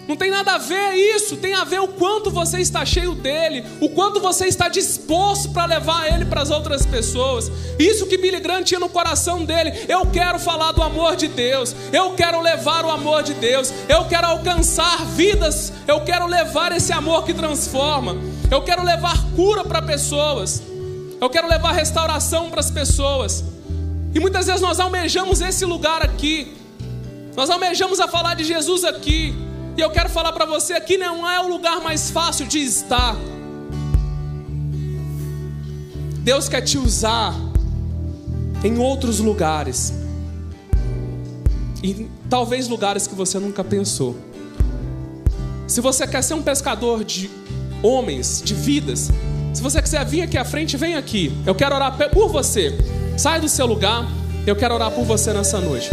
Não 0.10 0.16
tem 0.16 0.32
nada 0.32 0.54
a 0.54 0.58
ver 0.58 0.96
isso, 0.96 1.38
tem 1.38 1.54
a 1.54 1.64
ver 1.64 1.82
o 1.82 1.88
quanto 1.88 2.32
você 2.32 2.60
está 2.60 2.84
cheio 2.84 3.14
dele, 3.14 3.64
o 3.80 3.90
quanto 3.90 4.20
você 4.20 4.48
está 4.48 4.68
disposto 4.68 5.52
para 5.52 5.66
levar 5.66 6.12
ele 6.12 6.26
para 6.26 6.42
as 6.42 6.50
outras 6.50 6.84
pessoas. 6.84 7.52
Isso 7.78 8.08
que 8.08 8.18
Billy 8.18 8.40
Graham 8.40 8.64
tinha 8.64 8.80
no 8.80 8.90
coração 8.90 9.46
dele. 9.46 9.72
Eu 9.88 10.08
quero 10.08 10.40
falar 10.40 10.72
do 10.72 10.82
amor 10.82 11.16
de 11.16 11.28
Deus, 11.28 11.76
eu 11.94 12.16
quero 12.16 12.42
levar 12.42 12.86
o 12.86 12.90
amor 12.90 13.22
de 13.22 13.36
Deus, 13.36 13.72
eu 13.88 14.04
quero 14.06 14.26
alcançar 14.26 15.06
vidas, 15.06 15.72
eu 15.88 16.02
quero 16.02 16.26
levar 16.26 16.72
esse 16.72 16.92
amor 16.92 17.24
que 17.24 17.32
transforma, 17.32 18.18
eu 18.50 18.64
quero 18.64 18.84
levar 18.84 19.16
cura 19.36 19.64
para 19.64 19.80
pessoas. 19.80 20.64
Eu 21.22 21.30
quero 21.30 21.48
levar 21.48 21.74
restauração 21.74 22.50
para 22.50 22.62
as 22.62 22.72
pessoas. 22.72 23.44
E 24.16 24.20
muitas 24.20 24.48
vezes 24.48 24.62
nós 24.62 24.80
almejamos 24.80 25.40
esse 25.40 25.66
lugar 25.66 26.02
aqui. 26.02 26.58
Nós 27.36 27.48
almejamos 27.48 28.00
a 28.00 28.08
falar 28.08 28.34
de 28.34 28.44
Jesus 28.44 28.84
aqui. 28.84 29.49
E 29.80 29.82
eu 29.82 29.90
quero 29.90 30.10
falar 30.10 30.34
para 30.34 30.44
você 30.44 30.74
aqui 30.74 30.98
não 30.98 31.26
é 31.26 31.40
o 31.40 31.48
lugar 31.48 31.80
mais 31.80 32.12
fácil 32.12 32.46
de 32.46 32.60
estar. 32.60 33.16
Deus 36.18 36.50
quer 36.50 36.60
te 36.60 36.78
usar 36.78 37.34
em 38.62 38.78
outros 38.78 39.20
lugares. 39.20 39.94
E 41.82 42.10
talvez 42.30 42.68
lugares 42.68 43.08
que 43.08 43.16
você 43.16 43.40
nunca 43.40 43.64
pensou. 43.64 44.18
Se 45.66 45.80
você 45.80 46.06
quer 46.06 46.24
ser 46.24 46.34
um 46.34 46.44
pescador 46.44 47.06
de 47.06 47.32
homens, 47.82 48.42
de 48.44 48.54
vidas, 48.54 49.10
se 49.54 49.62
você 49.62 49.82
quiser 49.82 50.06
vir 50.06 50.24
aqui 50.24 50.38
à 50.38 50.44
frente, 50.44 50.76
vem 50.76 50.96
aqui. 50.96 51.32
Eu 51.46 51.56
quero 51.56 51.74
orar 51.74 51.98
por 52.10 52.28
você. 52.28 52.78
Sai 53.18 53.40
do 53.40 53.48
seu 53.48 53.66
lugar. 53.66 54.06
Eu 54.46 54.58
quero 54.58 54.76
orar 54.76 54.92
por 54.92 55.06
você 55.06 55.32
nessa 55.32 55.62
noite. 55.62 55.90